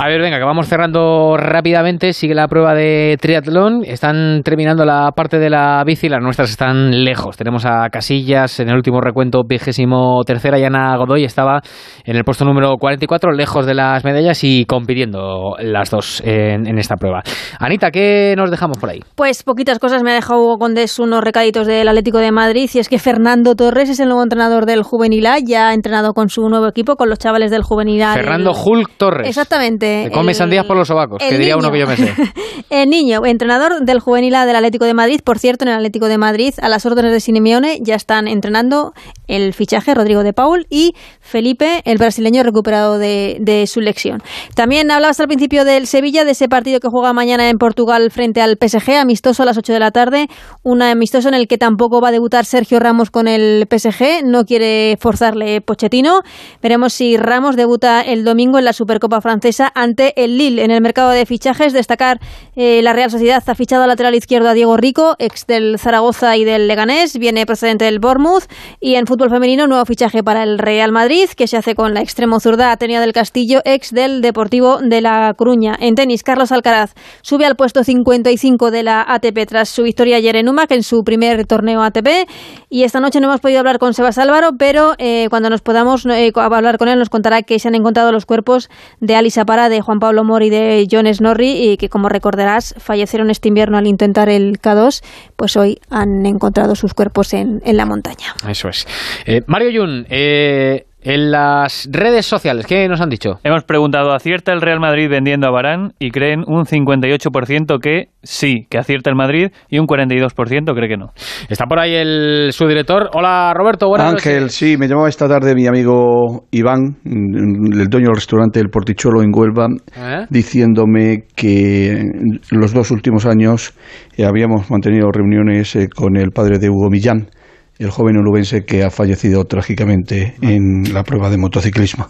[0.00, 2.12] A ver, venga, que vamos cerrando rápidamente.
[2.12, 3.82] Sigue la prueba de triatlón.
[3.84, 6.08] Están terminando la parte de la bici.
[6.08, 7.36] Las nuestras están lejos.
[7.36, 10.56] Tenemos a Casillas en el último recuento, vigésimo tercera.
[10.56, 11.60] Y Ana Godoy estaba
[12.04, 16.78] en el puesto número 44, lejos de las medallas y compitiendo las dos en, en
[16.78, 17.22] esta prueba.
[17.58, 19.00] Anita, ¿qué nos dejamos por ahí?
[19.16, 22.78] Pues poquitas cosas me ha dejado Hugo Condés unos recaditos del Atlético de Madrid y
[22.78, 26.28] es que Fernando Torres es el nuevo entrenador del Juvenil A, ya ha entrenado con
[26.28, 28.14] su nuevo equipo, con los chavales del Juvenil A.
[28.14, 29.28] Fernando del- Hulk Torres.
[29.28, 29.87] Exactamente.
[30.12, 31.58] Come el- sandías por los sobacos, que diría niño.
[31.58, 32.12] uno que yo me sé.
[32.70, 36.06] El niño, entrenador del Juvenil A del Atlético de Madrid, por cierto, en el Atlético
[36.06, 38.92] de Madrid, a las órdenes de Simeone, ya están entrenando
[39.26, 44.22] el fichaje Rodrigo de Paul y Felipe, el brasileño recuperado de, de su lesión.
[44.54, 48.40] También hablabas al principio del Sevilla, de ese partido que juega mañana en Portugal frente
[48.42, 50.26] al PSG, amistoso a las 8 de la tarde,
[50.62, 54.44] un amistoso en el que tampoco va a debutar Sergio Ramos con el PSG, no
[54.44, 56.20] quiere forzarle Pochettino.
[56.62, 60.64] Veremos si Ramos debuta el domingo en la Supercopa Francesa ante el Lille.
[60.64, 62.20] En el mercado de fichajes, destacar
[62.56, 66.36] eh, la Real Sociedad ha fichado al lateral izquierdo a Diego Rico, ex del Zaragoza
[66.36, 68.44] y del Leganés, viene procedente del Bournemouth.
[68.80, 72.00] Y en fútbol femenino, nuevo fichaje para el Real Madrid, que se hace con la
[72.00, 75.76] extremo zurda Atenia del Castillo, ex del Deportivo de La Coruña.
[75.78, 80.36] En tenis, Carlos Alcaraz sube al puesto 55 de la ATP tras su victoria ayer
[80.36, 82.28] en UMAC en su primer torneo ATP.
[82.68, 86.04] Y esta noche no hemos podido hablar con Sebas Álvaro, pero eh, cuando nos podamos
[86.06, 88.68] eh, hablar con él nos contará que se han encontrado los cuerpos
[89.00, 93.30] de Alisa De Juan Pablo Mori y de John Snorri, y que como recordarás fallecieron
[93.30, 95.02] este invierno al intentar el K2,
[95.36, 98.34] pues hoy han encontrado sus cuerpos en, en la montaña.
[98.48, 98.86] Eso es.
[99.26, 103.38] Eh, Mario Yun, eh, en las redes sociales, ¿qué nos han dicho?
[103.42, 105.94] Hemos preguntado, ¿acierta el Real Madrid vendiendo a Barán?
[105.98, 110.98] Y creen un 58% que sí, que acierta el Madrid, y un 42% cree que
[110.98, 111.12] no.
[111.48, 113.08] Está por ahí el subdirector.
[113.14, 114.54] Hola Roberto, buenas Ángel, noches.
[114.54, 119.22] sí, me llamaba esta tarde mi amigo Iván, mm, el dueño del restaurante El Portichuelo
[119.22, 120.26] en Huelva, ¿Eh?
[120.28, 122.02] diciéndome que
[122.50, 123.72] los dos últimos años
[124.18, 127.30] eh, habíamos mantenido reuniones eh, con el padre de Hugo Millán,
[127.78, 132.08] el joven ulubense que ha fallecido trágicamente en la prueba de motociclismo.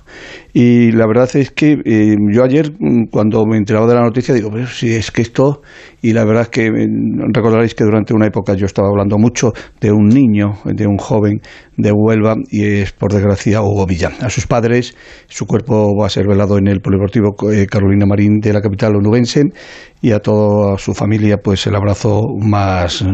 [0.55, 4.35] Y la verdad es que eh, yo ayer, mm, cuando me enteraba de la noticia,
[4.35, 5.61] digo, pero si es que esto
[6.01, 9.53] y la verdad es que mm, recordaréis que durante una época yo estaba hablando mucho
[9.81, 11.41] de un niño, de un joven
[11.77, 14.12] de Huelva y es por desgracia Hugo Villán.
[14.20, 14.95] A sus padres
[15.27, 18.97] su cuerpo va a ser velado en el Polideportivo eh, Carolina Marín de la capital
[18.97, 19.45] onubense
[20.01, 23.05] y a toda su familia pues el abrazo más,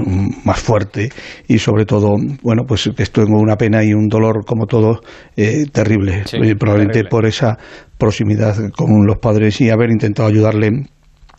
[0.44, 1.08] más fuerte
[1.48, 5.00] y sobre todo, bueno, pues esto tengo una pena y un dolor como todo
[5.36, 7.56] eh, terrible, Eh, probablemente por esa
[7.98, 10.70] proximidad con los padres y haber intentado ayudarle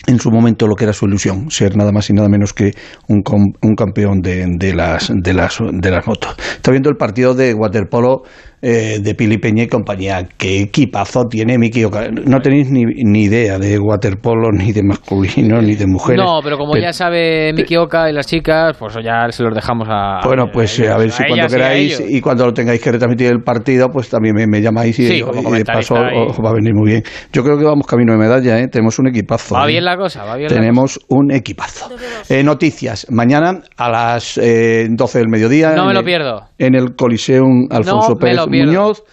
[0.07, 2.71] en su momento lo que era su ilusión, ser nada más y nada menos que
[3.07, 6.35] un, com- un campeón de, de las, de, las, de las motos.
[6.55, 8.21] Está viendo el partido de waterpolo
[8.67, 10.27] eh, de Pili Peña y compañía.
[10.37, 11.83] ¿Qué equipazo tiene Miki?
[12.25, 16.25] No tenéis ni, ni idea de waterpolo, ni de masculino, ni de mujeres.
[16.25, 19.87] No, pero como ya sabe Miki Oka y las chicas, pues ya se los dejamos
[19.91, 20.19] a.
[20.25, 23.27] Bueno, pues eh, a ver si a cuando queráis y cuando lo tengáis que retransmitir
[23.27, 26.53] el partido, pues también me, me llamáis y, Sí, y de paso os va a
[26.53, 27.03] venir muy bien.
[27.31, 28.67] Yo creo que vamos camino de medalla, ¿eh?
[28.67, 29.53] tenemos un equipazo.
[29.55, 29.73] Va ¿eh?
[29.73, 31.89] bien la cosa, va bien la Tenemos un equipazo.
[32.29, 33.05] Eh, noticias.
[33.11, 35.75] Mañana a las eh, 12 del mediodía.
[35.75, 36.41] No me lo el- pierdo.
[36.57, 38.71] En el Coliseum Alfonso No me Pérez pierdo.
[38.71, 39.03] Muñoz.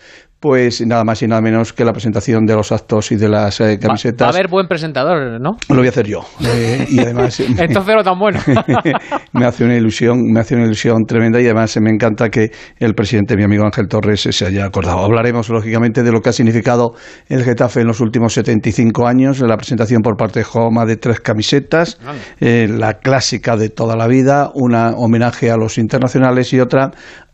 [0.42, 3.60] Pues nada más y nada menos que la presentación de los actos y de las
[3.60, 4.34] eh, Va, va a camisetas.
[4.34, 5.50] haber buen presentador, ¿no?
[5.68, 6.24] Lo voy a hacer yo.
[6.44, 8.40] Eh, y además Entonces no tan bueno.
[9.34, 12.50] me hace una ilusión, me hace una ilusión tremenda y además me encanta que
[12.80, 14.98] el presidente, mi amigo Ángel Torres, se haya acordado.
[15.04, 16.96] Hablaremos lógicamente de lo que ha significado
[17.28, 21.20] el Getafe en los últimos 75 años, la presentación por parte de Joma de tres
[21.20, 22.00] camisetas,
[22.40, 26.90] eh, la clásica de toda la vida, una homenaje a los internacionales y otra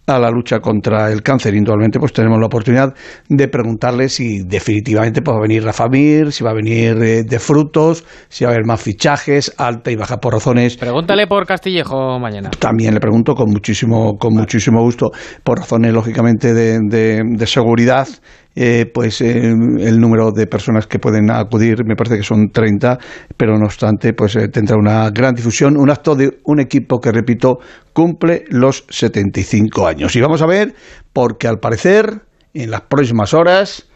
[0.08, 1.54] a la lucha contra el cáncer.
[1.54, 2.94] Indudablemente, pues tenemos la oportunidad
[3.28, 7.22] de preguntarle si definitivamente pues, va a venir Rafa Mir, si va a venir eh,
[7.24, 11.46] de frutos, si va a haber más fichajes, alta y baja por razones Pregúntale por
[11.46, 12.50] Castillejo mañana.
[12.58, 15.10] también le pregunto con muchísimo, con muchísimo gusto,
[15.44, 18.06] por razones lógicamente de, de- de seguridad,
[18.54, 22.98] eh, pues eh, el número de personas que pueden acudir me parece que son 30,
[23.36, 27.12] pero no obstante, pues eh, tendrá una gran difusión, un acto de un equipo que,
[27.12, 27.58] repito,
[27.92, 30.16] cumple los 75 años.
[30.16, 30.74] Y vamos a ver,
[31.12, 32.22] porque al parecer,
[32.54, 33.87] en las próximas horas,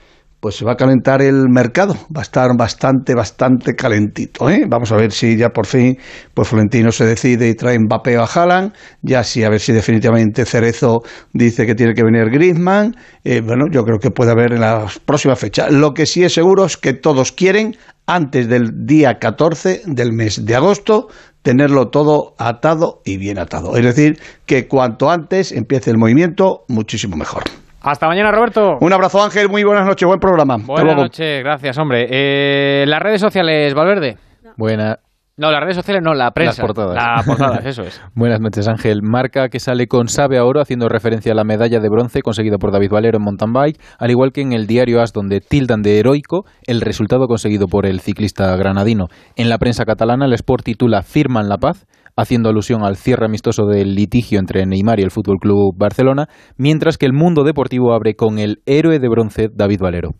[0.43, 4.51] pues se va a calentar el mercado, va a estar bastante, bastante calentito.
[4.51, 4.65] ¿eh?
[4.69, 5.97] Vamos a ver si ya por fin
[6.35, 10.45] pues Florentino se decide y trae Mbappé a Haaland, ya sí a ver si definitivamente
[10.45, 11.03] Cerezo
[11.33, 12.97] dice que tiene que venir Griezmann.
[13.23, 15.71] Eh, bueno, yo creo que puede haber en las próximas fechas.
[15.71, 20.45] Lo que sí es seguro es que todos quieren, antes del día 14 del mes
[20.45, 21.07] de agosto,
[21.43, 23.77] tenerlo todo atado y bien atado.
[23.77, 27.45] Es decir, que cuanto antes empiece el movimiento, muchísimo mejor.
[27.85, 28.79] Hasta mañana, Roberto.
[28.81, 29.49] Un abrazo, Ángel.
[29.49, 30.07] Muy buenas noches.
[30.07, 30.57] Buen programa.
[30.65, 32.07] Buenas noches, gracias, hombre.
[32.11, 34.19] Eh, las redes sociales, Valverde.
[34.57, 35.01] Buena.
[35.37, 36.63] No, las redes sociales no, la prensa.
[36.63, 36.95] Las portadas.
[36.95, 38.01] Las portadas, eso es.
[38.15, 39.01] Buenas noches, Ángel.
[39.03, 42.59] Marca que sale con Sabe a Oro, haciendo referencia a la medalla de bronce conseguida
[42.59, 45.83] por David Valero en mountain bike, al igual que en el diario As, donde tildan
[45.83, 49.07] de heroico el resultado conseguido por el ciclista granadino.
[49.35, 51.87] En la prensa catalana, el Sport titula Firman la paz,
[52.17, 56.99] haciendo alusión al cierre amistoso del litigio entre Neymar y el Fútbol Club Barcelona, mientras
[56.99, 60.11] que el mundo deportivo abre con el héroe de bronce David Valero.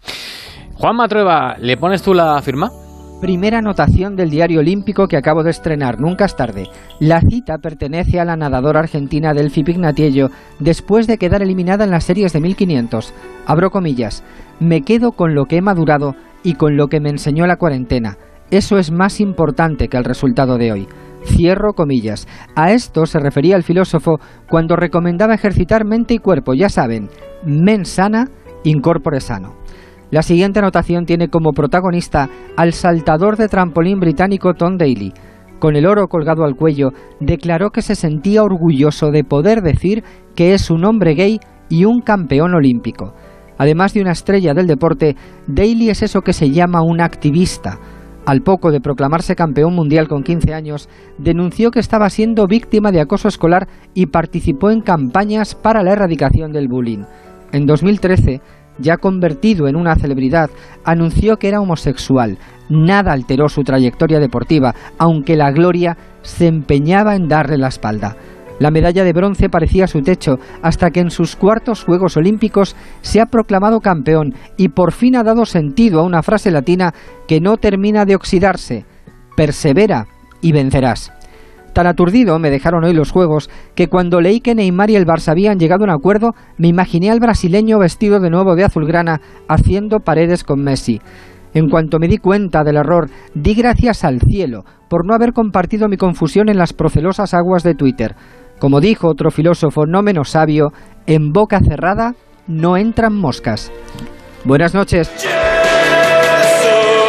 [0.75, 2.71] Juan Matrueva, ¿le pones tú la firma?
[3.21, 6.65] Primera anotación del diario olímpico que acabo de estrenar, nunca es tarde.
[6.99, 12.03] La cita pertenece a la nadadora argentina Delphi Pignatiello después de quedar eliminada en las
[12.03, 13.15] series de 1500.
[13.47, 14.25] Abro comillas,
[14.59, 18.17] me quedo con lo que he madurado y con lo que me enseñó la cuarentena.
[18.51, 20.89] Eso es más importante que el resultado de hoy.
[21.25, 22.27] Cierro comillas.
[22.55, 24.19] A esto se refería el filósofo
[24.49, 27.09] cuando recomendaba ejercitar mente y cuerpo, ya saben,
[27.45, 28.29] men sana,
[28.65, 29.55] incorpore sano.
[30.11, 35.15] La siguiente anotación tiene como protagonista al saltador de trampolín británico Tom Daly.
[35.59, 36.91] Con el oro colgado al cuello,
[37.21, 40.05] declaró que se sentía orgulloso de poder decir
[40.35, 41.41] que es un hombre gay
[41.71, 43.15] y un campeón olímpico.
[43.57, 45.17] Además de una estrella del deporte,
[45.47, 47.79] Daly es eso que se llama un activista.
[48.25, 50.89] Al poco de proclamarse campeón mundial con 15 años,
[51.19, 56.53] denunció que estaba siendo víctima de acoso escolar y participó en campañas para la erradicación
[56.53, 57.05] del bullying.
[57.53, 58.41] En 2013,
[58.79, 60.51] ya convertido en una celebridad,
[60.85, 62.39] anunció que era homosexual.
[62.71, 68.17] Nada alteró su trayectoria deportiva, aunque la gloria se empeñaba en darle la espalda.
[68.63, 73.21] La medalla de bronce parecía su techo, hasta que en sus cuartos Juegos Olímpicos se
[73.21, 76.95] ha proclamado campeón y por fin ha dado sentido a una frase latina
[77.27, 78.85] que no termina de oxidarse.
[79.37, 80.07] Persevera
[80.41, 81.13] y vencerás.
[81.73, 85.33] Tan aturdido me dejaron hoy los juegos que cuando leí que Neymar y el Barça
[85.33, 89.99] habían llegado a un acuerdo, me imaginé al brasileño vestido de nuevo de azulgrana haciendo
[89.99, 91.01] paredes con Messi.
[91.53, 95.89] En cuanto me di cuenta del error, di gracias al cielo por no haber compartido
[95.89, 98.15] mi confusión en las procelosas aguas de Twitter.
[98.63, 100.73] Como dijo otro filósofo no menos sabio,
[101.09, 102.15] en boca cerrada
[102.47, 103.73] no entran moscas.
[104.45, 105.11] Buenas noches.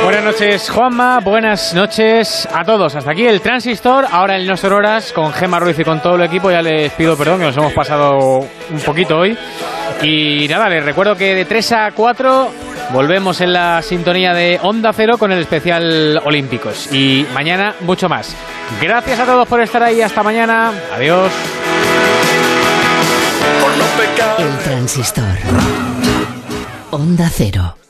[0.04, 1.20] Buenas noches, Juanma.
[1.20, 2.96] Buenas noches a todos.
[2.96, 4.08] Hasta aquí el Transistor.
[4.12, 6.50] Ahora en No Horas con Gemma Ruiz y con todo el equipo.
[6.50, 9.38] Ya les pido perdón que nos hemos pasado un poquito hoy.
[10.02, 12.50] Y nada, les recuerdo que de 3 a 4
[12.92, 16.92] volvemos en la sintonía de Onda Cero con el especial Olímpicos.
[16.92, 18.36] Y mañana mucho más.
[18.82, 20.02] Gracias a todos por estar ahí.
[20.02, 20.72] Hasta mañana.
[20.96, 21.32] Adiós.
[24.40, 25.38] El transistor.
[26.92, 27.83] Onda Cero.